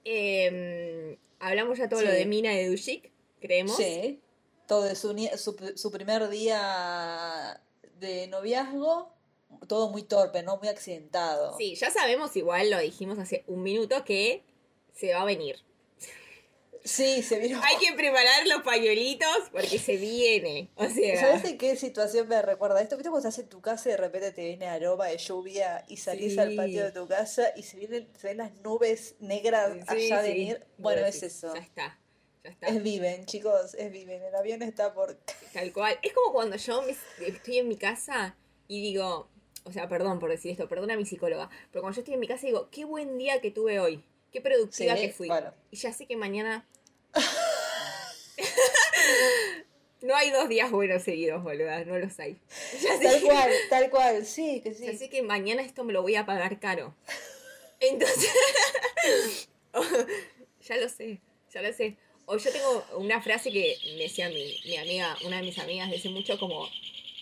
Em, 0.05 1.17
hablamos 1.39 1.79
ya 1.79 1.89
todo 1.89 2.03
lo 2.03 2.11
de 2.11 2.25
Mina 2.25 2.53
y 2.55 2.57
de 2.65 2.71
Dushik, 2.71 3.11
creemos. 3.41 3.77
Sí. 3.77 4.21
Todo 4.67 4.83
de 4.85 4.95
su, 4.97 5.15
su, 5.37 5.57
su 5.77 5.91
primer 5.91 6.29
día 6.29 7.61
de 7.99 8.27
noviazgo, 8.29 9.13
todo 9.67 9.91
muy 9.91 10.03
torpe, 10.03 10.43
¿no? 10.43 10.57
Muy 10.59 10.69
accidentado. 10.69 11.57
Sí, 11.59 11.75
ya 11.75 11.91
sabemos, 11.91 12.37
igual 12.37 12.71
lo 12.71 12.79
dijimos 12.79 13.19
hace 13.19 13.45
un 13.47 13.63
minuto, 13.63 14.05
que 14.05 14.45
se 14.95 15.13
va 15.13 15.23
a 15.23 15.25
venir. 15.25 15.57
Sí, 16.85 17.23
se 17.23 17.39
vino. 17.39 17.61
Hay 17.63 17.77
que 17.79 17.93
preparar 17.95 18.47
los 18.47 18.63
pañuelitos 18.63 19.29
porque 19.53 19.79
se 19.79 19.97
viene. 19.97 20.71
O 20.77 20.89
sea. 20.89 21.21
¿Sabes 21.21 21.45
en 21.45 21.59
qué 21.59 21.77
situación 21.77 22.29
me 22.29 22.41
recuerda 22.41 22.81
esto? 22.81 22.97
¿Viste 22.97 23.11
cuando 23.11 23.29
estás 23.29 23.43
en 23.43 23.49
tu 23.51 23.61
casa 23.61 23.89
y 23.89 23.93
de 23.93 23.99
repente 23.99 24.33
te 24.33 24.45
viene 24.45 24.67
aroma 24.67 25.07
de 25.07 25.19
lluvia 25.19 25.85
y 25.89 25.97
salís 25.99 26.35
Sí. 26.35 26.39
al 26.39 26.55
patio 26.57 26.85
de 26.85 26.93
tu 26.93 27.07
casa 27.09 27.53
y 27.57 27.63
se, 27.63 27.77
vienen, 27.79 28.09
se 28.17 28.29
ven 28.29 28.37
las 28.39 28.53
nubes 28.63 29.17
negras 29.21 29.73
Sí, 29.91 30.11
allá 30.13 30.23
sí. 30.23 30.29
venir? 30.31 30.67
Bueno, 30.79 31.05
es 31.07 31.23
eso. 31.23 31.55
Ya 31.55 31.61
está. 31.61 31.99
Ya 32.45 32.51
está. 32.51 32.67
Es 32.69 32.83
viven, 32.83 33.27
chicos, 33.27 33.75
es 33.75 33.91
viven. 33.93 34.23
El 34.23 34.35
avión 34.35 34.63
está 34.63 34.95
por... 34.95 35.15
Tal 35.53 35.73
cual. 35.73 35.99
Es 36.03 36.13
como 36.13 36.33
cuando 36.33 36.57
yo 36.57 36.83
me- 36.83 36.97
estoy 37.27 37.59
en 37.59 37.69
mi 37.69 37.77
casa 37.77 38.37
y 38.69 38.81
digo, 38.81 39.29
o 39.65 39.73
sea, 39.73 39.89
perdón 39.89 40.19
por 40.19 40.31
decir 40.31 40.53
esto, 40.53 40.69
perdona 40.69 40.95
a 40.95 40.97
mi 40.97 41.05
psicóloga, 41.05 41.51
pero 41.73 41.83
cuando 41.83 41.97
yo 41.97 42.01
estoy 42.03 42.15
en 42.15 42.21
mi 42.21 42.29
casa 42.29 42.47
digo, 42.47 42.69
qué 42.71 42.85
buen 42.85 43.19
día 43.19 43.41
que 43.41 43.51
tuve 43.51 43.81
hoy, 43.81 44.05
qué 44.33 44.41
productiva 44.41 44.97
Sí, 44.97 45.03
que 45.03 45.13
fui. 45.13 45.29
bueno. 45.29 45.53
Y 45.71 45.77
ya 45.77 45.93
sé 45.93 46.07
que 46.07 46.17
mañana... 46.17 46.67
no 50.01 50.15
hay 50.15 50.31
dos 50.31 50.49
días 50.49 50.71
buenos 50.71 51.03
seguidos, 51.03 51.43
boluda, 51.43 51.85
no 51.85 51.99
los 51.99 52.19
hay. 52.21 52.37
Ya 52.83 52.97
sé, 52.99 53.05
Tal 53.05 53.21
cual, 53.23 53.51
tal 53.71 53.91
cual, 53.91 54.27
sí, 54.27 54.61
que 54.63 54.73
ya 54.73 54.93
sí. 54.93 54.99
sé 54.99 55.09
que 55.11 55.23
mañana 55.23 55.63
esto 55.63 55.85
me 55.85 55.93
lo 55.93 56.03
voy 56.03 56.15
a 56.17 56.27
pagar 56.27 56.61
caro. 56.61 56.95
Entonces, 57.81 58.31
ya 60.63 60.77
lo 60.77 60.89
sé, 60.89 61.21
ya 61.53 61.63
lo 61.63 61.73
sé. 61.73 61.97
O 62.27 62.37
yo 62.37 62.53
tengo 62.53 62.85
una 62.97 63.23
frase 63.23 63.51
que 63.51 63.77
me 63.97 64.03
decía 64.03 64.29
mi, 64.29 64.61
mi 64.67 64.77
amiga, 64.77 65.17
una 65.25 65.37
de 65.37 65.43
mis 65.43 65.59
amigas, 65.59 65.91
dice 65.91 66.09
mucho 66.11 66.39
como, 66.39 66.69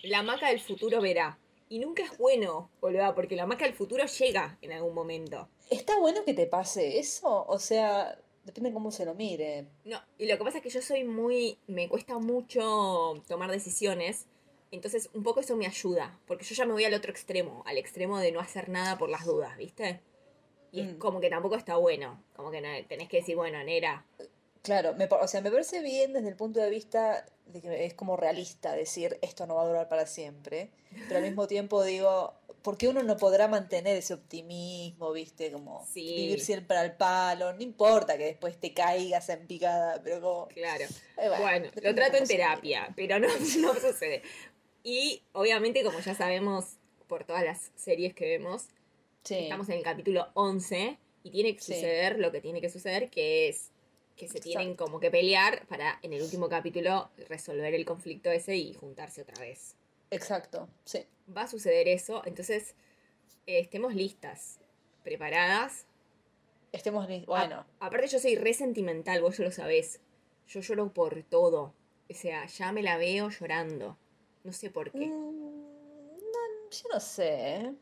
la 0.02 0.22
maca 0.22 0.48
del 0.48 0.60
futuro 0.60 1.00
verá. 1.00 1.38
Y 1.68 1.78
nunca 1.78 2.04
es 2.04 2.16
bueno, 2.16 2.70
boluda, 2.80 3.14
porque 3.14 3.36
la 3.36 3.46
maca 3.46 3.64
del 3.64 3.74
futuro 3.74 4.04
llega 4.06 4.56
en 4.62 4.72
algún 4.72 4.94
momento. 4.94 5.48
¿Está 5.70 5.98
bueno 5.98 6.24
que 6.24 6.34
te 6.34 6.46
pase 6.46 6.98
eso? 6.98 7.44
O 7.48 7.58
sea, 7.58 8.18
depende 8.44 8.70
de 8.70 8.74
cómo 8.74 8.90
se 8.90 9.04
lo 9.04 9.14
mire. 9.14 9.66
No, 9.84 10.00
y 10.18 10.26
lo 10.26 10.38
que 10.38 10.44
pasa 10.44 10.58
es 10.58 10.62
que 10.62 10.70
yo 10.70 10.80
soy 10.82 11.04
muy. 11.04 11.58
Me 11.66 11.88
cuesta 11.88 12.18
mucho 12.18 13.22
tomar 13.28 13.50
decisiones. 13.50 14.26
Entonces, 14.70 15.08
un 15.14 15.22
poco 15.22 15.40
eso 15.40 15.56
me 15.56 15.66
ayuda. 15.66 16.18
Porque 16.26 16.44
yo 16.44 16.54
ya 16.54 16.66
me 16.66 16.72
voy 16.72 16.84
al 16.84 16.94
otro 16.94 17.10
extremo. 17.10 17.62
Al 17.66 17.78
extremo 17.78 18.18
de 18.18 18.32
no 18.32 18.40
hacer 18.40 18.68
nada 18.68 18.98
por 18.98 19.08
las 19.08 19.24
dudas, 19.24 19.56
¿viste? 19.56 20.00
Y 20.72 20.80
es 20.80 20.94
Mm. 20.94 20.98
como 20.98 21.20
que 21.20 21.30
tampoco 21.30 21.56
está 21.56 21.76
bueno. 21.76 22.22
Como 22.34 22.50
que 22.50 22.60
no, 22.60 22.68
tenés 22.88 23.08
que 23.08 23.18
decir, 23.18 23.36
bueno, 23.36 23.62
Nera. 23.64 24.04
Claro, 24.62 24.94
me, 24.94 25.04
o 25.06 25.28
sea, 25.28 25.40
me 25.40 25.50
parece 25.52 25.80
bien 25.80 26.12
desde 26.12 26.28
el 26.28 26.34
punto 26.36 26.58
de 26.60 26.68
vista 26.70 27.24
de 27.46 27.60
que 27.60 27.84
es 27.84 27.94
como 27.94 28.16
realista 28.16 28.72
decir 28.72 29.16
esto 29.22 29.46
no 29.46 29.54
va 29.54 29.62
a 29.62 29.68
durar 29.68 29.88
para 29.88 30.06
siempre, 30.06 30.70
pero 31.06 31.18
al 31.18 31.22
mismo 31.22 31.46
tiempo 31.46 31.84
digo, 31.84 32.34
¿por 32.66 32.76
qué 32.76 32.88
uno 32.88 33.04
no 33.04 33.16
podrá 33.16 33.46
mantener 33.46 33.96
ese 33.96 34.12
optimismo, 34.12 35.12
viste? 35.12 35.52
Como 35.52 35.86
Sí. 35.86 36.04
vivir 36.16 36.40
siempre 36.40 36.76
al 36.76 36.96
palo, 36.96 37.52
no 37.52 37.62
importa 37.62 38.18
que 38.18 38.24
después 38.24 38.58
te 38.58 38.74
caigas 38.74 39.28
en 39.28 39.46
picada, 39.46 40.02
pero 40.02 40.20
como... 40.20 40.48
Claro. 40.48 40.84
eh, 41.16 41.28
Bueno, 41.38 41.70
lo 41.80 41.94
trato 41.94 42.16
en 42.16 42.26
terapia, 42.26 42.92
pero 42.96 43.20
no, 43.20 43.28
no 43.60 43.74
sucede. 43.76 44.22
Y 44.82 45.22
obviamente, 45.32 45.84
como 45.84 46.00
ya 46.00 46.16
sabemos 46.16 46.78
por 47.06 47.22
todas 47.22 47.44
las 47.44 47.70
series 47.76 48.14
que 48.14 48.26
vemos, 48.26 48.64
Sí, 49.22 49.34
estamos 49.36 49.68
en 49.68 49.76
el 49.76 49.84
capítulo 49.84 50.26
11 50.34 50.98
y 51.22 51.30
tiene 51.30 51.54
que 51.54 51.62
Sí. 51.62 51.72
suceder 51.74 52.18
lo 52.18 52.32
que 52.32 52.40
tiene 52.40 52.60
que 52.60 52.68
suceder, 52.68 53.10
que 53.10 53.48
es 53.48 53.70
que 54.16 54.26
se 54.26 54.40
tienen 54.40 54.74
como 54.74 54.98
que 54.98 55.12
pelear 55.12 55.68
para 55.68 56.00
en 56.02 56.12
el 56.14 56.22
último 56.22 56.48
capítulo 56.48 57.10
resolver 57.28 57.72
el 57.74 57.84
conflicto 57.84 58.28
ese 58.28 58.56
y 58.56 58.74
juntarse 58.74 59.22
otra 59.22 59.38
vez. 59.40 59.76
Exacto, 60.10 60.68
sí. 60.84 61.04
Va 61.36 61.42
a 61.42 61.48
suceder 61.48 61.88
eso, 61.88 62.22
entonces 62.24 62.74
eh, 63.46 63.58
estemos 63.60 63.94
listas, 63.94 64.60
preparadas. 65.02 65.86
Estemos 66.72 67.08
li- 67.08 67.22
A- 67.22 67.26
Bueno, 67.26 67.66
aparte 67.80 68.06
yo 68.08 68.18
soy 68.18 68.36
re 68.36 68.52
sentimental, 68.54 69.22
vos 69.22 69.36
ya 69.38 69.44
lo 69.44 69.50
sabés. 69.52 70.00
Yo 70.48 70.60
lloro 70.60 70.92
por 70.92 71.22
todo. 71.24 71.74
O 72.08 72.14
sea, 72.14 72.46
ya 72.46 72.70
me 72.72 72.82
la 72.82 72.96
veo 72.98 73.28
llorando. 73.30 73.96
No 74.44 74.52
sé 74.52 74.70
por 74.70 74.92
qué. 74.92 75.06
mm, 75.06 76.16
no, 76.16 76.70
yo 76.70 76.88
no 76.92 77.00
sé, 77.00 77.56
¿eh? 77.56 77.74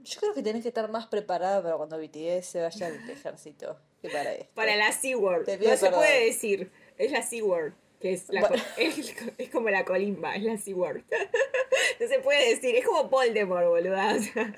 Yo 0.00 0.20
creo 0.20 0.34
que 0.34 0.42
tenés 0.42 0.62
que 0.62 0.68
estar 0.68 0.88
más 0.90 1.06
preparada 1.06 1.62
para 1.62 1.76
cuando 1.76 1.98
BTS 1.98 2.42
se 2.46 2.60
vaya 2.60 2.86
al 2.88 3.10
ejército 3.10 3.78
que 4.00 4.08
para 4.10 4.32
esto. 4.34 4.52
Para 4.54 4.76
la 4.76 4.92
SeaWorld. 4.92 5.48
No 5.64 5.76
se 5.76 5.90
puede 5.90 6.24
decir. 6.26 6.70
Es 6.98 7.10
la 7.12 7.22
SeaWorld. 7.22 7.74
Que 8.00 8.12
es, 8.14 8.28
la 8.28 8.40
Bueno. 8.40 8.56
co- 8.56 8.70
es, 8.80 9.14
es 9.38 9.50
como 9.50 9.70
la 9.70 9.84
colimba, 9.84 10.34
es 10.34 10.42
la 10.42 10.58
SeaWorld. 10.58 11.04
No 12.02 12.08
se 12.08 12.18
puede 12.18 12.50
decir. 12.54 12.74
Es 12.74 12.84
como 12.84 13.04
Voldemort, 13.08 13.66
boluda. 13.68 14.14
O 14.16 14.20
sea, 14.20 14.54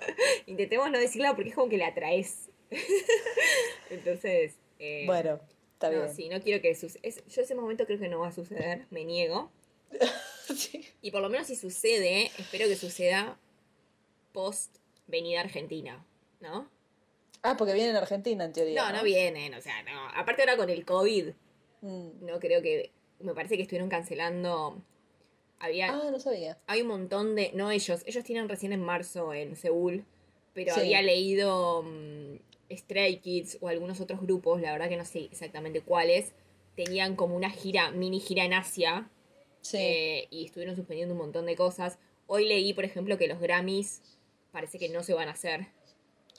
intentemos 0.46 0.90
no 0.90 0.98
decirla 0.98 1.34
porque 1.34 1.50
es 1.50 1.54
como 1.54 1.68
que 1.68 1.76
la 1.78 1.88
atraes. 1.88 2.48
Entonces. 3.90 4.54
eh, 4.78 5.04
Bueno, 5.06 5.40
está 5.74 5.90
no, 5.90 6.02
bien. 6.02 6.14
sí, 6.14 6.28
no 6.28 6.40
quiero 6.40 6.62
que 6.62 6.74
suceda. 6.74 7.02
Yo 7.28 7.42
ese 7.42 7.54
momento 7.54 7.86
creo 7.86 7.98
que 7.98 8.08
no 8.08 8.20
va 8.20 8.28
a 8.28 8.32
suceder. 8.32 8.86
Me 8.90 9.04
niego. 9.04 9.50
Sí. 10.44 10.84
Y 11.00 11.10
por 11.10 11.22
lo 11.22 11.30
menos 11.30 11.46
si 11.46 11.56
sucede, 11.56 12.30
espero 12.38 12.66
que 12.68 12.76
suceda 12.76 13.38
post 14.32 14.76
venida 15.06 15.40
Argentina, 15.40 16.04
¿no? 16.40 16.68
Ah, 17.42 17.56
porque 17.56 17.72
viene 17.72 17.88
en 17.90 17.96
Argentina 17.96 18.44
en 18.44 18.52
teoría. 18.52 18.82
No, 18.90 18.94
no 18.98 19.02
vienen, 19.02 19.54
o 19.54 19.62
sea, 19.62 19.82
no. 19.84 20.06
Aparte 20.14 20.42
ahora 20.42 20.58
con 20.58 20.68
el 20.68 20.84
COVID, 20.84 21.28
Mm. 21.80 22.26
no 22.26 22.38
creo 22.40 22.60
que. 22.60 22.90
Me 23.20 23.32
parece 23.34 23.56
que 23.56 23.62
estuvieron 23.62 23.88
cancelando. 23.88 24.82
Había. 25.58 25.92
Ah, 25.92 26.10
no 26.10 26.18
sabía. 26.20 26.58
Hay 26.66 26.82
un 26.82 26.88
montón 26.88 27.34
de. 27.34 27.50
No 27.54 27.70
ellos, 27.70 28.02
ellos 28.06 28.24
tienen 28.24 28.48
recién 28.48 28.72
en 28.72 28.82
marzo 28.82 29.32
en 29.32 29.56
Seúl, 29.56 30.04
pero 30.52 30.74
Sí. 30.74 30.80
había 30.80 31.02
leído 31.02 31.82
mm, 31.82 32.36
Stray 32.70 33.18
Kids 33.20 33.58
o 33.60 33.68
algunos 33.68 34.00
otros 34.00 34.20
grupos, 34.20 34.60
la 34.60 34.72
verdad 34.72 34.88
que 34.88 34.96
no 34.96 35.04
sé 35.04 35.20
exactamente 35.24 35.80
cuáles, 35.80 36.32
tenían 36.76 37.14
como 37.16 37.36
una 37.36 37.50
gira, 37.50 37.90
mini 37.92 38.20
gira 38.20 38.44
en 38.44 38.52
Asia, 38.52 39.10
Sí. 39.60 39.76
eh, 39.80 40.26
y 40.30 40.44
estuvieron 40.44 40.74
suspendiendo 40.76 41.14
un 41.14 41.18
montón 41.20 41.46
de 41.46 41.56
cosas. 41.56 41.98
Hoy 42.26 42.46
leí, 42.48 42.72
por 42.74 42.84
ejemplo, 42.84 43.16
que 43.16 43.28
los 43.28 43.38
Grammys 43.40 44.02
parece 44.52 44.78
que 44.78 44.88
no 44.88 45.02
se 45.02 45.14
van 45.14 45.28
a 45.28 45.32
hacer, 45.32 45.68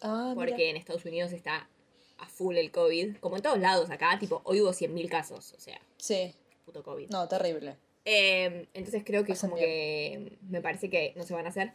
ah, 0.02 0.34
mira. 0.36 0.46
porque 0.48 0.70
en 0.70 0.78
Estados 0.78 1.06
Unidos 1.06 1.32
está 1.32 1.70
a 2.18 2.28
full 2.28 2.56
el 2.58 2.72
COVID, 2.72 3.18
como 3.18 3.36
en 3.38 3.42
todos 3.44 3.60
lados 3.60 3.90
acá, 3.90 4.18
tipo, 4.20 4.42
hoy 4.46 4.62
hubo 4.62 4.72
100.000 4.74 5.10
casos, 5.10 5.54
o 5.54 5.60
sea, 5.60 5.80
Sí. 5.98 6.34
puto 6.66 6.84
COVID. 6.84 7.10
No, 7.10 7.28
terrible. 7.28 7.76
Eh, 8.06 8.68
entonces 8.74 9.04
creo 9.06 9.26
que 9.26 9.36
como 9.36 9.56
que 9.56 10.38
me 10.50 10.62
parece 10.62 10.90
que 10.90 11.14
no 11.16 11.24
se 11.24 11.34
van 11.34 11.46
a 11.46 11.50
hacer. 11.50 11.74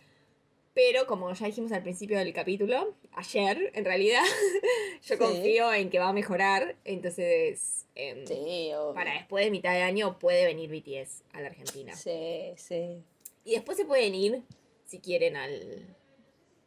Pero 0.73 1.07
como 1.07 1.33
ya 1.35 1.47
dijimos 1.47 1.73
al 1.73 1.83
principio 1.83 2.17
del 2.19 2.33
capítulo, 2.33 2.95
ayer 3.13 3.73
en 3.75 3.85
realidad, 3.85 4.23
yo 5.03 5.15
Sí. 5.15 5.19
confío 5.19 5.73
en 5.75 5.91
que 5.91 5.99
va 5.99 6.09
a 6.09 6.13
mejorar. 6.13 6.77
Entonces, 6.85 7.87
em, 7.97 8.25
Sí, 8.27 8.71
para 8.95 9.15
después 9.15 9.45
de 9.45 9.51
mitad 9.51 9.73
de 9.73 9.83
año 9.83 10.19
puede 10.21 10.45
venir 10.47 10.71
BTS 10.71 11.25
a 11.33 11.41
la 11.41 11.49
Argentina. 11.49 11.95
Sí, 11.97 12.53
sí. 12.57 13.03
Y 13.45 13.53
después 13.55 13.77
se 13.77 13.85
pueden 13.85 14.15
ir, 14.15 14.43
si 14.87 15.01
quieren, 15.01 15.37
al... 15.37 15.97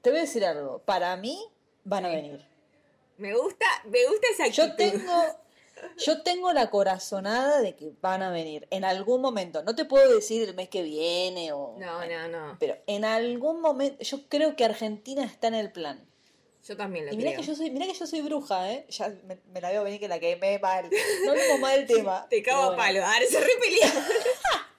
Te 0.02 0.10
voy 0.10 0.20
a 0.20 0.24
decir 0.24 0.44
algo. 0.44 0.80
Para 0.80 1.16
mí, 1.16 1.40
van 1.86 2.06
a 2.06 2.10
venir. 2.10 2.46
Me 3.18 3.34
gusta, 3.34 3.66
me 3.86 4.06
gusta 4.06 4.28
esa 4.34 4.44
actitud. 4.46 4.68
Yo 4.68 4.76
tengo, 4.76 5.14
yo 5.98 6.22
tengo 6.24 6.54
la 6.54 6.70
corazonada 6.70 7.62
de 7.62 7.76
que 7.76 7.92
van 8.02 8.22
a 8.22 8.32
venir 8.32 8.68
en 8.72 8.84
algún 8.84 9.22
momento. 9.22 9.64
No 9.64 9.76
te 9.76 9.86
puedo 9.86 10.14
decir 10.14 10.48
el 10.48 10.56
mes 10.56 10.70
que 10.70 10.84
viene 10.84 11.52
o. 11.52 11.76
No, 11.80 12.06
no, 12.06 12.28
no. 12.28 12.58
Pero 12.60 12.78
en 12.88 13.06
algún 13.06 13.62
momento, 13.62 14.04
yo 14.04 14.28
creo 14.30 14.56
que 14.56 14.66
Argentina 14.66 15.24
está 15.24 15.48
en 15.48 15.56
el 15.56 15.72
plan. 15.72 16.06
Yo 16.66 16.78
también 16.78 17.06
lo 17.06 17.14
Y 17.14 17.18
mirá 17.18 17.32
creo. 17.32 17.42
que 17.42 17.48
yo 17.48 17.56
soy, 17.56 17.72
mirá 17.72 17.86
que 17.86 17.94
yo 17.94 18.08
soy 18.08 18.22
bruja, 18.22 18.72
¿eh? 18.72 18.86
Ya 18.90 19.10
me, 19.28 19.38
me 19.52 19.60
la 19.60 19.72
veo 19.72 19.84
venir 19.84 20.00
que 20.00 20.08
la 20.08 20.20
quemé 20.20 20.60
mal. 20.60 20.90
No 21.26 21.32
hablemos 21.32 21.60
mal 21.60 21.76
del 21.86 21.98
tema. 21.98 22.26
Te 22.30 22.42
cago 22.42 22.72
a 22.72 22.76
palo. 22.78 23.04
Ahora 23.04 23.26
se 23.30 23.40
repelía. 23.40 23.94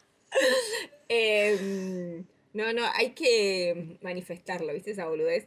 Em, 1.08 2.24
no, 2.54 2.72
no, 2.72 2.82
hay 2.94 3.10
que 3.10 3.98
manifestarlo, 4.00 4.72
¿viste 4.72 4.92
esa 4.92 5.06
boludez? 5.06 5.46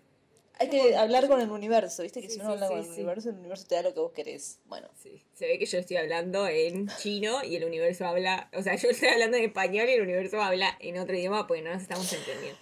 Hay 0.59 0.69
que 0.69 0.95
hablar 0.95 1.27
con 1.27 1.39
el 1.41 1.49
universo, 1.51 2.03
¿viste? 2.03 2.21
Que 2.21 2.27
Sí, 2.29 2.35
si 2.35 2.39
uno 2.41 2.49
sí, 2.49 2.53
habla 2.55 2.67
con 2.67 2.79
el 2.79 2.89
universo, 2.89 3.29
el 3.29 3.35
universo 3.35 3.65
te 3.67 3.75
da 3.75 3.81
lo 3.83 3.93
que 3.93 3.99
vos 3.99 4.11
querés. 4.11 4.59
Bueno, 4.65 4.89
Sí, 5.01 5.21
se 5.33 5.45
ve 5.47 5.59
que 5.59 5.65
yo 5.65 5.77
estoy 5.77 5.97
hablando 5.97 6.47
en 6.47 6.87
chino 6.97 7.43
y 7.43 7.55
el 7.55 7.63
universo 7.65 8.05
habla, 8.05 8.49
o 8.53 8.61
sea, 8.63 8.75
yo 8.75 8.89
estoy 8.89 9.09
hablando 9.09 9.37
en 9.37 9.43
español 9.45 9.87
y 9.89 9.93
el 9.93 10.01
universo 10.01 10.41
habla 10.41 10.75
en 10.79 10.97
otro 10.97 11.15
idioma 11.15 11.45
porque 11.47 11.61
no 11.61 11.71
nos 11.73 11.81
estamos 11.81 12.11
entendiendo. 12.11 12.59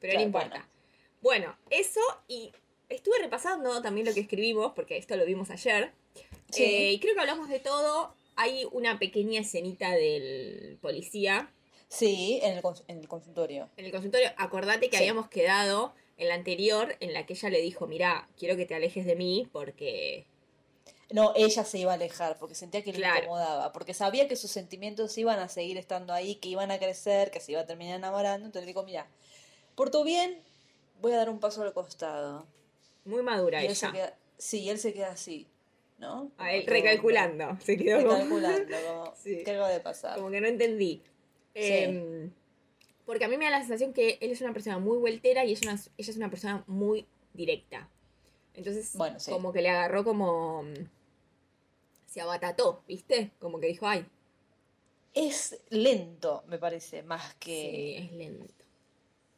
Pero 0.00 0.14
no 0.14 0.20
importa. 0.22 0.66
Bueno, 1.20 1.56
eso 1.68 2.00
y 2.26 2.52
estuve 2.88 3.18
repasando 3.20 3.80
también 3.82 4.06
lo 4.06 4.14
que 4.14 4.20
escribimos 4.20 4.72
porque 4.74 4.96
esto 4.96 5.16
lo 5.16 5.24
vimos 5.26 5.50
ayer. 5.50 5.92
Sí. 6.50 6.64
Eh, 6.64 6.92
y 6.92 6.98
creo 7.00 7.14
que 7.14 7.20
hablamos 7.20 7.48
de 7.48 7.60
todo. 7.60 8.14
Hay 8.36 8.66
una 8.72 8.98
pequeña 8.98 9.42
escenita 9.42 9.90
del 9.92 10.78
policía 10.80 11.52
sí, 11.88 12.40
en 12.42 12.52
el, 12.56 12.62
en 12.88 12.98
el 13.00 13.06
consultorio. 13.08 13.68
en 13.76 13.84
el 13.84 13.90
consultorio. 13.92 14.30
Acordate 14.38 14.88
que 14.88 14.96
Sí. 14.96 15.02
habíamos 15.02 15.28
quedado 15.28 15.92
en 16.20 16.28
la 16.28 16.34
anterior 16.34 16.94
en 17.00 17.12
la 17.14 17.26
que 17.26 17.32
ella 17.32 17.50
le 17.50 17.60
dijo, 17.60 17.86
mira, 17.88 18.28
quiero 18.38 18.56
que 18.56 18.66
te 18.66 18.74
alejes 18.76 19.04
de 19.06 19.16
mí 19.16 19.48
porque 19.52 20.26
No, 21.12 21.32
ella 21.34 21.64
se 21.64 21.78
iba 21.78 21.90
a 21.90 21.94
alejar 21.94 22.38
porque 22.38 22.54
sentía 22.54 22.82
que 22.84 22.92
le 22.92 23.04
incomodaba, 23.04 23.72
porque 23.72 23.94
sabía 23.94 24.28
que 24.28 24.36
sus 24.36 24.50
sentimientos 24.52 25.18
iban 25.18 25.40
a 25.40 25.48
seguir 25.48 25.76
estando 25.78 26.12
ahí, 26.12 26.36
que 26.36 26.48
iban 26.50 26.70
a 26.70 26.78
crecer, 26.78 27.32
que 27.32 27.40
se 27.40 27.50
iba 27.52 27.62
a 27.62 27.66
terminar 27.66 27.96
enamorando. 27.96 28.46
Entonces 28.46 28.64
le 28.66 28.70
dijo, 28.72 28.84
mira, 28.84 29.08
por 29.74 29.90
tu 29.90 30.04
bien, 30.04 30.40
voy 31.00 31.12
a 31.12 31.16
dar 31.16 31.28
un 31.30 31.40
paso 31.40 31.62
al 31.62 31.72
costado. 31.72 32.46
muy 33.04 33.22
madura 33.22 33.64
Y 33.64 33.74
se 33.74 33.86
ella. 33.86 33.92
queda, 33.92 34.18
sí, 34.38 34.68
él 34.70 34.78
se 34.78 34.92
queda 34.92 35.10
así, 35.10 35.48
¿no? 35.98 36.30
A 36.38 36.52
él 36.52 36.62
Como 36.64 36.74
recalculando. 36.74 37.58
Se 37.64 37.76
quedó 37.76 37.98
hombre, 37.98 38.10
como- 38.28 38.36
Recalculando, 38.38 38.76
como, 38.86 39.14
Sí. 39.16 39.42
¿qué 39.44 39.50
acaba 39.50 39.70
de 39.70 39.80
pasar? 39.80 40.16
Como 40.16 40.30
que 40.30 40.40
no 40.40 40.46
entendí. 40.46 41.02
Em, 41.54 42.30
porque 43.10 43.24
a 43.24 43.28
mí 43.28 43.36
me 43.36 43.46
da 43.46 43.50
la 43.50 43.58
sensación 43.58 43.92
que 43.92 44.18
él 44.20 44.30
es 44.30 44.40
una 44.40 44.52
persona 44.52 44.78
muy 44.78 44.96
vueltera 44.98 45.44
y 45.44 45.50
ella, 45.50 45.60
una- 45.72 45.80
ella 45.98 46.10
es 46.12 46.16
una 46.16 46.30
persona 46.30 46.62
muy 46.68 47.08
directa. 47.34 47.88
Entonces, 48.54 48.94
Bueno, 48.94 49.18
sí. 49.18 49.32
como 49.32 49.52
que 49.52 49.62
le 49.62 49.68
agarró 49.68 50.04
como... 50.04 50.62
mm, 50.62 50.74
Se 52.06 52.20
abatató, 52.20 52.84
¿viste? 52.86 53.32
Como 53.40 53.58
que 53.58 53.66
dijo, 53.66 53.88
ay, 53.88 54.06
Es 55.12 55.60
lento, 55.70 56.44
me 56.46 56.56
parece, 56.58 57.02
más 57.02 57.30
sí, 57.30 57.36
que... 57.40 57.98
es 57.98 58.12
lento. 58.12 58.64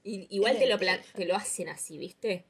Y, 0.05 0.27
igual 0.37 0.53
Es 0.57 0.59
te 0.59 0.67
lo, 0.67 0.79
te 1.15 1.25
lo 1.25 1.35
hacen 1.35 1.71
así, 1.71 1.97
¿viste? 1.97 2.45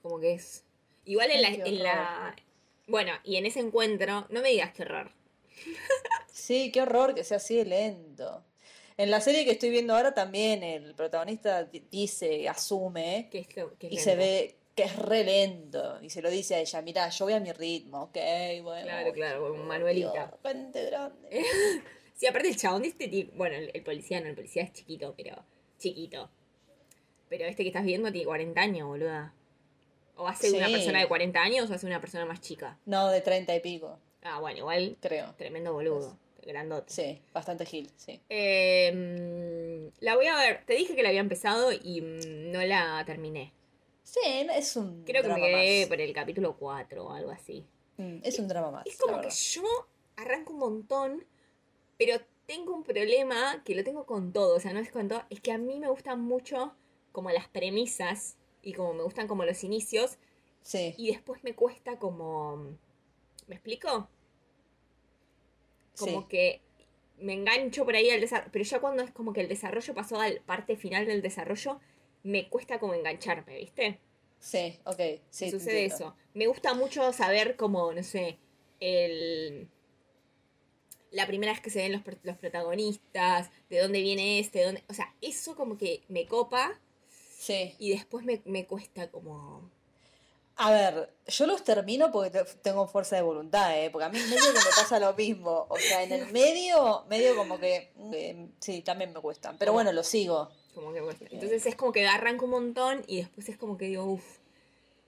Como 0.00 0.18
que 0.20 0.32
es... 0.32 0.64
Igual 1.04 1.32
en 1.32 1.42
la, 1.42 1.48
en 1.48 1.82
la... 1.82 2.36
Bueno, 2.86 3.12
y 3.24 3.36
en 3.36 3.44
ese 3.44 3.60
encuentro, 3.60 4.26
no 4.30 4.40
me 4.40 4.48
digas 4.48 4.72
qué 4.72 4.84
horror. 4.84 5.12
Sí, 6.30 6.70
qué 6.72 6.80
horror 6.80 7.14
que 7.14 7.24
sea 7.24 7.36
así 7.36 7.56
de 7.56 7.66
lento. 7.66 8.42
En 8.96 9.10
la 9.10 9.20
serie 9.20 9.44
que 9.44 9.52
estoy 9.52 9.70
viendo 9.70 9.94
ahora 9.94 10.12
también 10.14 10.62
el 10.62 10.94
protagonista 10.94 11.64
di- 11.64 11.84
dice, 11.90 12.48
asume, 12.48 13.28
Que 13.30 13.40
es, 13.40 13.56
lo- 13.56 13.76
que 13.78 13.86
es 13.88 13.92
y 13.94 13.96
se 13.98 14.16
ve 14.16 14.56
que 14.74 14.84
es 14.84 14.96
re 14.96 15.24
lento. 15.24 15.98
Y 16.02 16.10
se 16.10 16.22
lo 16.22 16.30
dice 16.30 16.54
a 16.54 16.60
ella, 16.60 16.80
mira, 16.82 17.08
yo 17.08 17.24
voy 17.26 17.34
a 17.34 17.40
mi 17.40 17.52
ritmo, 17.52 18.04
ok, 18.04 18.16
bueno. 18.62 18.82
Claro, 18.86 19.12
claro, 19.12 19.54
Manuelita. 19.56 20.38
Dios, 20.42 20.90
grande. 20.90 21.44
Sí, 22.14 22.26
aparte 22.28 22.48
el 22.50 22.56
chabón 22.56 22.82
de 22.82 22.88
este 22.88 23.08
tipo, 23.08 23.32
bueno, 23.36 23.56
el, 23.56 23.70
el 23.74 23.82
policía 23.82 24.20
no, 24.20 24.28
el 24.28 24.36
policía 24.36 24.62
es 24.62 24.72
chiquito, 24.72 25.12
pero 25.16 25.42
chiquito. 25.78 26.30
Pero 27.28 27.46
este 27.46 27.64
que 27.64 27.70
estás 27.70 27.82
viendo 27.84 28.12
tiene 28.12 28.26
40 28.26 28.60
años, 28.60 28.86
boluda. 28.86 29.34
O 30.16 30.28
hace 30.28 30.52
una 30.52 30.68
persona 30.68 31.00
de 31.00 31.08
40 31.08 31.42
años 31.42 31.68
o 31.68 31.74
hace 31.74 31.84
una 31.86 32.00
persona 32.00 32.24
más 32.24 32.40
chica. 32.40 32.78
No, 32.86 33.08
de 33.08 33.22
30 33.22 33.56
y 33.56 33.60
pico, 33.60 33.98
Ah, 34.22 34.38
bueno, 34.38 34.58
igual 34.58 34.96
creo. 35.00 35.34
tremendo 35.36 35.72
boludo. 35.72 36.16
Grandote. 36.42 36.92
Sí, 36.92 37.22
bastante 37.32 37.64
gil, 37.66 37.90
sí. 37.96 38.20
Eh, 38.28 38.92
mm, 38.92 40.04
la 40.04 40.16
voy 40.16 40.26
a 40.26 40.36
ver. 40.36 40.64
Te 40.66 40.74
dije 40.74 40.94
que 40.96 41.02
la 41.02 41.08
había 41.10 41.20
empezado 41.20 41.72
y 41.72 42.00
no 42.00 42.60
la 42.62 43.02
terminé. 43.06 43.52
Sí, 44.02 44.20
es 44.24 44.76
un 44.76 45.04
Creo 45.04 45.22
que 45.22 45.28
me 45.28 45.34
drama 45.34 45.46
quedé 45.46 45.80
más. 45.80 45.88
por 45.88 46.00
el 46.00 46.12
capítulo 46.12 46.56
4 46.56 47.04
o 47.04 47.12
algo 47.12 47.30
así. 47.30 47.64
Mm, 47.96 48.18
es 48.22 48.38
un 48.38 48.48
drama 48.48 48.70
más. 48.70 48.86
Es 48.86 48.96
como 48.98 49.20
que 49.20 49.30
yo 49.30 49.62
arranco 50.16 50.52
un 50.52 50.58
montón, 50.58 51.24
pero 51.98 52.20
tengo 52.46 52.74
un 52.74 52.82
problema 52.82 53.62
que 53.64 53.74
lo 53.74 53.84
tengo 53.84 54.04
con 54.04 54.32
todo. 54.32 54.56
O 54.56 54.60
sea, 54.60 54.72
no 54.72 54.80
es 54.80 54.90
con 54.90 55.08
todo. 55.08 55.22
Es 55.30 55.40
que 55.40 55.52
a 55.52 55.58
mí 55.58 55.78
me 55.78 55.88
gustan 55.88 56.20
mucho 56.20 56.74
como 57.12 57.30
las 57.30 57.48
premisas 57.48 58.36
y 58.62 58.72
como 58.72 58.94
me 58.94 59.02
gustan 59.04 59.28
como 59.28 59.44
los 59.44 59.62
inicios. 59.64 60.18
Sí, 60.62 60.94
Y 60.96 61.08
después 61.12 61.42
me 61.44 61.54
cuesta 61.54 61.98
como... 61.98 62.76
¿Me 63.48 63.54
explico? 63.56 64.08
Como 65.98 66.22
sí. 66.22 66.26
que 66.28 66.60
me 67.18 67.34
engancho 67.34 67.84
por 67.84 67.94
ahí 67.94 68.10
al 68.10 68.20
desarrollo. 68.20 68.50
Pero 68.52 68.64
ya 68.64 68.80
cuando 68.80 69.02
es 69.02 69.10
como 69.10 69.32
que 69.32 69.40
el 69.42 69.48
desarrollo 69.48 69.94
pasó 69.94 70.20
a 70.20 70.28
la 70.28 70.40
parte 70.42 70.76
final 70.76 71.06
del 71.06 71.22
desarrollo, 71.22 71.80
me 72.22 72.48
cuesta 72.48 72.78
como 72.78 72.94
engancharme, 72.94 73.56
¿viste? 73.58 74.00
Sí, 74.38 74.78
ok. 74.84 75.00
Sí, 75.30 75.44
Me 75.46 75.50
sucede 75.52 75.82
entiendo. 75.84 75.94
eso. 75.94 76.16
Me 76.34 76.46
gusta 76.46 76.74
mucho 76.74 77.12
saber 77.12 77.56
como, 77.56 77.92
no 77.92 78.02
sé, 78.02 78.38
el... 78.80 79.68
La 81.10 81.26
primera 81.26 81.52
vez 81.52 81.60
que 81.60 81.68
se 81.70 81.80
ven 81.80 81.92
los, 81.92 82.02
los 82.22 82.36
protagonistas, 82.38 83.50
de 83.68 83.80
dónde 83.80 84.00
viene 84.00 84.38
este, 84.38 84.60
de 84.60 84.64
dónde... 84.64 84.84
O 84.88 84.94
sea, 84.94 85.14
eso 85.20 85.54
como 85.54 85.76
que 85.76 86.02
me 86.08 86.26
copa 86.26 86.80
Sí. 87.38 87.74
y 87.78 87.90
después 87.90 88.24
me, 88.24 88.40
me 88.46 88.66
cuesta 88.66 89.10
como... 89.10 89.70
A 90.56 90.70
ver, 90.70 91.10
yo 91.26 91.46
los 91.46 91.64
termino 91.64 92.12
porque 92.12 92.30
te- 92.30 92.44
tengo 92.62 92.86
fuerza 92.86 93.16
de 93.16 93.22
voluntad, 93.22 93.76
¿eh? 93.78 93.90
Porque 93.90 94.04
a 94.04 94.08
mí 94.10 94.18
medio 94.18 94.42
que 94.52 94.58
me 94.58 94.64
pasa 94.76 94.98
lo 95.00 95.14
mismo. 95.14 95.66
O 95.68 95.76
sea, 95.78 96.02
en 96.02 96.12
el 96.12 96.30
medio, 96.32 97.04
medio 97.08 97.34
como 97.36 97.58
que... 97.58 97.90
eh, 98.12 98.48
sí, 98.60 98.82
también 98.82 99.12
me 99.12 99.20
cuestan. 99.20 99.56
Pero 99.58 99.72
bueno, 99.72 99.92
lo 99.92 100.02
sigo. 100.02 100.50
Como 100.74 100.92
que 100.92 101.00
cuesta. 101.00 101.24
Entonces 101.30 101.66
es 101.66 101.74
como 101.74 101.92
que 101.92 102.06
arranco 102.06 102.44
un 102.44 102.50
montón 102.52 103.02
y 103.06 103.18
después 103.18 103.48
es 103.48 103.56
como 103.56 103.76
que 103.78 103.86
digo, 103.86 104.04
uff. 104.04 104.38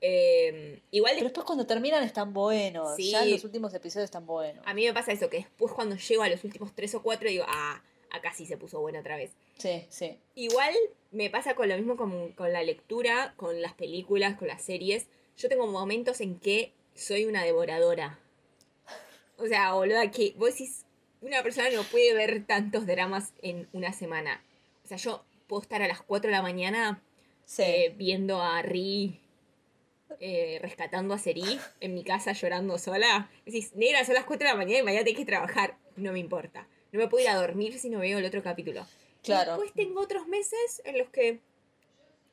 Eh, 0.01 0.81
igual 0.91 1.13
Pero 1.13 1.21
de- 1.21 1.25
después 1.29 1.47
cuando 1.47 1.67
terminan 1.67 2.03
están 2.05 2.33
buenos. 2.35 2.97
Sí. 2.97 3.11
Ya 3.11 3.25
los 3.25 3.45
últimos 3.45 3.73
episodios 3.75 4.05
están 4.05 4.27
buenos. 4.27 4.63
a 4.67 4.75
mí 4.75 4.85
me 4.85 4.93
pasa 4.93 5.13
eso, 5.13 5.31
que 5.31 5.39
después 5.39 5.73
cuando 5.73 5.97
llego 5.97 6.23
a 6.23 6.29
los 6.29 6.45
últimos 6.45 6.75
tres 6.75 6.95
o 6.95 7.03
cuatro 7.03 7.29
digo, 7.29 7.45
ah, 7.49 7.83
acá 8.11 8.33
sí 8.35 8.45
se 8.47 8.57
puso 8.59 8.81
bueno 8.81 9.01
otra 9.01 9.17
vez. 9.17 9.31
Sí, 9.59 9.87
sí. 9.89 10.19
Igual 10.35 10.75
me 11.11 11.31
pasa 11.31 11.55
con 11.55 11.69
lo 11.69 11.77
mismo 11.77 11.97
con, 11.97 12.33
con 12.33 12.53
la 12.53 12.63
lectura, 12.63 13.33
con 13.37 13.63
las 13.63 13.73
películas, 13.75 14.37
con 14.37 14.49
las 14.49 14.63
series. 14.63 15.07
Yo 15.37 15.49
tengo 15.49 15.67
momentos 15.67 16.21
en 16.21 16.39
que 16.39 16.73
soy 16.95 17.25
una 17.25 17.43
devoradora. 17.43 18.19
O 19.37 19.47
sea, 19.47 19.73
boluda, 19.73 20.11
que 20.11 20.35
vos 20.37 20.51
decís, 20.51 20.85
una 21.21 21.43
persona 21.43 21.71
no 21.71 21.83
puede 21.83 22.15
ver 22.15 22.45
tantos 22.47 22.87
dramas 22.87 23.33
en 23.43 23.69
una 23.73 23.93
semana. 23.93 24.43
O 24.85 24.89
sea, 24.89 24.97
yo 24.97 25.25
puedo 25.49 25.63
estar 25.63 25.83
a 25.83 25.89
las 25.89 26.03
4 26.03 26.29
de 26.29 26.37
la 26.37 26.43
mañana 26.43 27.03
Sí. 27.47 27.63
eh, 27.63 27.95
viendo 27.97 28.41
a 28.41 28.63
Ri 28.63 29.21
eh, 30.21 30.59
rescatando 30.63 31.13
a 31.13 31.19
Seri 31.19 31.59
en 31.81 31.95
mi 31.95 32.05
casa 32.05 32.33
llorando 32.33 32.79
sola. 32.79 33.29
Decís, 33.45 33.75
negra, 33.75 34.05
son 34.05 34.15
las 34.15 34.25
4 34.25 34.47
de 34.47 34.53
la 34.53 34.57
mañana 34.57 34.79
y 34.79 34.83
mañana 34.83 35.05
tengo 35.05 35.19
que 35.19 35.25
trabajar. 35.27 35.77
No 35.97 36.13
me 36.13 36.21
importa. 36.21 36.67
No 36.93 37.01
me 37.01 37.09
puedo 37.09 37.25
ir 37.25 37.31
a 37.31 37.35
dormir 37.37 37.79
si 37.79 37.91
no 37.91 37.99
veo 37.99 38.19
el 38.19 38.25
otro 38.25 38.43
capítulo. 38.43 38.87
Claro. 39.23 39.53
Después 39.53 39.73
tengo 39.75 40.01
otros 40.01 40.29
meses 40.29 40.81
en 40.85 40.99
los 40.99 41.09
que 41.11 41.41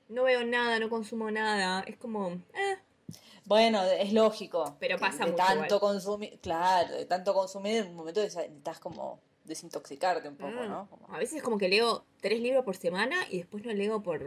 no 0.10 0.24
veo 0.24 0.44
nada, 0.46 0.78
no 0.80 0.90
consumo 0.90 1.32
nada. 1.32 1.84
Es 1.88 1.98
como, 1.98 2.30
eh, 2.54 2.78
Bueno, 3.52 3.84
es 3.84 4.14
lógico. 4.14 4.78
Pero 4.80 4.98
pasa 4.98 5.26
de 5.26 5.32
mucho 5.34 5.44
tanto 5.44 5.80
consumir, 5.82 6.40
claro, 6.40 6.96
de 6.96 7.06
tanto 7.06 7.34
consumir, 7.34 7.80
en 7.82 7.88
un 7.90 7.96
momento 7.98 8.22
necesitas 8.22 8.80
como 8.80 9.20
desintoxicarte 9.44 10.30
un 10.30 10.38
poco, 10.38 10.54
mm. 10.64 10.70
¿no? 10.70 10.88
Como- 10.90 11.14
A 11.14 11.18
veces 11.18 11.36
es 11.40 11.44
como 11.44 11.58
que 11.58 11.68
leo 11.68 12.06
tres 12.22 12.40
libros 12.40 12.64
por 12.64 12.78
semana 12.78 13.18
y 13.30 13.40
después 13.40 13.66
no 13.66 13.74
leo 13.74 14.02
por... 14.02 14.22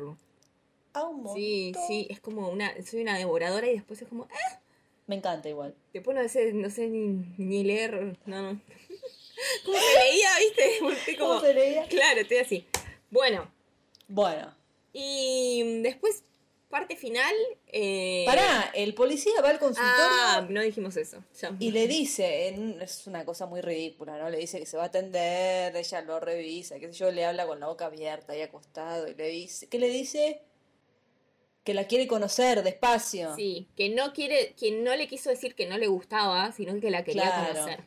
Ah, 0.93 1.05
un 1.05 1.27
Sí, 1.35 1.73
montón. 1.73 1.89
sí, 1.89 2.07
es 2.11 2.21
como 2.21 2.51
una... 2.51 2.71
Soy 2.85 3.01
una 3.01 3.17
devoradora 3.17 3.67
y 3.67 3.73
después 3.73 4.03
es 4.03 4.09
como... 4.09 4.25
eh, 4.25 4.59
Me 5.07 5.15
encanta 5.17 5.49
igual. 5.49 5.75
Después 5.95 6.15
no 6.19 6.29
sé, 6.29 6.53
no 6.53 6.69
sé 6.69 6.89
ni, 6.89 7.25
ni 7.39 7.65
leer, 7.65 8.19
no, 8.27 8.43
no. 8.53 8.61
¿Cómo 9.65 9.79
se 9.79 10.05
leía, 10.05 10.29
viste? 10.39 11.17
Como... 11.19 11.29
¿Cómo 11.31 11.41
se 11.41 11.55
leía? 11.55 11.89
Claro, 11.89 12.21
estoy 12.21 12.37
así. 12.37 12.67
Bueno, 13.11 13.51
Bueno, 14.07 14.55
y 14.93 15.81
después, 15.83 16.25
parte 16.75 16.97
final... 16.97 17.33
Eh... 17.69 18.25
pará, 18.27 18.71
el 18.75 18.95
policía 18.95 19.33
va 19.43 19.51
al 19.51 19.59
consultorio 19.61 19.95
Ah, 19.97 20.47
no 20.51 20.61
dijimos 20.61 20.97
eso. 20.97 21.23
Ya. 21.41 21.55
y 21.61 21.71
le 21.71 21.87
dice, 21.87 22.49
en- 22.49 22.83
es 22.83 23.07
una 23.07 23.25
cosa 23.25 23.47
muy 23.47 23.61
ridícula, 23.61 24.19
¿no? 24.19 24.29
Le 24.29 24.39
dice 24.39 24.59
que 24.59 24.67
se 24.67 24.77
va 24.77 24.83
a 24.85 24.87
atender, 24.87 25.77
ella 25.77 26.01
lo 26.03 26.19
revisa, 26.19 26.79
qué 26.81 26.89
sé 26.89 26.95
yo, 26.95 27.11
le 27.13 27.25
habla 27.25 27.47
con 27.47 27.61
la 27.61 27.69
boca 27.69 27.87
abierta 27.87 28.33
ahí 28.33 28.43
acostado 28.43 29.07
y 29.09 29.15
le 29.15 29.29
dice, 29.29 29.69
¿qué 29.69 29.79
le 29.79 29.89
dice? 29.89 30.43
Que 31.63 31.75
la 31.75 31.87
quiere 31.87 32.07
conocer 32.07 32.63
despacio. 32.63 33.35
Sí, 33.37 33.69
que 33.77 33.89
no 33.91 34.13
quiere, 34.13 34.55
que 34.59 34.73
no 34.73 34.95
le 34.97 35.07
quiso 35.09 35.31
decir 35.31 35.55
que 35.55 35.67
no 35.67 35.79
le 35.79 35.87
gustaba, 35.87 36.51
sino 36.53 36.79
que 36.81 36.91
la 36.91 37.05
quería 37.05 37.23
Claro, 37.23 37.53
conocer. 37.55 37.85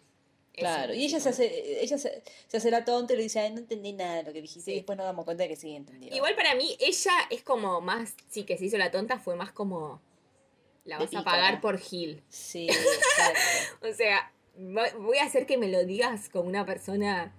Claro, 0.57 0.93
y 0.93 1.05
ella 1.05 1.19
se 1.19 1.29
hace, 1.29 1.81
ella 1.83 1.97
se, 1.97 2.21
se 2.47 2.57
hace 2.57 2.71
la 2.71 2.83
tonta 2.83 3.13
y 3.13 3.17
le 3.17 3.23
dice, 3.23 3.39
ay, 3.39 3.51
no 3.51 3.59
entendí 3.59 3.93
nada 3.93 4.15
de 4.17 4.23
lo 4.23 4.33
que 4.33 4.41
dijiste, 4.41 4.71
Sí. 4.71 4.71
y 4.71 4.75
después 4.77 4.97
nos 4.97 5.05
damos 5.05 5.23
cuenta 5.23 5.43
de 5.43 5.49
que 5.49 5.55
sí 5.55 5.75
entendió. 5.75 6.13
Igual 6.15 6.35
para 6.35 6.55
mí, 6.55 6.75
ella 6.79 7.11
es 7.29 7.43
como 7.43 7.79
más, 7.81 8.15
sí, 8.29 8.43
que 8.43 8.57
se 8.57 8.65
hizo 8.65 8.77
la 8.77 8.89
tonta, 8.91 9.19
fue 9.19 9.35
más 9.35 9.51
como, 9.51 10.01
la 10.83 10.97
vas 10.99 11.13
a 11.15 11.23
pagar 11.23 11.61
por 11.61 11.77
Gil. 11.77 12.23
Sí, 12.29 12.67
exacto. 12.69 13.87
O 13.87 13.93
sea, 13.93 14.31
vo- 14.57 14.97
voy 14.99 15.17
a 15.19 15.25
hacer 15.25 15.45
que 15.45 15.57
me 15.57 15.67
lo 15.67 15.85
digas 15.85 16.29
como 16.29 16.49
una 16.49 16.65
persona 16.65 17.33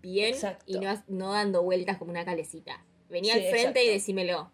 bien 0.00 0.34
Exacto. 0.34 0.64
y 0.68 0.78
no, 0.78 1.02
no 1.08 1.32
dando 1.32 1.62
vueltas 1.64 1.98
como 1.98 2.12
una 2.12 2.24
calecita. 2.24 2.84
Venía 3.08 3.34
Sí, 3.34 3.40
al 3.44 3.50
frente 3.50 3.84
y 3.84 3.88
decímelo. 3.90 4.52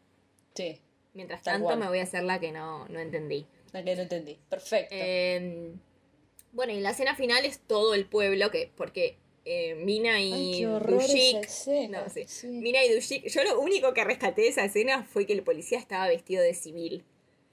sí, 0.55 0.81
Mientras 1.15 1.43
Tal 1.43 1.55
tanto 1.57 1.67
cual. 1.67 1.79
me 1.79 1.89
voy 1.89 1.99
a 1.99 2.05
hacer 2.05 2.23
la 2.23 2.41
que 2.41 2.53
no, 2.53 2.89
no 2.89 2.99
entendí. 2.99 3.47
la 3.73 3.85
que 3.85 3.95
no 3.97 4.01
entendí. 4.03 4.39
Perfecto. 4.49 4.95
Eh, 4.99 5.75
bueno, 6.53 6.73
y 6.73 6.81
la 6.81 6.91
escena 6.91 7.17
final 7.17 7.45
es 7.45 7.61
todo 7.61 7.95
el 7.95 8.07
pueblo, 8.07 8.51
que 8.51 8.71
porque 8.77 9.17
eh, 9.45 9.75
Mina 9.75 10.21
y 10.21 10.63
Dushik... 10.63 11.49
No, 11.91 12.09
sí. 12.09 12.25
sí. 12.27 12.47
Mina 12.47 12.85
y 12.85 12.95
Dushik... 12.95 13.27
Yo 13.29 13.43
lo 13.45 13.61
único 13.61 13.93
que 13.95 14.05
rescaté 14.05 14.43
de 14.43 14.49
esa 14.49 14.65
escena 14.65 15.05
fue 15.05 15.27
que 15.27 15.33
el 15.33 15.43
policía 15.43 15.79
estaba 15.79 16.07
vestido 16.09 16.43
de 16.43 16.55
civil. 16.55 17.05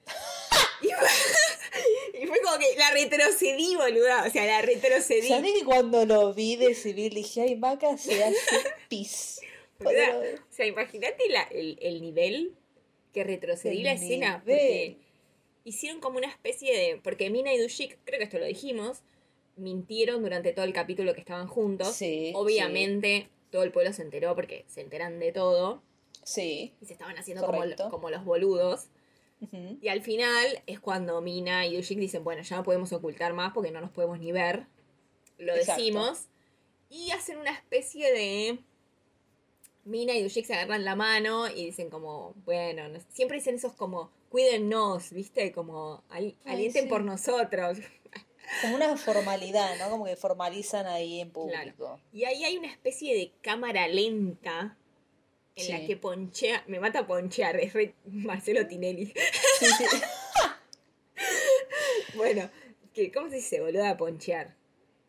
y, 0.82 0.88
fue, 0.88 2.22
y 2.22 2.28
fue 2.28 2.42
como 2.42 2.58
que 2.60 2.76
la 2.78 2.92
retrocedí, 2.92 3.76
boluda. 3.76 4.26
O 4.28 4.30
sea, 4.30 4.46
la 4.46 4.62
retrocedí. 4.62 5.30
¿Sabés 5.30 5.54
que 5.54 5.66
cuando 5.66 6.06
lo 6.06 6.34
vi 6.34 6.58
de 6.58 6.76
civil 6.76 7.14
dije, 7.14 7.42
ay, 7.42 7.56
Maca 7.56 7.98
se 7.98 8.24
hace 8.24 8.58
pis? 8.88 9.42
O 9.82 9.90
sea, 10.50 10.66
imagínate 10.66 11.24
el, 11.52 11.80
el 11.82 12.02
nivel 12.02 12.54
que 13.14 13.24
retrocedí 13.24 13.78
El 13.78 13.84
la 13.84 13.94
escena. 13.94 14.44
Porque 14.46 14.98
hicieron 15.64 16.00
como 16.00 16.18
una 16.18 16.28
especie 16.28 16.76
de. 16.76 17.02
Porque 17.02 17.30
Mina 17.30 17.54
y 17.54 17.60
Dushik, 17.60 17.98
creo 18.04 18.20
que 18.20 18.26
esto 18.26 18.40
lo 18.40 18.46
dijimos, 18.46 19.02
mintieron 19.56 20.24
durante 20.24 20.54
todo 20.54 20.66
el 20.66 20.74
capítulo 20.74 21.14
que 21.14 21.20
estaban 21.20 21.48
juntos. 21.48 21.94
Sí, 21.96 22.32
Obviamente, 22.36 23.30
todo 23.52 23.64
el 23.64 23.72
pueblo 23.72 23.94
se 23.94 24.02
enteró 24.02 24.36
porque 24.36 24.66
se 24.68 24.82
enteran 24.82 25.20
de 25.20 25.32
todo. 25.32 25.82
Sí. 26.24 26.74
Y 26.82 26.86
se 26.86 26.94
estaban 26.94 27.18
haciendo 27.18 27.46
como, 27.46 27.64
como 27.90 28.10
los 28.10 28.24
boludos. 28.24 28.88
Y 29.82 29.88
al 29.88 30.02
final 30.02 30.62
es 30.68 30.82
cuando 30.82 31.22
Mina 31.22 31.66
y 31.66 31.78
Dushik 31.78 31.98
dicen, 31.98 32.24
bueno, 32.26 32.42
ya 32.42 32.58
no 32.58 32.64
podemos 32.64 32.92
ocultar 32.92 33.34
más 33.34 33.54
porque 33.54 33.72
no 33.72 33.80
nos 33.80 33.90
podemos 33.90 34.20
ni 34.20 34.34
ver. 34.34 34.66
Lo 35.38 35.56
Exacto. 35.56 35.82
decimos. 35.82 36.26
Y 36.90 37.12
hacen 37.12 37.38
una 37.38 37.52
especie 37.52 38.12
de... 38.12 38.60
Mina 39.86 40.14
y 40.14 40.22
Dushik 40.22 40.46
se 40.46 40.54
agarran 40.54 40.84
la 40.84 40.96
mano 40.96 41.48
y 41.48 41.66
dicen 41.66 41.90
como, 41.90 42.34
bueno, 42.46 42.90
no 42.90 43.00
siempre 43.10 43.38
dicen 43.38 43.56
esos 43.56 43.74
como, 43.74 44.12
cuídennos, 44.30 45.12
¿viste? 45.12 45.52
Como, 45.52 46.04
"Al- 46.10 46.36
Ay, 46.46 46.54
alienten 46.54 46.84
sí. 46.84 46.90
por 46.90 47.04
nosotros. 47.04 47.80
Como 48.62 48.76
una 48.76 48.98
formalidad, 48.98 49.78
¿no? 49.78 49.90
Como 49.92 50.06
que 50.06 50.16
formalizan 50.16 50.88
ahí 50.88 51.20
en 51.22 51.30
público. 51.32 52.00
Y 52.12 52.24
ahí 52.26 52.44
hay 52.46 52.58
una 52.58 52.72
especie 52.72 53.16
de 53.16 53.32
cámara 53.42 53.88
lenta 53.88 54.76
en 55.56 55.70
la 55.72 55.86
que 55.86 55.98
ponchea, 55.98 56.64
me 56.68 56.80
mata 56.80 57.06
ponchear, 57.06 57.58
es 57.60 57.74
re 57.74 57.94
Marcelo 58.06 58.66
Tinelli. 58.68 59.08
Sí. 59.60 59.66
Bueno, 62.16 62.50
que, 62.94 63.12
¿cómo 63.12 63.30
se 63.30 63.38
dice, 63.38 63.62
boluda? 63.62 63.96
Ponchear. 63.98 64.56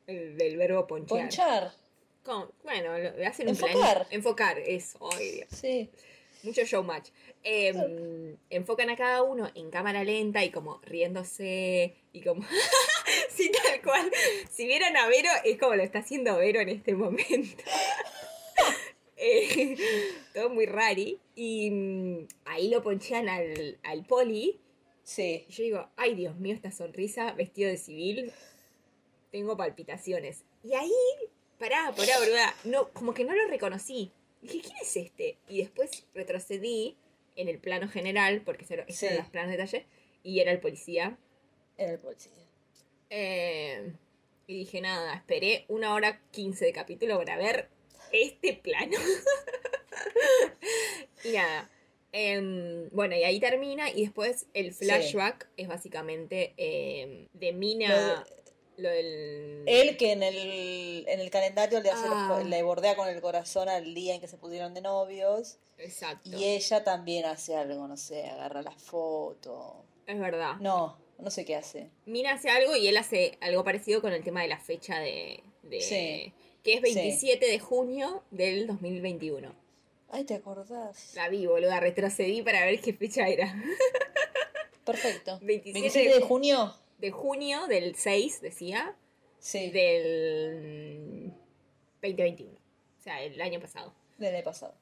El, 0.07 0.37
del 0.37 0.57
verbo 0.57 0.87
ponchear. 0.87 1.21
Ponchar. 1.21 1.73
¿Cómo? 2.23 2.51
Bueno, 2.63 2.99
lo, 2.99 3.27
hacen 3.27 3.47
un 3.49 3.55
Enfocar. 3.55 3.75
plan. 3.75 4.07
Enfocar, 4.11 4.59
eso. 4.59 4.99
Dios. 5.19 5.49
Sí. 5.51 5.91
Mucho 6.43 6.65
showmatch. 6.65 7.11
Eh, 7.43 8.37
enfocan 8.51 8.91
a 8.91 8.97
cada 8.97 9.23
uno 9.23 9.51
en 9.55 9.71
cámara 9.71 10.05
lenta 10.05 10.45
y 10.45 10.51
como 10.51 10.81
riéndose 10.83 11.95
y 12.13 12.23
como... 12.23 12.43
sí, 13.31 13.51
tal 13.51 13.83
cual. 13.83 14.11
Si 14.51 14.67
vieran 14.67 14.97
a 14.97 15.07
Vero, 15.09 15.31
es 15.45 15.59
como 15.59 15.75
lo 15.75 15.83
está 15.83 16.01
haciendo 16.01 16.37
Vero 16.39 16.61
en 16.61 16.69
este 16.69 16.95
momento. 16.95 17.65
Eh, 19.23 19.77
todo 20.33 20.49
muy 20.49 20.65
rari. 20.65 21.21
Y 21.35 21.71
mm, 21.71 22.27
ahí 22.47 22.71
lo 22.71 22.83
ponchan 22.83 23.29
al, 23.29 23.79
al 23.83 24.07
poli. 24.07 24.59
Sí. 25.03 25.45
Y 25.47 25.53
yo 25.53 25.63
digo, 25.65 25.89
ay 25.97 26.15
Dios 26.15 26.37
mío, 26.37 26.55
esta 26.55 26.73
sonrisa, 26.73 27.33
vestido 27.33 27.69
de 27.69 27.77
civil, 27.77 28.33
tengo 29.31 29.57
palpitaciones. 29.57 30.45
Y 30.63 30.75
ahí, 30.75 30.91
pará, 31.59 31.93
pará, 31.97 32.19
boluda, 32.19 32.55
no, 32.65 32.89
como 32.91 33.13
que 33.15 33.25
no 33.25 33.35
lo 33.35 33.47
reconocí. 33.49 34.13
Dije, 34.43 34.61
¿quién 34.63 34.77
es 34.81 34.97
este? 34.97 35.39
Y 35.49 35.59
después 35.59 36.07
retrocedí 36.15 36.97
en 37.37 37.49
el 37.49 37.59
plano 37.59 37.89
general, 37.89 38.43
porque 38.45 38.65
eso 38.65 38.75
Sí. 38.89 39.07
eran 39.07 39.19
los 39.19 39.29
planos 39.29 39.51
de 39.51 39.57
detalle, 39.57 39.87
y 40.23 40.41
era 40.41 40.53
el 40.53 40.61
policía. 40.61 41.19
Era 41.77 41.93
el 41.93 41.99
policía. 41.99 42.33
Eh, 43.11 43.93
y 44.47 44.59
dije, 44.59 44.81
nada, 44.81 45.15
esperé 45.15 45.65
una 45.69 45.95
hora 45.95 46.21
quince 46.31 46.65
de 46.67 46.73
capítulo 46.73 47.19
para 47.19 47.37
ver 47.37 47.69
este 48.13 48.55
plano. 48.55 48.97
y 51.25 51.33
nada. 51.33 51.71
em, 52.13 52.89
bueno, 52.91 53.17
y 53.17 53.25
ahí 53.25 53.41
termina. 53.41 53.91
Y 53.91 54.03
después 54.03 54.47
el 54.55 54.73
flashback 54.73 55.49
es 55.57 55.69
básicamente 55.69 56.55
em, 56.57 57.27
de 57.33 57.53
Mina. 57.53 58.25
Lo 58.81 58.89
del. 58.89 59.63
Él 59.67 59.97
que 59.97 60.13
en 60.13 60.23
el, 60.23 61.05
en 61.09 61.21
el 61.21 61.31
calendario 61.31 61.81
le, 61.81 61.91
hace 61.91 62.07
los 62.09 62.17
Ah. 62.17 62.43
le 62.47 62.63
bordea 62.63 62.97
con 62.97 63.09
el 63.09 63.21
corazón 63.21 63.69
al 63.69 63.95
día 63.95 64.15
en 64.15 64.21
que 64.21 64.29
se 64.29 64.37
pusieron 64.39 64.73
de 64.75 64.81
novios. 64.81 65.59
Exacto. 65.79 66.31
Y 66.37 66.45
ella 66.45 66.83
también 66.85 67.25
hace 67.27 67.57
algo, 67.57 67.87
no 67.89 67.97
sé, 67.97 68.25
agarra 68.27 68.63
la 68.63 68.73
foto. 68.73 69.85
Es 70.07 70.19
verdad. 70.19 70.57
No, 70.61 70.97
no 71.19 71.31
sé 71.31 71.45
qué 71.45 71.57
hace. 71.57 71.89
Mina 72.07 72.33
hace 72.35 72.51
algo 72.51 72.75
y 72.77 72.89
él 72.89 72.97
hace 72.97 73.39
algo 73.41 73.65
parecido 73.65 74.01
con 74.01 74.13
el 74.13 74.23
tema 74.25 74.43
de 74.43 74.49
la 74.49 74.59
fecha 74.59 74.99
de. 74.99 75.43
de- 75.63 75.81
Sí. 75.81 76.33
Que 76.63 76.75
es 76.75 76.83
27 76.83 77.47
de 77.47 77.59
junio 77.59 78.23
del 78.31 78.67
2021. 78.67 79.55
Ay, 80.11 80.25
¿te 80.25 80.35
acordás? 80.35 81.15
La 81.15 81.29
vi, 81.29 81.47
boluda, 81.47 81.81
retrocedí 81.81 82.43
para 82.43 82.65
ver 82.67 82.81
qué 82.81 82.93
fecha 82.93 83.29
era. 83.29 83.55
Perfecto. 84.85 85.39
27 85.43 85.73
27 85.81 86.15
de 86.19 86.21
junio. 86.27 86.75
De 87.01 87.11
junio 87.11 87.67
del 87.67 87.95
6, 87.97 88.41
decía, 88.41 88.97
Sí, 89.41 89.71
del 89.71 91.33
2021. 92.03 92.53
O 92.53 93.03
sea, 93.03 93.23
el 93.23 93.41
año 93.41 93.59
pasado. 93.59 93.95
del 94.19 94.35
año 94.35 94.45
pasado. 94.45 94.75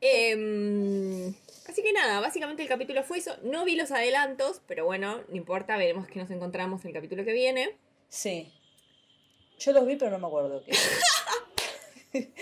Em, 0.00 1.34
así 1.68 1.82
que 1.82 1.92
nada, 1.92 2.20
básicamente 2.20 2.62
el 2.62 2.68
capítulo 2.68 3.02
fue 3.04 3.18
eso. 3.18 3.36
No 3.42 3.66
vi 3.66 3.76
los 3.76 3.90
adelantos, 3.90 4.62
pero 4.66 4.86
bueno, 4.86 5.22
no 5.28 5.36
importa, 5.36 5.76
veremos 5.76 6.08
que 6.08 6.18
nos 6.18 6.30
encontramos 6.30 6.82
en 6.82 6.88
el 6.88 6.94
capítulo 6.94 7.24
que 7.24 7.34
viene. 7.34 7.76
Sí. 8.08 8.50
Yo 9.58 9.72
los 9.72 9.86
vi, 9.86 9.96
pero 9.96 10.10
no 10.10 10.18
me 10.18 10.26
acuerdo 10.26 10.64
qué. 10.64 10.72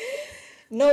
No, 0.71 0.87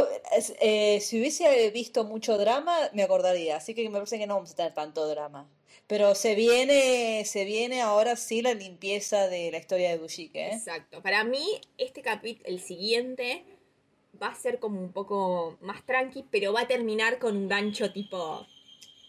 eh, 0.62 1.02
si 1.02 1.20
hubiese 1.20 1.70
visto 1.72 2.06
mucho 2.06 2.38
drama, 2.38 2.74
me 2.94 3.04
acordaría. 3.04 3.58
Así 3.58 3.76
que 3.76 3.84
me 3.84 3.92
parece 3.92 4.18
que 4.18 4.26
no 4.26 4.36
vamos 4.36 4.54
a 4.54 4.56
tener 4.56 4.74
tanto 4.74 5.06
drama. 5.06 5.50
Pero 5.88 6.16
se 6.16 6.34
viene, 6.34 7.24
se 7.26 7.46
viene 7.46 7.82
ahora 7.82 8.16
sí 8.16 8.42
la 8.42 8.54
limpieza 8.56 9.28
de 9.28 9.52
la 9.52 9.58
historia 9.60 9.90
de 9.92 10.00
Dushik, 10.00 10.36
¿eh? 10.36 10.54
Exacto. 10.54 11.02
Para 11.04 11.24
mí, 11.24 11.46
este 11.78 12.02
capítulo, 12.02 12.48
el 12.50 12.60
siguiente, 12.60 13.44
va 14.22 14.28
a 14.30 14.36
ser 14.36 14.60
como 14.60 14.80
un 14.82 14.92
poco 14.92 15.58
más 15.62 15.86
tranqui, 15.86 16.26
pero 16.32 16.54
va 16.54 16.62
a 16.62 16.68
terminar 16.68 17.20
con 17.20 17.38
un 17.38 17.48
gancho 17.48 17.92
tipo. 17.92 18.48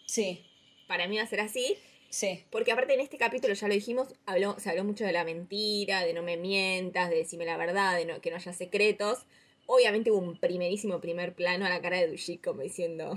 Sí, 0.06 0.44
Para 0.86 1.08
mí 1.08 1.16
va 1.16 1.22
a 1.22 1.26
ser 1.26 1.40
así. 1.40 1.76
sí, 2.10 2.44
Porque 2.50 2.72
aparte 2.72 2.92
en 2.94 3.00
este 3.00 3.16
capítulo, 3.16 3.54
ya 3.54 3.68
lo 3.68 3.74
dijimos, 3.74 4.08
habló, 4.26 4.56
se 4.60 4.68
habló 4.70 4.84
mucho 4.84 5.04
de 5.04 5.12
la 5.12 5.24
mentira, 5.24 6.04
de 6.04 6.12
no 6.12 6.22
me 6.22 6.36
mientas, 6.36 7.08
de 7.08 7.16
decirme 7.16 7.46
la 7.46 7.56
verdad, 7.56 7.96
de 7.96 8.04
no- 8.04 8.20
que 8.20 8.30
no 8.30 8.36
haya 8.36 8.52
secretos. 8.52 9.24
Obviamente 9.66 10.10
hubo 10.10 10.18
un 10.18 10.38
primerísimo 10.38 11.00
primer 11.00 11.34
plano 11.34 11.64
a 11.64 11.70
la 11.70 11.80
cara 11.80 11.96
de 11.98 12.08
Dushik 12.08 12.44
como 12.44 12.60
diciendo, 12.62 13.16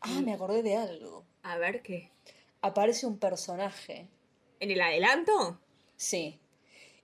Ah, 0.00 0.22
me 0.24 0.32
acordé 0.32 0.62
de 0.62 0.76
algo. 0.76 1.26
a 1.42 1.58
ver 1.58 1.82
qué. 1.82 2.10
Aparece 2.62 3.06
un 3.06 3.18
personaje, 3.18 4.08
¿En 4.60 4.70
el 4.70 4.80
adelanto? 4.80 5.58
sí, 5.96 6.38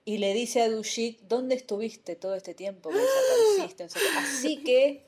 y 0.05 0.17
le 0.17 0.33
dice 0.33 0.61
a 0.61 0.69
Dushik, 0.69 1.21
¿dónde 1.21 1.55
estuviste 1.55 2.15
todo 2.17 2.35
este 2.35 2.53
tiempo 2.53 2.89
que 2.89 2.97
desapareciste? 2.97 3.87
Así 4.17 4.63
que 4.63 5.05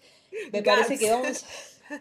me 0.54 0.64
parece 0.64 0.98
que 0.98 1.12
vamos... 1.12 1.44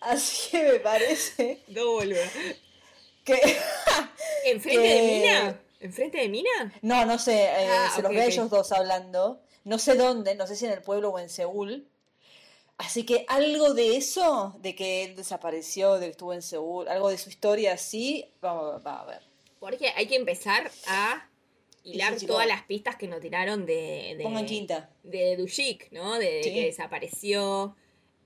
Así 0.00 0.50
que 0.50 0.62
me 0.72 0.80
parece 0.80 1.62
No, 1.68 1.92
boludo. 1.92 2.20
que... 3.24 3.34
¿Enfrente 4.46 4.80
de 4.80 4.98
Eh, 4.98 5.18
Mina? 5.20 5.60
¿Enfrente 5.80 6.18
de 6.18 6.28
Mina? 6.28 6.72
No, 6.82 7.04
no 7.04 7.18
sé, 7.18 7.42
eh, 7.44 7.68
Ah, 7.70 7.92
se 7.94 8.02
los 8.02 8.10
ve 8.12 8.22
a 8.22 8.26
ellos 8.26 8.48
dos 8.50 8.72
hablando. 8.72 9.42
No 9.64 9.78
sé 9.78 9.94
dónde, 9.94 10.34
no 10.34 10.46
sé 10.46 10.56
si 10.56 10.64
en 10.66 10.72
el 10.72 10.82
pueblo 10.82 11.10
o 11.10 11.18
en 11.18 11.28
Seúl. 11.28 11.86
Así 12.80 13.04
que 13.04 13.24
algo 13.28 13.74
de 13.74 13.96
eso, 13.96 14.56
de 14.60 14.74
que 14.74 15.04
él 15.04 15.14
desapareció, 15.14 15.94
de 15.98 16.06
que 16.06 16.10
estuvo 16.12 16.32
en 16.32 16.40
Seúl, 16.42 16.88
algo 16.88 17.10
de 17.10 17.18
su 17.18 17.28
historia 17.28 17.74
así, 17.74 18.24
vamos, 18.40 18.82
vamos 18.82 19.02
a 19.02 19.04
ver. 19.12 19.22
Porque 19.58 19.88
hay 19.94 20.06
que 20.06 20.16
empezar 20.16 20.70
a 20.86 21.28
hilar 21.84 22.18
Sí, 22.18 22.26
todas 22.26 22.46
las 22.46 22.62
pistas 22.62 22.96
que 22.96 23.06
nos 23.06 23.20
tiraron 23.20 23.66
de... 23.66 24.14
de 24.16 24.22
Pongan 24.22 24.46
quinta. 24.46 24.88
de 25.02 25.36
Dushik, 25.36 25.92
¿no? 25.92 26.18
De, 26.18 26.42
Sí. 26.42 26.54
que 26.54 26.64
desapareció, 26.64 27.76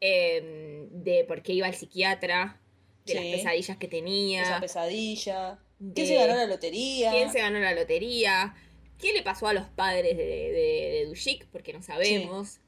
em, 0.00 0.88
de 1.02 1.24
por 1.24 1.42
qué 1.42 1.52
iba 1.54 1.66
al 1.66 1.74
psiquiatra, 1.74 2.60
de 3.06 3.12
Sí. 3.12 3.18
las 3.18 3.24
pesadillas 3.38 3.76
que 3.76 3.88
tenía, 3.88 4.42
Esa 4.42 4.60
pesadilla. 4.60 5.58
¿Quién 5.94 6.06
se 6.06 6.14
ganó 6.14 6.36
la 6.36 6.46
lotería? 6.46 7.10
quién 7.10 7.32
se 7.32 7.40
ganó 7.40 7.58
la 7.58 7.74
lotería, 7.74 8.54
qué 8.98 9.12
le 9.12 9.22
pasó 9.22 9.48
a 9.48 9.52
los 9.52 9.66
padres 9.68 10.16
de, 10.16 10.24
de, 10.24 10.52
de 10.92 11.06
Dushik, 11.06 11.46
porque 11.48 11.72
no 11.72 11.82
sabemos. 11.82 12.60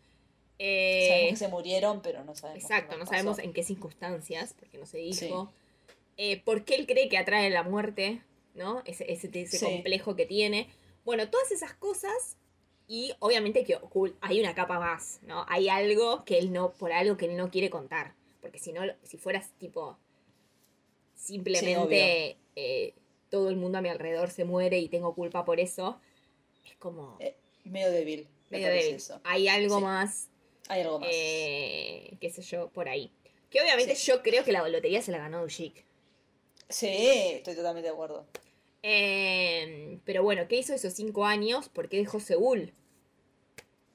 Eh, 0.59 1.07
Sabemos 1.09 1.31
que 1.31 1.37
se 1.37 1.49
murieron, 1.49 2.01
pero 2.03 2.25
no 2.25 2.35
sabemos. 2.35 2.63
exacto, 2.63 2.97
no 2.97 3.07
sabemos 3.07 3.37
pasó. 3.37 3.47
en 3.47 3.53
qué 3.53 3.63
circunstancias, 3.63 4.55
porque 4.59 4.79
no 4.79 4.87
se 4.87 4.99
dijo. 4.99 5.53
Eh, 6.17 6.41
por 6.43 6.65
qué 6.65 6.77
él 6.77 6.87
cree 6.87 7.09
que 7.11 7.19
atrae 7.19 7.51
la 7.51 7.63
muerte, 7.63 8.23
¿no? 8.55 8.83
Ese, 8.87 9.13
ese, 9.13 9.29
ese 9.35 9.59
Sí. 9.59 9.65
complejo 9.65 10.17
que 10.17 10.25
tiene. 10.25 10.69
Bueno, 11.05 11.29
todas 11.29 11.51
esas 11.53 11.75
cosas. 11.75 12.37
Y 12.89 13.13
obviamente 13.19 13.65
que 13.65 13.77
ocul- 13.81 14.15
hay 14.21 14.39
una 14.41 14.55
capa 14.55 14.79
más, 14.79 15.19
¿no? 15.23 15.45
Hay 15.49 15.69
algo 15.69 16.25
que 16.25 16.39
él 16.39 16.53
no, 16.53 16.71
por 16.73 16.93
algo 16.93 17.17
que 17.17 17.27
él 17.27 17.37
no 17.37 17.51
quiere 17.51 17.69
contar. 17.69 18.15
Porque 18.41 18.59
si 18.61 18.73
no, 18.73 18.83
si 19.03 19.19
fueras 19.19 19.51
tipo. 19.59 19.99
Simplemente 21.15 22.37
eh, 22.55 22.95
todo 23.31 23.49
el 23.51 23.57
mundo 23.57 23.79
a 23.79 23.81
mi 23.83 23.89
alrededor 23.89 24.31
se 24.31 24.45
muere 24.45 24.79
y 24.79 24.89
tengo 24.89 25.15
culpa 25.15 25.45
por 25.45 25.59
eso. 25.61 25.99
Es 26.65 26.77
como. 26.77 27.17
Eh, 27.21 27.35
medio 27.65 27.91
débil. 27.91 28.29
me 28.51 28.59
medio 28.59 28.73
débil. 28.73 28.95
eso. 28.95 29.21
Hay 29.25 29.49
algo 29.49 29.79
Sí. 29.79 29.83
más 29.85 30.29
Hay 30.69 30.81
algo 30.83 30.99
más. 31.01 31.09
eh, 31.13 32.17
qué 32.21 32.31
sé 32.31 32.43
yo, 32.43 32.69
por 32.71 32.89
ahí. 32.89 33.13
Que 33.51 33.61
obviamente 33.61 33.95
Sí. 33.97 34.07
yo 34.11 34.23
creo 34.23 34.45
que 34.45 34.53
la 34.53 34.67
lotería 34.69 35.01
se 35.03 35.13
la 35.13 35.19
ganó 35.19 35.43
Dushik. 35.43 35.85
Sí, 36.69 36.89
estoy 36.89 37.55
totalmente 37.55 37.89
de 37.89 37.95
acuerdo. 37.95 38.27
Eh, 38.83 39.99
pero 40.05 40.23
bueno, 40.23 40.47
¿qué 40.49 40.57
hizo 40.57 40.75
esos 40.75 40.93
cinco 40.95 41.25
años? 41.25 41.69
¿Por 41.69 41.89
qué 41.89 41.99
dejó 41.99 42.19
Seúl? 42.21 42.73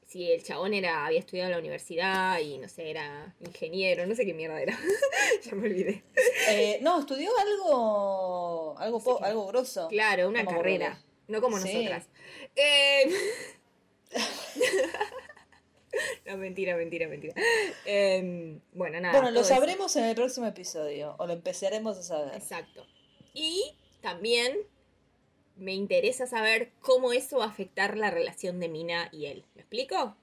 Si 0.07 0.29
el 0.31 0.43
chabón 0.43 0.73
era, 0.73 1.05
había 1.05 1.19
estudiado 1.19 1.47
en 1.47 1.53
la 1.53 1.59
universidad 1.59 2.39
y 2.39 2.57
no 2.57 2.67
sé, 2.67 2.89
era 2.89 3.33
ingeniero, 3.39 4.05
no 4.05 4.15
sé 4.15 4.25
qué 4.25 4.33
mierda 4.33 4.61
era. 4.61 4.77
ya 5.45 5.55
me 5.55 5.67
olvidé. 5.67 6.03
Eh, 6.49 6.79
no, 6.81 6.99
estudió 6.99 7.29
algo 7.37 8.75
algo, 8.77 9.01
po- 9.01 9.17
Sí. 9.19 9.23
algo 9.25 9.47
grosso. 9.47 9.87
Claro, 9.87 10.27
una 10.27 10.45
carrera. 10.45 11.01
No 11.27 11.39
como 11.41 11.59
Sí. 11.59 11.73
nosotras. 11.73 12.07
Eh, 12.55 13.09
no, 16.25 16.37
mentira, 16.37 16.75
mentira, 16.75 17.07
mentira. 17.07 17.33
Eh, 17.85 18.59
bueno, 18.73 18.99
nada. 18.99 19.13
Bueno, 19.13 19.31
lo 19.31 19.41
eso. 19.41 19.49
sabremos 19.49 19.95
en 19.95 20.05
el 20.05 20.15
próximo 20.15 20.47
episodio, 20.47 21.15
o 21.17 21.27
lo 21.27 21.33
empezaremos 21.33 21.97
a 21.97 22.03
saber. 22.03 22.35
Exacto. 22.35 22.85
Y 23.33 23.75
también 24.01 24.57
me 25.55 25.73
interesa 25.73 26.25
saber 26.25 26.71
cómo 26.79 27.13
eso 27.13 27.37
va 27.37 27.45
a 27.45 27.49
afectar 27.49 27.97
la 27.97 28.09
relación 28.09 28.59
de 28.59 28.69
Mina 28.69 29.09
y 29.11 29.25
él. 29.27 29.45
¿Me 29.55 29.61
explico? 29.61 30.15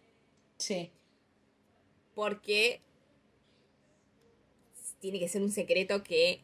Sí, 0.59 0.91
Porque 2.15 2.83
tiene 5.01 5.21
que 5.21 5.29
ser 5.29 5.43
un 5.43 5.53
secreto 5.53 6.03
que, 6.03 6.43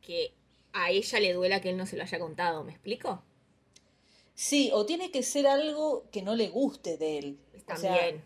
que 0.00 0.32
a 0.72 0.90
ella 0.90 1.20
le 1.20 1.34
duela 1.34 1.60
que 1.60 1.68
él 1.68 1.76
no 1.76 1.84
se 1.84 1.96
lo 1.98 2.02
haya 2.02 2.18
contado. 2.18 2.64
¿Me 2.64 2.72
explico? 2.72 3.22
Sí, 4.42 4.70
o 4.72 4.86
tiene 4.86 5.10
que 5.10 5.22
ser 5.22 5.46
algo 5.46 6.04
que 6.10 6.22
no 6.22 6.34
le 6.34 6.48
guste 6.48 6.96
de 6.96 7.18
él. 7.18 7.38
O 7.54 7.76
sea, 7.76 7.90
También. 7.92 8.24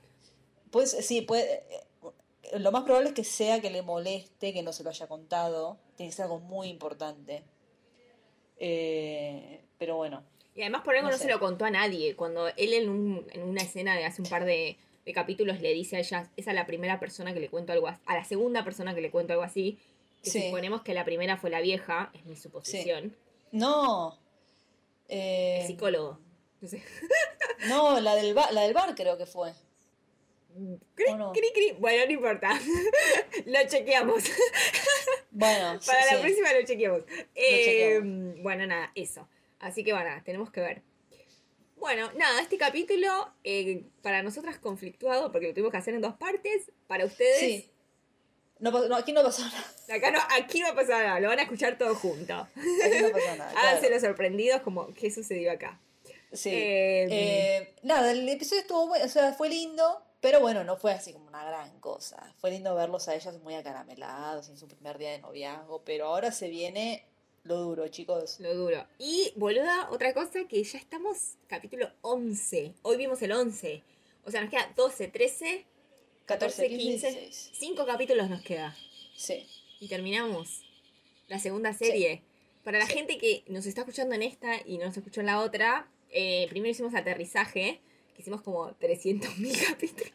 pues 0.71 0.91
sí, 0.93 1.23
puede, 1.23 1.65
eh, 1.71 2.59
lo 2.59 2.71
más 2.73 2.85
probable 2.85 3.09
es 3.09 3.15
que 3.15 3.25
sea 3.25 3.61
que 3.61 3.71
le 3.71 3.83
moleste 3.83 4.53
que 4.53 4.63
no 4.63 4.73
se 4.73 4.85
lo 4.85 4.91
haya 4.91 5.07
contado. 5.09 5.77
Tiene 5.97 6.11
que 6.11 6.17
ser 6.17 6.25
algo 6.27 6.39
muy 6.41 6.69
importante. 6.69 7.43
Eh, 8.59 9.61
pero 9.79 9.97
bueno, 9.97 10.23
Y 10.55 10.61
además 10.63 10.83
por 10.83 10.95
algo 10.95 11.11
No 11.11 11.19
se 11.19 11.29
lo 11.29 11.41
contó 11.41 11.65
a 11.65 11.71
nadie. 11.71 12.15
Cuando 12.15 12.47
él 12.49 12.73
en, 12.75 12.89
un- 12.89 13.27
en 13.33 13.43
una 13.43 13.63
escena 13.63 13.97
de 13.97 14.05
hace 14.05 14.23
un 14.23 14.29
par 14.29 14.45
de, 14.45 14.77
de 15.05 15.13
capítulos 15.13 15.61
le 15.61 15.73
dice 15.75 15.97
a 15.97 15.99
ella, 15.99 16.31
es 16.37 16.47
a 16.47 16.53
la 16.53 16.65
primera 16.65 17.01
persona 17.01 17.35
que 17.35 17.41
le 17.41 17.51
cuento 17.51 17.73
algo 17.73 17.89
así, 17.89 18.01
a 18.07 18.15
la 18.15 18.25
segunda 18.25 18.63
persona 18.63 18.95
que 18.95 19.01
le 19.01 19.11
cuento 19.11 19.33
algo 19.33 19.43
así, 19.45 19.79
que 20.23 20.31
Sí. 20.31 20.43
suponemos 20.45 20.83
que 20.83 20.95
la 20.95 21.05
primera 21.05 21.37
fue 21.37 21.51
la 21.51 21.61
vieja, 21.61 22.11
es 22.15 22.25
mi 22.25 22.37
suposición, 22.37 23.17
no. 23.51 24.17
Eh, 25.09 25.59
el 25.61 25.67
psicólogo. 25.67 26.19
No 26.61 26.69
sé. 26.69 26.83
No, 27.69 27.99
la 28.01 28.15
del, 28.15 28.35
bar, 28.35 28.53
la 28.53 28.63
del 28.63 28.75
bar 28.75 28.95
creo 28.95 29.17
que 29.17 29.25
fue. 29.27 29.53
Cri, 30.95 31.07
¿O 31.13 31.17
no? 31.17 31.33
cri, 31.33 31.51
cri. 31.55 31.73
Bueno, 31.79 32.05
no 32.05 32.13
importa. 32.13 32.51
lo 33.47 33.69
chequeamos. 33.69 34.25
Bueno, 35.31 35.81
Para 35.85 36.03
sí, 36.03 36.09
la 36.13 36.17
sí. 36.17 36.23
próxima 36.23 36.53
lo 36.53 36.65
chequeamos. 36.65 37.03
Eh, 37.35 37.65
chequeamos. 37.65 38.41
Bueno, 38.43 38.67
nada, 38.67 38.93
eso. 38.95 39.29
Así 39.59 39.83
que 39.83 39.93
bueno, 39.93 40.11
tenemos 40.25 40.51
que 40.53 40.61
ver. 40.61 40.83
Bueno, 41.77 42.13
nada, 42.13 42.41
este 42.41 42.57
capítulo 42.57 43.33
eh, 43.43 43.85
para 44.01 44.23
nosotras 44.23 44.59
conflictuado 44.59 45.33
porque 45.33 45.49
lo 45.49 45.53
tuvimos 45.55 45.73
que 45.73 45.79
hacer 45.79 45.95
en 45.95 46.03
dos 46.03 46.15
partes. 46.15 46.71
Para 46.87 47.05
ustedes, 47.05 47.39
Sí. 47.41 47.71
No, 48.59 48.71
no, 48.89 48.97
aquí 48.97 49.13
no 49.13 49.23
pasó 49.23 49.43
nada. 49.43 49.65
acá 49.97 50.11
no, 50.11 50.21
aquí 50.39 50.61
no 50.61 50.75
pasar 50.75 51.05
nada, 51.05 51.21
lo 51.21 51.29
van 51.29 51.39
a 51.41 51.43
escuchar 51.43 51.77
todo 51.77 51.95
junto. 51.95 52.35
Aquí 52.35 53.03
no 53.03 53.11
pasó 53.11 53.37
nada. 53.37 53.51
Háganse 53.57 53.81
claro. 53.81 53.95
los 53.95 54.03
sorprendidos 54.03 54.63
como 54.63 54.93
qué 54.95 55.11
sucedió 55.11 55.53
acá. 55.53 55.81
Sí. 56.33 56.51
Eh, 56.51 57.07
Eh, 57.11 57.75
nada, 57.83 58.11
el 58.13 58.29
episodio 58.29 58.63
estuvo 58.63 58.87
bueno, 58.89 59.05
o 59.05 59.09
sea, 59.09 59.33
fue 59.35 59.49
lindo, 59.49 60.03
pero 60.21 60.41
bueno, 60.41 60.65
no 60.65 60.77
fue 60.77 60.93
así 60.93 61.13
como 61.13 61.29
una 61.29 61.45
gran 61.45 61.79
cosa. 61.81 62.35
Fue 62.39 62.51
lindo 62.51 62.75
verlos 62.75 63.09
a 63.09 63.15
ellas 63.15 63.39
muy 63.43 63.55
acaramelados 63.55 64.49
en 64.49 64.57
su 64.57 64.67
primer 64.67 64.99
día 64.99 65.11
de 65.11 65.19
noviazgo, 65.19 65.83
pero 65.85 66.07
ahora 66.07 66.33
se 66.33 66.49
viene 66.49 67.05
lo 67.45 67.57
duro, 67.57 67.87
chicos. 67.89 68.41
Lo 68.41 68.55
duro. 68.55 68.87
Y, 68.99 69.33
boluda, 69.37 69.89
otra 69.91 70.15
cosa 70.15 70.45
que 70.49 70.63
ya 70.65 70.79
estamos 70.79 71.37
capítulo 71.47 71.91
11. 72.01 72.73
Hoy 72.83 72.97
vimos 72.97 73.21
el 73.21 73.33
11. 73.33 73.83
O 74.25 74.31
sea, 74.31 74.41
nos 74.41 74.51
queda 74.51 74.73
12, 74.75 75.09
13, 75.09 75.67
14, 76.27 76.69
15. 76.69 77.11
16. 77.11 77.51
5 77.55 77.87
capítulos 77.87 78.31
nos 78.31 78.43
queda. 78.43 78.77
Sí. 79.17 79.47
Y 79.81 79.89
terminamos 79.89 80.63
la 81.29 81.39
segunda 81.39 81.73
serie. 81.73 82.23
Para 82.65 82.79
la 82.79 82.87
Sí. 82.87 82.95
gente 82.95 83.19
que 83.19 83.45
nos 83.49 83.67
está 83.67 83.83
escuchando 83.83 84.15
en 84.15 84.23
esta 84.23 84.57
y 84.65 84.79
no 84.79 84.87
nos 84.87 84.97
escuchó 84.97 85.21
en 85.21 85.27
la 85.27 85.41
otra, 85.41 85.89
eh, 86.11 86.47
primero 86.49 86.71
hicimos 86.71 86.95
aterrizaje, 86.95 87.81
que 88.15 88.23
hicimos 88.23 88.41
como 88.43 88.71
300.000 88.79 89.53
capítulos. 89.69 90.13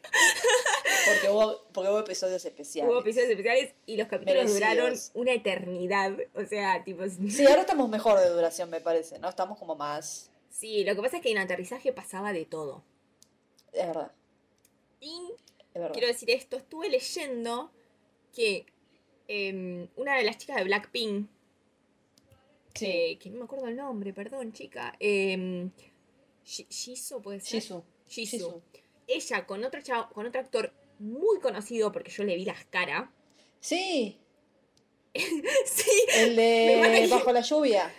Porque 1.05 1.30
hubo, 1.30 1.64
porque 1.74 1.89
hubo 1.89 1.99
episodios 1.99 2.43
especiales. 2.43 2.91
Hubo 2.91 3.01
episodios 3.01 3.30
especiales 3.30 3.74
y 3.86 3.97
los 3.97 4.07
capítulos 4.07 4.45
Merecidos. 4.51 4.60
duraron 4.60 4.99
una 5.14 5.34
eternidad. 5.34 6.18
O 6.36 6.45
sea, 6.45 6.84
tipo... 6.84 7.03
Sí, 7.30 7.45
ahora 7.45 7.62
estamos 7.62 7.88
mejor 7.89 8.20
de 8.20 8.30
duración, 8.30 8.70
me 8.70 8.82
parece, 8.82 9.20
¿no? 9.20 9.30
Estamos 9.30 9.57
como 9.60 9.76
más. 9.76 10.32
Sí, 10.49 10.84
lo 10.84 10.95
que 10.95 11.01
pasa 11.01 11.18
es 11.18 11.24
que 11.24 11.32
en 11.32 11.38
aterrizaje 11.38 11.93
pasaba 11.93 12.34
de 12.34 12.45
todo. 12.45 12.84
Es 13.74 13.86
verdad, 13.88 14.12
Y 14.99 15.14
verdad. 15.80 15.93
quiero 15.93 16.07
decir 16.07 16.30
esto, 16.32 16.57
estuve 16.57 16.89
leyendo 16.89 17.71
que 18.36 18.65
em, 19.27 19.88
una 19.95 20.17
de 20.17 20.23
las 20.23 20.38
chicas 20.38 20.57
de 20.57 20.63
Blackpink, 20.65 21.27
Sí. 22.73 22.86
eh, 22.86 23.17
que 23.19 23.30
no 23.30 23.39
me 23.39 23.43
acuerdo 23.45 23.67
el 23.67 23.75
nombre, 23.75 24.13
perdón, 24.13 24.53
chica, 24.53 24.95
em, 24.99 25.71
Shi- 26.45 26.67
Shiso 26.69 27.21
puede 27.21 27.39
ser. 27.41 27.61
Jisoo. 27.61 27.84
Jisoo. 28.07 28.38
Jisoo. 28.39 28.61
Ella 29.07 29.45
con 29.45 29.63
otro 29.63 29.82
chavo, 29.82 30.09
con 30.13 30.25
otro 30.25 30.39
actor 30.41 30.71
muy 30.99 31.39
conocido 31.39 31.91
porque 31.91 32.11
yo 32.11 32.23
le 32.23 32.36
vi 32.36 32.45
las 32.45 32.65
caras. 32.65 33.09
Sí, 33.59 34.17
sí, 35.65 35.91
el 36.15 36.36
de 36.36 37.07
Bajo 37.09 37.32
la 37.32 37.41
lluvia. 37.41 37.93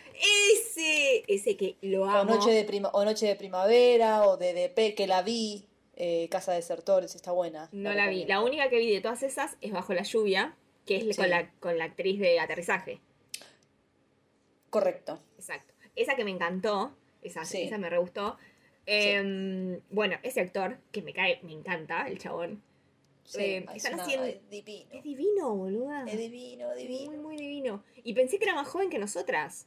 ese, 0.54 1.24
ese 1.28 1.56
que 1.56 1.76
lo 1.82 2.02
O 2.02 2.06
amo. 2.06 2.34
noche, 2.34 2.50
de 2.50 2.64
prima, 2.64 2.88
o 2.90 3.04
Noche 3.04 3.26
de 3.26 3.36
Primavera, 3.36 4.26
o 4.26 4.36
de 4.36 4.52
DP, 4.54 4.94
que 4.94 5.06
la 5.06 5.22
vi, 5.22 5.64
eh, 6.03 6.28
Casa 6.30 6.53
de 6.53 6.57
Desertores, 6.57 7.14
está 7.14 7.30
buena. 7.32 7.68
No 7.72 7.92
la 7.92 8.09
vi. 8.09 8.24
La 8.24 8.40
única 8.40 8.70
que 8.70 8.78
vi 8.78 8.90
de 8.90 9.03
todas 9.03 9.22
esas 9.22 9.59
es 9.61 9.70
Bajo 9.70 9.92
la 9.92 10.03
lluvia, 10.03 10.57
que 10.86 10.96
es 10.96 11.05
Sí. 11.05 11.20
con, 11.20 11.28
la, 11.28 11.51
con 11.61 11.76
la 11.76 11.84
actriz 11.84 12.18
de 12.18 12.40
aterrizaje. 12.40 13.01
Correcto. 14.70 15.20
Exacto. 15.36 15.74
Esa 15.96 16.14
que 16.16 16.24
me 16.24 16.30
encantó, 16.30 16.96
esa, 17.22 17.44
Sí. 17.44 17.62
esa 17.62 17.78
me 17.78 17.90
re 17.90 17.98
gustó. 17.98 18.38
Em, 18.86 19.80
Bueno, 19.90 20.16
ese 20.22 20.40
actor, 20.40 20.78
que 20.90 21.03
me 21.03 21.12
cae, 21.12 21.38
me 21.42 21.53
encanta, 21.53 22.07
el 22.09 22.18
chabón. 22.18 22.62
Sí, 23.24 23.42
Eh, 23.42 23.66
es 23.74 23.84
una- 23.92 24.03
haciendo- 24.03 24.26
es 24.26 24.48
divino. 24.48 24.88
Es 24.92 25.03
divino, 25.05 25.55
boluda. 25.55 26.05
Es 26.07 26.18
divino, 26.18 26.68
Muy, 26.68 26.78
divino. 26.78 27.22
muy 27.22 27.36
divino. 27.36 27.84
Y 28.03 28.14
pensé 28.14 28.38
que 28.38 28.44
era 28.46 28.55
más 28.55 28.66
joven 28.66 28.88
que 28.90 28.98
nosotras. 28.98 29.66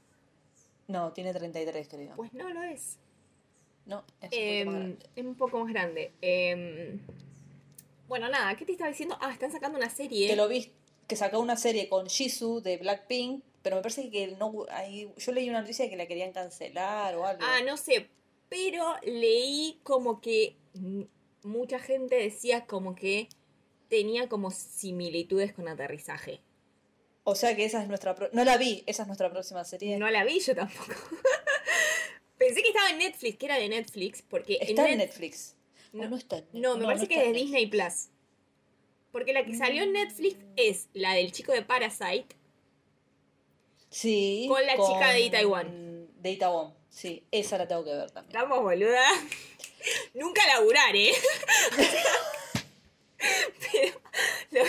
No, 0.88 1.14
tiene 1.14 1.32
33, 1.34 1.88
creo. 1.88 2.16
Pues 2.16 2.34
no 2.34 2.50
lo 2.50 2.64
es. 2.64 2.98
No, 3.86 4.04
es 4.22 4.30
un 4.32 4.38
Em, 4.38 4.66
poco 4.68 4.70
más 4.70 4.74
grande. 4.80 5.06
es 5.16 5.26
un 5.26 5.36
poco 5.36 5.60
más 5.60 5.74
grande. 5.74 6.12
Em, 6.22 7.00
bueno, 8.08 8.30
nada, 8.30 8.56
¿qué 8.56 8.66
te 8.66 8.72
estaba 8.74 8.90
diciendo? 8.90 9.18
Ah, 9.22 9.32
están 9.32 9.52
sacando 9.52 9.78
una 9.78 9.90
serie. 9.90 10.28
Que 10.28 10.36
lo 10.36 10.48
vi, 10.48 10.72
que 11.08 11.16
sacó 11.16 11.40
una 11.40 11.56
serie 11.58 11.90
con 11.90 12.08
Jisoo 12.08 12.62
de 12.62 12.78
Blackpink, 12.78 13.44
pero 13.62 13.76
me 13.78 13.82
parece 13.82 14.10
que 14.10 14.28
no 14.38 14.66
ahí, 14.72 15.12
yo 15.18 15.32
leí 15.32 15.50
una 15.50 15.62
noticia 15.62 15.86
de 15.86 15.92
que 15.92 15.98
la 15.98 16.06
querían 16.08 16.32
cancelar 16.32 17.16
o 17.16 17.26
algo. 17.26 17.42
Ah, 17.46 17.62
no 17.66 17.78
sé. 17.78 18.10
Pero 18.50 18.96
leí 19.04 19.80
como 19.84 20.22
que 20.22 20.58
mucha 21.44 21.80
gente 21.80 22.16
decía 22.16 22.66
como 22.66 22.94
que 22.96 23.28
tenía 23.90 24.30
como 24.30 24.52
similitudes 24.52 25.54
con 25.54 25.68
aterrizaje. 25.68 26.42
O 27.24 27.36
sea 27.36 27.56
que 27.56 27.64
esa 27.66 27.82
es 27.82 27.88
nuestra 27.88 28.16
pro- 28.16 28.30
no 28.34 28.44
la 28.44 28.58
vi, 28.58 28.84
esa 28.86 29.04
es 29.04 29.08
nuestra 29.08 29.30
próxima 29.32 29.64
serie. 29.64 29.98
No 29.98 30.10
la 30.10 30.24
vi 30.26 30.40
yo 30.40 30.54
tampoco. 30.56 30.94
Pensé 32.46 32.62
que 32.62 32.68
estaba 32.70 32.89
en 32.89 32.98
Netflix, 32.98 33.38
que 33.38 33.46
era 33.46 33.58
de 33.58 33.70
Netflix, 33.70 34.22
porque 34.22 34.58
está 34.60 34.89
en 34.89 34.98
Net- 35.00 35.08
Netflix. 35.08 35.56
No, 35.94 36.04
¿O 36.04 36.08
no 36.10 36.18
está 36.18 36.38
en 36.39 36.48
No, 36.54 36.78
me 36.78 36.86
parece 36.86 37.08
que 37.08 37.16
es 37.16 37.24
de 37.28 37.34
Disney 37.34 37.68
Plus. 37.68 38.10
Porque 39.12 39.32
la 39.32 39.46
que 39.46 39.56
salió 39.56 39.84
en 39.84 39.94
Netflix 39.94 40.38
es 40.56 40.88
la 40.94 41.14
del 41.14 41.32
chico 41.32 41.52
de 41.54 41.62
Parasite. 41.62 42.36
Sí. 43.89 44.46
Con 44.50 44.66
la 44.66 44.74
chica 44.74 45.12
de 45.14 45.22
Itaewon. 45.22 46.10
De 46.22 46.32
Itaewon, 46.32 46.74
sí. 46.89 47.24
Esa 47.32 47.58
la 47.60 47.68
tengo 47.68 47.84
que 47.86 47.91
ver 47.94 48.10
también. 48.12 48.36
Estamos, 48.36 48.62
boluda. 48.64 49.06
Nunca 50.16 50.41
laburar, 50.48 50.96
¿eh? 50.96 51.12
Pero 53.72 53.94
lo, 54.52 54.64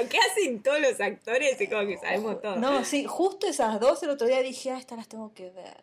lo 0.00 0.08
que 0.08 0.18
hacen 0.18 0.62
todos 0.62 0.80
los 0.80 1.00
actores 1.00 1.60
es 1.60 1.68
como 1.68 1.86
que 1.86 1.98
sabemos 1.98 2.40
todo. 2.40 2.56
No, 2.56 2.84
sí, 2.84 3.04
justo 3.04 3.46
esas 3.46 3.78
dos 3.78 4.02
el 4.02 4.10
otro 4.10 4.26
día 4.26 4.40
dije, 4.40 4.70
ah, 4.70 4.78
estas 4.78 4.98
las 4.98 5.08
tengo 5.08 5.32
que 5.34 5.50
ver. 5.50 5.82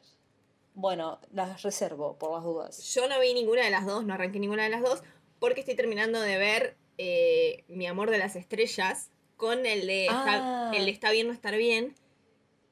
Bueno, 0.74 1.20
las 1.34 1.62
reservo 1.64 2.18
por 2.18 2.32
las 2.32 2.44
dudas. 2.44 2.94
Yo 2.94 3.08
no 3.08 3.20
vi 3.20 3.34
ninguna 3.34 3.64
de 3.64 3.70
las 3.72 3.86
dos, 3.86 4.06
no 4.06 4.14
arranqué 4.14 4.40
ninguna 4.40 4.64
de 4.64 4.70
las 4.70 4.82
dos, 4.82 5.04
porque 5.40 5.60
estoy 5.62 5.76
terminando 5.76 6.22
de 6.22 6.38
ver 6.38 6.78
eh, 7.02 7.64
Mi 7.70 7.88
amor 7.88 8.10
de 8.12 8.18
las 8.18 8.36
estrellas 8.36 9.10
con 9.38 9.66
el 9.66 9.88
de, 9.88 10.08
Ah. 10.10 10.70
está, 10.72 10.78
el 10.78 10.86
de 10.86 10.92
Está 10.92 11.12
bien 11.12 11.28
no 11.28 11.34
estar 11.34 11.56
bien, 11.56 11.96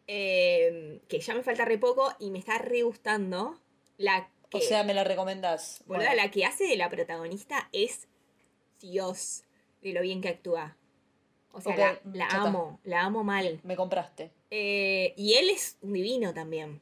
eh, 0.07 1.01
que 1.07 1.19
ya 1.19 1.33
me 1.33 1.43
falta 1.43 1.65
re 1.65 1.77
poco 1.77 2.13
y 2.19 2.29
me 2.31 2.39
está 2.39 2.57
re 2.57 2.81
gustando. 2.83 3.59
La 3.97 4.29
que, 4.49 4.57
O 4.57 4.61
sea, 4.61 4.83
me 4.83 4.93
la 4.93 5.03
recomendás. 5.03 5.81
boluda, 5.85 6.07
Bueno, 6.07 6.21
la 6.21 6.31
que 6.31 6.45
hace 6.45 6.65
de 6.65 6.77
la 6.77 6.89
protagonista 6.89 7.69
es 7.71 8.07
Dios 8.81 9.43
de 9.81 9.93
lo 9.93 10.01
bien 10.01 10.21
que 10.21 10.29
actúa. 10.29 10.77
O 11.51 11.61
sea, 11.61 11.75
la, 11.75 11.93
mm, 12.03 12.13
la 12.15 12.27
amo, 12.27 12.79
la 12.83 13.01
amo 13.03 13.23
mal. 13.23 13.59
me 13.63 13.75
compraste. 13.75 14.31
Eh, 14.51 15.13
y 15.17 15.33
él 15.35 15.49
es 15.49 15.77
un 15.81 15.93
divino 15.93 16.33
también. 16.33 16.81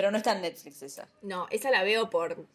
Pero 0.00 0.10
no 0.10 0.16
está 0.16 0.32
en 0.32 0.40
Netflix 0.40 0.80
esa. 0.82 1.10
No, 1.20 1.46
esa 1.50 1.70
la 1.70 1.82
veo 1.84 2.08
por 2.08 2.46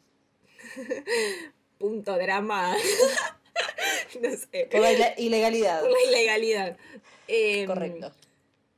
punto 1.77 2.17
drama. 2.17 2.75
no 4.21 4.29
sé. 4.31 4.67
Por 4.71 4.81
la 4.81 4.91
ile- 4.91 5.13
ilegalidad. 5.19 5.81
Por 5.81 5.91
la 5.91 6.01
ilegalidad. 6.09 6.77
Em, 7.27 7.67
Correcto. 7.67 8.11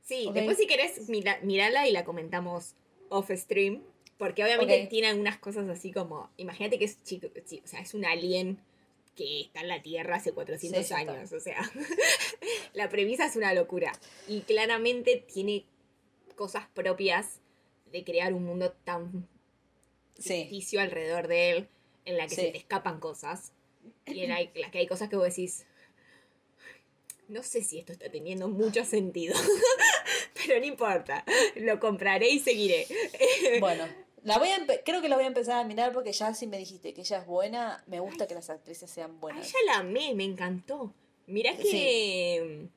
Sí, 0.04 0.28
después 0.34 0.58
si 0.58 0.66
querés 0.66 1.08
mira, 1.08 1.38
mirala 1.42 1.88
y 1.88 1.92
la 1.92 2.04
comentamos 2.04 2.74
off 3.08 3.30
stream. 3.34 3.82
Porque 4.18 4.44
obviamente 4.44 4.86
tiene 4.90 5.08
algunas 5.08 5.38
cosas 5.38 5.66
así 5.70 5.92
como. 5.92 6.30
Imagínate 6.36 6.78
que 6.78 6.84
es 6.84 7.02
chico, 7.04 7.28
o 7.28 7.66
sea, 7.66 7.80
es 7.80 7.94
un 7.94 8.04
alien 8.04 8.58
que 9.16 9.40
está 9.42 9.60
en 9.62 9.68
la 9.68 9.80
Tierra 9.80 10.16
hace 10.16 10.32
400 10.32 10.82
Sí, 10.84 10.90
ya 10.90 11.00
está. 11.00 11.12
años. 11.12 11.32
O 11.32 11.40
sea, 11.40 11.58
la 12.74 12.90
premisa 12.90 13.24
es 13.24 13.34
una 13.36 13.54
locura. 13.54 13.92
Y 14.26 14.42
claramente 14.42 15.24
tiene 15.32 15.64
cosas 16.36 16.66
propias 16.74 17.40
de 17.92 18.04
crear 18.04 18.32
un 18.34 18.44
mundo 18.44 18.72
tan 18.84 19.28
Sí. 20.18 20.40
ficticio 20.42 20.80
alrededor 20.80 21.28
de 21.28 21.50
él, 21.50 21.68
en 22.04 22.16
la 22.16 22.24
que 22.26 22.34
Sí. 22.34 22.40
se 22.42 22.50
te 22.52 22.58
escapan 22.58 22.98
cosas. 23.00 23.52
Y 24.06 24.20
en 24.24 24.30
la, 24.30 24.38
la 24.54 24.70
que 24.70 24.78
hay 24.78 24.86
cosas 24.86 25.08
que 25.08 25.16
vos 25.16 25.24
decís. 25.28 25.64
No 27.28 27.42
sé 27.42 27.62
si 27.62 27.78
esto 27.78 27.92
está 27.92 28.10
teniendo 28.10 28.48
mucho 28.48 28.84
sentido. 28.84 29.34
Pero 30.34 30.60
no 30.60 30.66
importa. 30.66 31.24
Lo 31.56 31.78
compraré 31.78 32.30
y 32.30 32.38
seguiré. 32.38 32.86
Bueno, 33.60 33.86
la 34.24 34.38
voy 34.38 34.48
a 34.48 34.66
creo 34.84 35.00
que 35.02 35.08
la 35.08 35.16
voy 35.16 35.24
a 35.24 35.28
empezar 35.28 35.56
a 35.56 35.64
mirar 35.64 35.92
porque 35.92 36.12
ya 36.12 36.34
si 36.34 36.46
me 36.46 36.58
dijiste 36.58 36.92
que 36.94 37.02
ella 37.02 37.18
es 37.18 37.26
buena, 37.26 37.82
me 37.86 38.00
gusta 38.00 38.26
que 38.26 38.34
las 38.34 38.50
actrices 38.50 38.90
sean 38.90 39.12
A 39.12 39.20
buenas. 39.20 39.46
ella 39.48 39.58
la 39.66 39.78
amé, 39.78 40.14
me 40.14 40.24
encantó. 40.24 40.92
Mirá 41.26 41.56
que. 41.56 42.68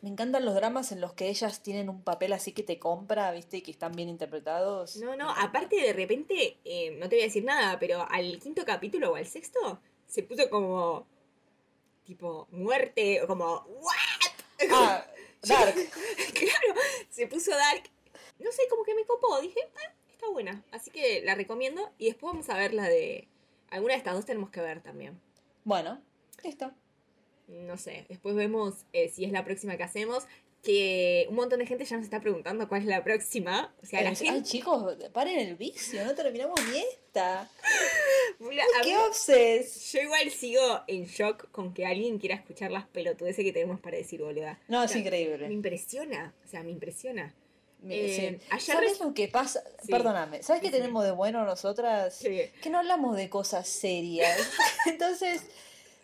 Me 0.00 0.08
encantan 0.10 0.44
los 0.44 0.54
dramas 0.54 0.92
en 0.92 1.00
los 1.00 1.12
que 1.14 1.28
ellas 1.28 1.60
tienen 1.62 1.88
un 1.88 2.02
papel 2.02 2.32
así 2.32 2.52
que 2.52 2.62
te 2.62 2.78
compra, 2.78 3.32
¿viste? 3.32 3.56
Y 3.56 3.62
que 3.62 3.72
están 3.72 3.92
bien 3.92 4.08
interpretados. 4.08 4.96
No, 4.98 5.16
no, 5.16 5.28
aparte 5.30 5.76
de 5.76 5.92
repente, 5.92 6.58
eh, 6.64 6.92
no 6.92 7.08
te 7.08 7.16
voy 7.16 7.22
a 7.22 7.26
decir 7.26 7.44
nada, 7.44 7.78
pero 7.80 8.06
al 8.08 8.38
quinto 8.38 8.64
capítulo 8.64 9.10
o 9.12 9.16
al 9.16 9.26
sexto, 9.26 9.80
se 10.06 10.22
puso 10.22 10.48
como. 10.50 11.06
Tipo, 12.04 12.46
muerte, 12.52 13.20
o 13.22 13.26
como. 13.26 13.54
¿What? 13.66 14.70
Ah, 14.70 15.04
Dark. 15.42 15.74
claro, 16.34 16.80
se 17.10 17.26
puso 17.26 17.50
dark. 17.52 17.84
No 18.38 18.50
sé, 18.52 18.62
como 18.70 18.82
que 18.84 18.94
me 18.94 19.04
copó. 19.04 19.40
Dije, 19.40 19.60
"Ah, 19.76 19.92
está 20.10 20.28
buena. 20.30 20.64
Así 20.72 20.90
que 20.90 21.22
la 21.22 21.34
recomiendo. 21.34 21.90
Y 21.98 22.06
después 22.06 22.32
vamos 22.32 22.48
a 22.50 22.56
ver 22.56 22.72
la 22.72 22.88
de. 22.88 23.28
Alguna 23.70 23.94
de 23.94 23.98
estas 23.98 24.14
dos 24.14 24.24
tenemos 24.26 24.50
que 24.50 24.60
ver 24.60 24.80
también. 24.80 25.20
Bueno, 25.64 26.00
listo. 26.42 26.72
No 27.48 27.76
sé. 27.76 28.04
Después 28.08 28.34
vemos 28.36 28.84
eh, 28.92 29.08
si 29.08 29.24
es 29.24 29.32
la 29.32 29.44
próxima 29.44 29.76
que 29.76 29.82
hacemos. 29.82 30.24
Que 30.62 31.26
un 31.30 31.36
montón 31.36 31.60
de 31.60 31.66
gente 31.66 31.84
ya 31.84 31.96
nos 31.96 32.04
está 32.04 32.20
preguntando 32.20 32.68
cuál 32.68 32.80
es 32.82 32.88
la 32.88 33.04
próxima. 33.04 33.72
O 33.82 33.86
sea, 33.86 34.02
la 34.02 34.14
gente. 34.14 34.28
Ay, 34.34 34.42
chicos, 34.42 34.96
paren 35.12 35.38
el 35.38 35.54
vicio, 35.54 36.04
no 36.04 36.14
terminamos 36.16 36.58
ni 36.72 36.78
esta. 36.80 37.48
Mira, 38.40 38.64
¡Qué 38.82 38.88
mí- 38.90 38.96
obses! 39.08 39.92
yo 39.92 40.00
igual 40.00 40.30
sigo 40.30 40.80
en 40.88 41.04
shock 41.06 41.48
con 41.52 41.72
que 41.72 41.86
alguien 41.86 42.18
quiera 42.18 42.34
escuchar 42.34 42.72
las 42.72 42.86
pelotudeces 42.88 43.44
que 43.44 43.52
tenemos 43.52 43.78
para 43.80 43.96
decir, 43.98 44.20
boluda. 44.20 44.58
No, 44.66 44.80
O 44.80 44.84
es 44.84 44.90
sea, 44.90 45.00
Me 45.00 45.06
increíble. 45.06 45.46
impresiona. 45.52 46.34
O 46.44 46.48
sea, 46.48 46.62
me 46.64 46.70
impresiona. 46.72 47.32
Eh, 47.88 48.40
sí. 48.50 48.58
¿Sabes 48.58 48.98
lo 48.98 49.14
que 49.14 49.28
pasa? 49.28 49.62
Sí. 49.80 49.92
Perdóname, 49.92 50.42
¿sabes 50.42 50.60
qué 50.60 50.68
Sí, 50.68 50.72
sí. 50.74 50.78
tenemos 50.80 51.04
de 51.04 51.12
bueno 51.12 51.44
nosotras? 51.44 52.18
¿Qué? 52.20 52.52
Que 52.60 52.70
no 52.70 52.78
hablamos 52.78 53.16
de 53.16 53.30
cosas 53.30 53.68
serias. 53.68 54.36
Entonces, 54.86 55.42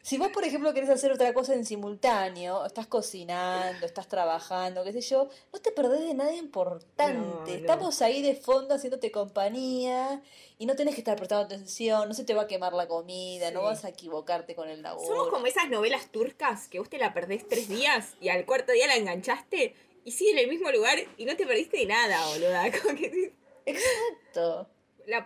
si 0.04 0.18
vos, 0.18 0.28
por 0.28 0.44
ejemplo, 0.44 0.74
querés 0.74 0.90
hacer 0.90 1.10
otra 1.12 1.32
cosa 1.32 1.54
en 1.54 1.64
simultáneo, 1.64 2.66
estás 2.66 2.86
cocinando, 2.86 3.86
estás 3.86 4.06
trabajando, 4.06 4.84
qué 4.84 4.92
sé 4.92 5.00
yo, 5.00 5.30
no 5.50 5.58
te 5.60 5.72
perdés 5.72 6.00
de 6.00 6.12
nada 6.12 6.34
importante. 6.34 7.14
No, 7.14 7.40
no. 7.40 7.46
Estamos 7.46 8.02
ahí 8.02 8.20
de 8.20 8.34
fondo 8.34 8.74
haciéndote 8.74 9.10
compañía 9.10 10.20
y 10.58 10.66
no 10.66 10.76
tenés 10.76 10.94
que 10.94 11.00
estar 11.00 11.16
prestando 11.16 11.46
atención, 11.46 12.06
no 12.06 12.12
se 12.12 12.24
te 12.24 12.34
va 12.34 12.42
a 12.42 12.46
quemar 12.46 12.74
la 12.74 12.86
comida, 12.86 13.50
no 13.50 13.62
vas 13.62 13.86
a 13.86 13.88
equivocarte 13.88 14.54
con 14.54 14.68
el 14.68 14.82
laburo. 14.82 15.06
Somos 15.06 15.28
como 15.30 15.46
esas 15.46 15.70
novelas 15.70 16.12
turcas 16.12 16.68
que 16.68 16.80
vos 16.80 16.90
te 16.90 16.98
la 16.98 17.14
perdés 17.14 17.48
tres 17.48 17.70
días 17.70 18.14
y 18.20 18.28
al 18.28 18.44
cuarto 18.44 18.72
día 18.72 18.86
la 18.86 18.96
enganchaste 18.96 19.74
y 20.04 20.10
sigue 20.10 20.32
en 20.32 20.38
el 20.40 20.48
mismo 20.48 20.70
lugar 20.70 20.98
y 21.16 21.24
no 21.24 21.34
te 21.34 21.46
perdiste 21.46 21.78
de 21.78 21.86
nada, 21.86 22.26
boluda. 22.26 22.70
Como 22.82 22.94
que 22.94 23.32
Exacto. 23.64 24.68
la 25.06 25.24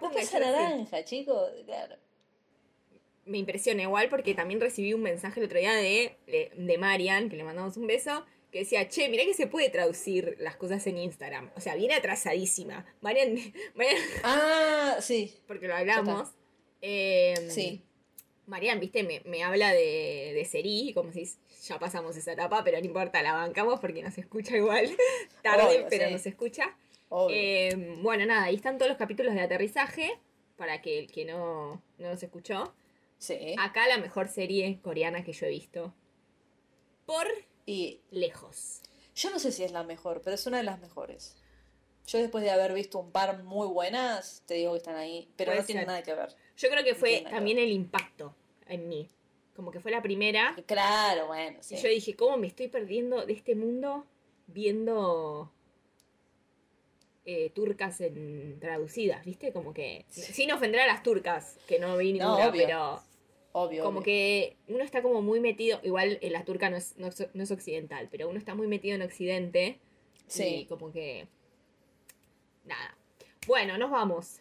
naranja, 0.53 1.05
chicos. 1.05 1.51
Claro. 1.67 1.97
Me 3.29 3.39
impresiona 3.39 3.83
igual 3.83 4.09
porque 4.09 4.35
también 4.35 4.61
recibí 4.61 4.95
un 4.95 5.03
mensaje 5.03 5.41
el 5.41 5.47
otro 5.47 5.59
día 5.59 5.75
de, 5.75 6.17
de, 6.27 6.51
de 6.57 6.79
Marian, 6.79 7.29
que 7.29 7.37
le 7.37 7.45
mandamos 7.45 7.77
un 7.77 7.87
beso, 7.87 8.25
que 8.51 8.61
decía, 8.61 8.89
che, 8.89 9.09
mirá 9.09 9.25
que 9.25 9.35
se 9.35 9.47
puede 9.47 9.69
traducir 9.71 10.37
las 10.41 10.57
cosas 10.57 10.87
en 10.87 10.99
Instagram. 10.99 11.51
O 11.57 11.61
sea, 11.61 11.75
viene 11.75 11.95
atrasadísima. 11.95 12.87
Marian, 13.01 13.35
Marian 13.75 13.97
Ah, 14.25 14.97
sí. 15.01 15.35
porque 15.47 15.69
lo 15.69 15.75
hablamos. 15.77 16.31
Eh, 16.81 17.35
Sí. 17.51 17.83
Marian, 18.47 18.81
viste, 18.81 19.03
me, 19.03 19.21
me 19.27 19.43
habla 19.45 19.73
de, 19.75 20.33
de 20.35 20.45
Seri, 20.47 20.93
como 20.95 21.13
si 21.13 21.29
ya 21.65 21.79
pasamos 21.79 22.17
esa 22.17 22.33
etapa, 22.33 22.65
pero 22.65 22.79
no 22.81 22.87
importa, 22.87 23.21
la 23.23 23.35
bancamos 23.35 23.79
porque 23.79 24.03
nos 24.03 24.17
escucha 24.17 24.57
igual. 24.57 24.89
Tarde, 25.43 25.65
Obvio, 25.65 25.87
pero 25.91 26.07
sí. 26.07 26.13
nos 26.13 26.25
escucha. 26.25 26.75
Eh, 27.31 27.99
bueno, 28.01 28.25
nada, 28.25 28.45
ahí 28.45 28.55
están 28.55 28.79
todos 28.79 28.89
los 28.89 28.97
capítulos 28.97 29.35
de 29.35 29.43
aterrizaje, 29.43 30.19
para 30.57 30.81
que 30.81 30.99
el 31.01 31.13
que 31.13 31.27
no, 31.27 31.83
no 31.99 32.09
nos 32.09 32.23
escuchó. 32.23 32.75
Sí. 33.19 33.55
Acá 33.59 33.87
la 33.89 33.99
mejor 33.99 34.29
serie 34.29 34.81
coreana 34.83 35.25
que 35.25 35.33
yo 35.33 35.47
he 35.47 35.51
visto. 35.51 35.95
Por 37.07 37.27
Y 37.67 38.01
lejos. 38.11 38.83
yo 39.15 39.31
no 39.31 39.39
sé 39.39 39.53
si 39.53 39.65
es 39.65 39.73
la 39.73 39.83
mejor, 39.85 40.23
pero 40.23 40.35
es 40.35 40.47
una 40.47 40.59
de 40.59 40.63
las 40.65 40.81
mejores. 40.81 41.37
Yo 42.07 42.19
después 42.19 42.43
de 42.43 42.51
haber 42.51 42.73
visto 42.73 42.99
un 42.99 43.13
par 43.13 43.43
muy 43.43 43.67
buenas, 43.67 44.43
te 44.47 44.55
digo 44.55 44.73
que 44.73 44.79
están 44.79 44.97
ahí, 44.97 45.29
pero 45.37 45.51
Puede 45.51 45.61
no 45.61 45.67
tienen 45.67 45.87
nada 45.87 46.03
que 46.03 46.15
ver. 46.15 46.35
Yo 46.57 46.71
creo 46.71 46.83
que 46.83 46.95
fue 46.95 47.25
también 47.31 47.59
el 47.59 47.71
impacto 47.71 48.35
en 48.67 48.89
mí. 48.89 49.09
Como 49.55 49.71
que 49.71 49.81
fue 49.81 49.91
la 49.91 50.01
primera. 50.01 50.57
Claro, 50.67 51.27
bueno, 51.27 51.59
sí. 51.61 51.75
Y 51.75 51.79
yo 51.79 51.89
dije, 51.89 52.17
¿cómo 52.17 52.39
me 52.39 52.47
estoy 52.47 52.69
perdiendo 52.69 53.27
de 53.27 53.33
este 53.35 53.55
mundo 53.55 54.07
viendo 54.47 55.53
eh, 57.31 57.51
turcas 57.51 58.01
en, 58.01 58.59
traducidas? 58.59 59.23
¿Viste? 59.25 59.53
Como 59.53 59.75
que. 59.75 60.07
Sin 60.09 60.51
ofender 60.51 60.81
a 60.81 60.87
las 60.87 61.03
turcas, 61.03 61.59
que 61.69 61.79
no 61.79 61.97
vi 61.99 62.15
No, 62.15 62.25
ninguna, 62.31 62.49
obvio. 62.49 62.63
pero. 62.67 63.03
Obvio. 63.53 63.85
Como 63.85 63.99
obvio. 63.99 64.05
que 64.05 64.57
uno 64.69 64.83
está 64.83 65.03
como 65.03 65.21
muy 65.21 65.39
metido. 65.41 65.79
Igual 65.83 66.19
eh, 66.23 66.31
la 66.31 66.45
turca 66.45 66.71
no 66.71 66.77
es, 66.77 66.97
no, 66.97 67.07
es, 67.09 67.27
no 67.35 67.43
es 67.43 67.51
occidental, 67.51 68.09
pero 68.11 68.29
uno 68.29 68.39
está 68.39 68.55
muy 68.55 68.67
metido 68.67 68.95
en 68.95 69.03
Occidente. 69.03 69.79
Y 70.27 70.31
Sí. 70.31 70.67
como 70.69 70.91
que. 70.91 71.29
Nada. 72.65 72.97
Bueno, 73.47 73.77
nos 73.79 73.91
vamos. 73.91 74.27
Se 74.27 74.41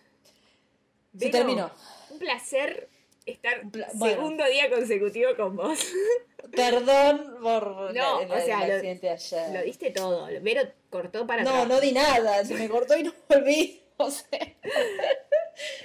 Vero, 1.13 1.31
terminó. 1.31 1.71
Un 2.09 2.19
placer 2.19 2.89
estar 3.27 3.61
bueno. 3.63 4.15
segundo 4.15 4.45
día 4.45 4.69
consecutivo 4.69 5.35
con 5.35 5.55
vos. 5.55 5.79
Perdón 6.55 7.37
por 7.41 7.93
No, 7.93 8.21
la- 8.21 8.25
la- 8.27 8.35
o 8.35 8.41
sea, 8.41 8.61
el 8.63 8.69
lo- 8.69 8.75
accidente 8.75 9.07
de 9.07 9.13
ayer. 9.13 9.49
Lo 9.53 9.61
diste 9.63 9.91
todo. 9.91 10.27
Vero 10.41 10.61
cortó 10.89 11.27
para 11.27 11.43
no, 11.43 11.49
atrás. 11.49 11.67
no 11.67 11.79
di 11.81 11.91
nada, 11.91 12.43
se 12.45 12.53
me 12.55 12.69
cortó 12.69 12.97
y 12.97 13.03
no 13.03 13.13
volví. 13.29 13.81
O 13.99 14.11
sea, 14.11 14.27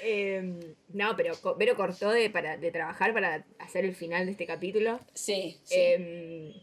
Eh, 0.03 0.75
no, 0.89 1.17
pero 1.17 1.35
Vero 1.57 1.75
cortó 1.77 2.11
de, 2.11 2.29
para, 2.29 2.59
de 2.59 2.71
trabajar 2.71 3.15
para 3.15 3.43
hacer 3.59 3.87
el 3.87 3.95
final 3.97 4.27
de 4.27 4.33
este 4.33 4.45
capítulo. 4.47 5.01
sí, 5.15 5.59
sí. 5.65 5.75
Eh, 5.79 6.55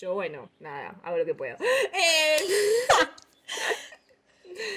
yo, 0.00 0.14
bueno, 0.14 0.50
nada, 0.58 0.96
hago 1.04 1.18
lo 1.18 1.24
que 1.24 1.34
puedo. 1.36 1.56
Eh, 1.94 2.36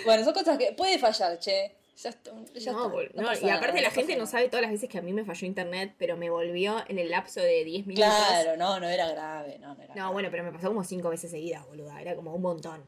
bueno, 0.05 0.23
son 0.23 0.33
cosas 0.33 0.57
que 0.57 0.71
puede 0.73 0.99
fallar, 0.99 1.39
che. 1.39 1.71
Ya, 1.97 2.09
está, 2.09 2.31
ya 2.53 2.71
no, 2.73 2.99
está, 3.01 3.21
no 3.21 3.33
y 3.47 3.49
aparte 3.49 3.67
nada, 3.77 3.81
la 3.83 3.91
gente 3.91 4.17
no 4.17 4.25
sabe 4.25 4.47
todas 4.49 4.63
las 4.63 4.71
veces 4.71 4.89
que 4.89 4.97
a 4.97 5.01
mí 5.01 5.13
me 5.13 5.23
falló 5.23 5.47
internet, 5.47 5.93
pero 5.97 6.17
me 6.17 6.29
volvió 6.29 6.83
en 6.89 6.99
el 6.99 7.09
lapso 7.09 7.39
de 7.39 7.63
10 7.63 7.87
minutos. 7.87 8.05
Claro, 8.13 8.57
no, 8.57 8.79
no 8.81 8.89
era 8.89 9.07
grave, 9.09 9.57
no, 9.59 9.75
no 9.75 9.81
era 9.81 9.87
No, 9.89 10.01
grave. 10.01 10.13
bueno, 10.13 10.27
pero 10.29 10.43
me 10.43 10.51
pasó 10.51 10.67
como 10.67 10.83
cinco 10.83 11.09
veces 11.09 11.31
seguidas, 11.31 11.65
boluda. 11.65 12.01
Era 12.01 12.15
como 12.15 12.33
un 12.35 12.41
montón. 12.41 12.83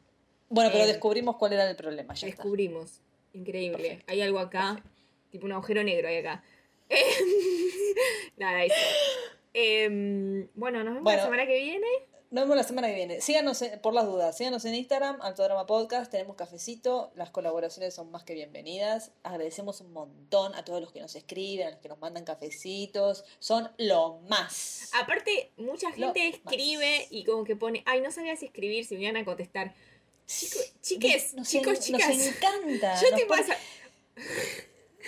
Bueno, 0.50 0.70
pero 0.70 0.84
eh, 0.84 0.88
descubrimos 0.88 1.36
cuál 1.36 1.54
era 1.54 1.68
el 1.70 1.76
problema, 1.76 2.12
ya 2.14 2.28
está. 2.28 2.42
Descubrimos. 2.42 3.00
Increíble. 3.32 3.78
Perfecto, 3.78 4.12
Hay 4.12 4.20
algo 4.20 4.38
acá, 4.40 4.82
tipo 5.30 5.46
un 5.46 5.52
agujero 5.52 5.82
negro 5.82 6.08
hay 6.08 6.16
acá. 6.18 6.42
Eh, 6.90 7.00
Nada, 8.36 8.64
eso. 8.64 8.74
Em, 9.54 10.48
bueno, 10.54 10.78
nos 10.84 10.94
vemos 10.94 11.02
Bueno. 11.02 11.18
la 11.18 11.24
semana 11.24 11.46
que 11.46 11.58
viene. 11.58 11.86
Nos 12.30 12.44
vemos 12.44 12.56
la 12.58 12.62
semana 12.62 12.88
que 12.88 12.94
viene. 12.94 13.22
Síganos, 13.22 13.62
en- 13.62 13.80
por 13.80 13.94
las 13.94 14.04
dudas, 14.04 14.36
síganos 14.36 14.62
en 14.66 14.74
Instagram, 14.74 15.18
Altodrama 15.22 15.64
Podcast, 15.66 16.10
tenemos 16.10 16.36
cafecito, 16.36 17.10
las 17.14 17.30
colaboraciones 17.30 17.94
son 17.94 18.10
más 18.10 18.22
que 18.22 18.34
bienvenidas. 18.34 19.12
Agradecemos 19.22 19.80
un 19.80 19.94
montón 19.94 20.54
a 20.54 20.62
todos 20.62 20.82
los 20.82 20.92
que 20.92 21.00
nos 21.00 21.14
escriben, 21.16 21.68
a 21.68 21.70
los 21.70 21.80
que 21.80 21.88
nos 21.88 21.98
mandan 22.00 22.24
cafecitos, 22.26 23.24
son 23.38 23.70
lo 23.78 24.18
más. 24.28 24.90
Aparte, 25.00 25.52
mucha 25.56 25.88
Lo 25.96 26.12
gente 26.12 26.38
más. 26.44 26.52
escribe 26.52 27.06
y 27.10 27.24
como 27.24 27.44
que 27.44 27.56
pone, 27.56 27.82
ay, 27.86 28.02
no 28.02 28.10
sabía 28.10 28.36
si 28.36 28.44
escribir, 28.44 28.84
si 28.84 28.96
me 28.96 29.04
iban 29.04 29.16
a 29.16 29.24
contestar. 29.24 29.72
Chico- 30.26 30.58
chiques, 30.82 31.32
Nos- 31.32 31.48
chicos, 31.48 31.80
chicas. 31.80 32.08
Nos 32.14 32.26
encanta. 32.26 33.00
Yo 33.10 33.16
te 33.16 33.24
pasa. 33.24 33.56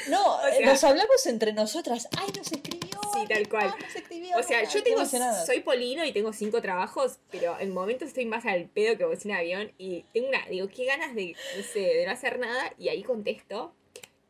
No, 0.09 0.37
O 0.39 0.41
sea- 0.43 0.59
eh, 0.59 0.65
nos 0.67 0.83
hablamos 0.85 1.27
entre 1.27 1.53
nosotras. 1.53 2.09
Ay, 2.19 2.29
nos 2.37 2.51
escribió. 2.53 2.81
Sí, 3.13 3.27
tal 3.29 3.49
cual. 3.49 3.75
nos 3.81 3.95
escribió. 3.97 4.39
O 4.39 4.43
sea, 4.43 4.63
yo 4.69 4.83
tengo, 4.83 5.05
soy 5.05 5.61
polino 5.61 6.05
y 6.05 6.13
tengo 6.13 6.33
cinco 6.33 6.63
trabajos, 6.63 7.19
pero 7.31 7.59
en 7.59 7.75
momentos 7.75 8.09
estoy 8.09 8.25
más 8.27 8.47
al 8.47 8.67
pedo 8.67 8.97
que 8.97 9.05
vos 9.05 9.25
en 9.25 9.33
avión 9.33 9.73
y 9.79 10.03
tengo 10.15 10.29
una, 10.29 10.47
digo, 10.49 10.69
qué 10.69 10.85
ganas 10.85 11.15
de, 11.15 11.35
no 11.57 11.63
sé, 11.65 11.81
de 11.81 12.07
no 12.07 12.13
hacer 12.13 12.39
nada 12.39 12.73
y 12.79 12.89
ahí 12.89 13.03
contesto. 13.03 13.75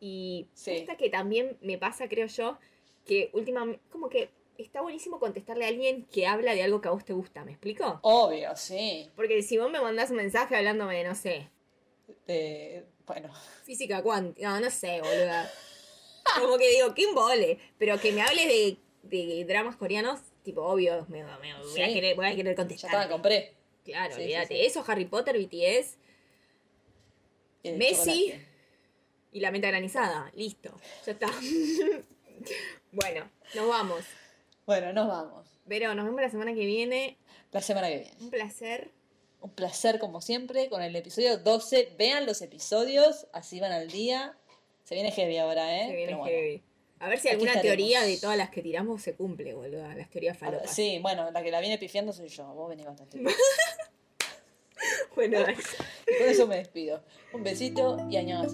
Y 0.00 0.46
Sí. 0.54 0.72
esta 0.72 0.96
que 0.96 1.10
también 1.10 1.58
me 1.60 1.76
pasa, 1.76 2.08
creo 2.08 2.26
yo, 2.26 2.58
que 3.06 3.28
últimamente, 3.34 3.82
como 3.90 4.08
que 4.08 4.30
está 4.56 4.80
buenísimo 4.80 5.18
contestarle 5.20 5.66
a 5.66 5.68
alguien 5.68 6.06
que 6.06 6.26
habla 6.26 6.54
de 6.54 6.62
algo 6.62 6.80
que 6.80 6.88
a 6.88 6.92
vos 6.92 7.04
te 7.04 7.12
gusta, 7.12 7.44
¿me 7.44 7.52
explico? 7.52 7.98
Obvio, 8.02 8.56
sí. 8.56 9.10
Porque 9.14 9.42
si 9.42 9.58
vos 9.58 9.70
me 9.70 9.80
mandás 9.80 10.10
un 10.10 10.16
mensaje 10.16 10.56
hablándome 10.56 10.96
de, 10.96 11.04
no 11.04 11.14
sé, 11.14 11.50
Eh, 12.26 12.84
bueno, 13.12 13.32
física 13.64 14.02
cuántica, 14.02 14.48
no, 14.50 14.60
no 14.60 14.70
sé, 14.70 15.00
boluda. 15.00 15.50
Como 16.38 16.58
que 16.58 16.68
digo, 16.70 16.94
qué 16.94 17.04
embole, 17.04 17.58
pero 17.78 17.98
que 18.00 18.12
me 18.12 18.22
hables 18.22 18.46
de, 18.46 18.76
de 19.02 19.44
dramas 19.46 19.76
coreanos, 19.76 20.20
tipo, 20.44 20.62
obvio, 20.62 21.06
me, 21.08 21.24
me- 21.24 21.54
voy, 21.58 21.82
a 21.82 21.86
querer, 21.86 22.14
voy 22.16 22.26
a 22.26 22.36
querer 22.36 22.52
ya 22.52 22.56
contestar. 22.56 22.90
está, 22.90 23.08
compré. 23.08 23.54
Claro, 23.84 24.14
Sí, 24.14 24.22
olvídate. 24.22 24.54
sí. 24.54 24.60
Eso, 24.66 24.84
Harry 24.86 25.06
Potter, 25.06 25.36
BTS 25.38 25.96
El 27.62 27.78
Messi. 27.78 28.26
chocolate. 28.26 28.46
y 29.32 29.40
la 29.40 29.50
menta 29.50 29.68
granizada. 29.68 30.30
Listo, 30.34 30.70
ya 31.06 31.12
está. 31.12 31.28
bueno, 32.92 33.28
nos 33.54 33.68
vamos. 33.68 34.04
Bueno, 34.66 34.92
nos 34.92 35.08
vamos. 35.08 35.46
Pero 35.66 35.94
nos 35.94 36.04
vemos 36.04 36.20
la 36.20 36.30
semana 36.30 36.52
que 36.54 36.64
viene. 36.66 37.16
La 37.52 37.60
semana 37.60 37.88
que 37.88 37.98
viene. 37.98 38.12
Un 38.20 38.30
placer. 38.30 38.90
Un 39.40 39.50
placer 39.50 39.98
como 39.98 40.20
siempre 40.20 40.68
con 40.68 40.82
el 40.82 40.94
episodio 40.96 41.38
12. 41.38 41.94
Vean 41.98 42.26
los 42.26 42.42
episodios, 42.42 43.26
así 43.32 43.58
van 43.60 43.72
al 43.72 43.90
día. 43.90 44.36
Se 44.84 44.94
viene 44.94 45.10
heavy 45.12 45.38
ahora, 45.38 45.76
¿eh? 45.80 45.86
Se 45.88 45.96
viene 45.96 46.06
Pero 46.06 46.18
bueno. 46.18 46.32
heavy. 46.36 46.62
A 46.98 47.08
ver 47.08 47.18
si 47.18 47.28
Aquí 47.28 47.34
alguna 47.34 47.52
estaremos. 47.52 47.76
teoría 47.76 48.02
de 48.02 48.18
todas 48.18 48.36
las 48.36 48.50
que 48.50 48.60
tiramos 48.60 49.00
se 49.02 49.14
cumple, 49.14 49.54
boludo. 49.54 49.86
Las 49.94 50.10
teorías 50.10 50.36
A 50.42 50.44
ver, 50.46 50.50
falopas. 50.58 50.74
Sí, 50.76 50.98
bueno, 51.00 51.30
la 51.30 51.42
que 51.42 51.50
la 51.50 51.60
viene 51.60 51.78
pifiando 51.78 52.12
soy 52.12 52.28
yo. 52.28 52.44
Vos 52.54 52.68
venís 52.68 52.84
bastante. 52.86 53.18
Bueno. 55.14 55.40
Y 55.40 56.18
con 56.18 56.28
eso 56.28 56.46
me 56.46 56.56
despido. 56.56 57.02
Un 57.34 57.42
besito 57.42 57.98
y 58.08 58.16
añado 58.16 58.48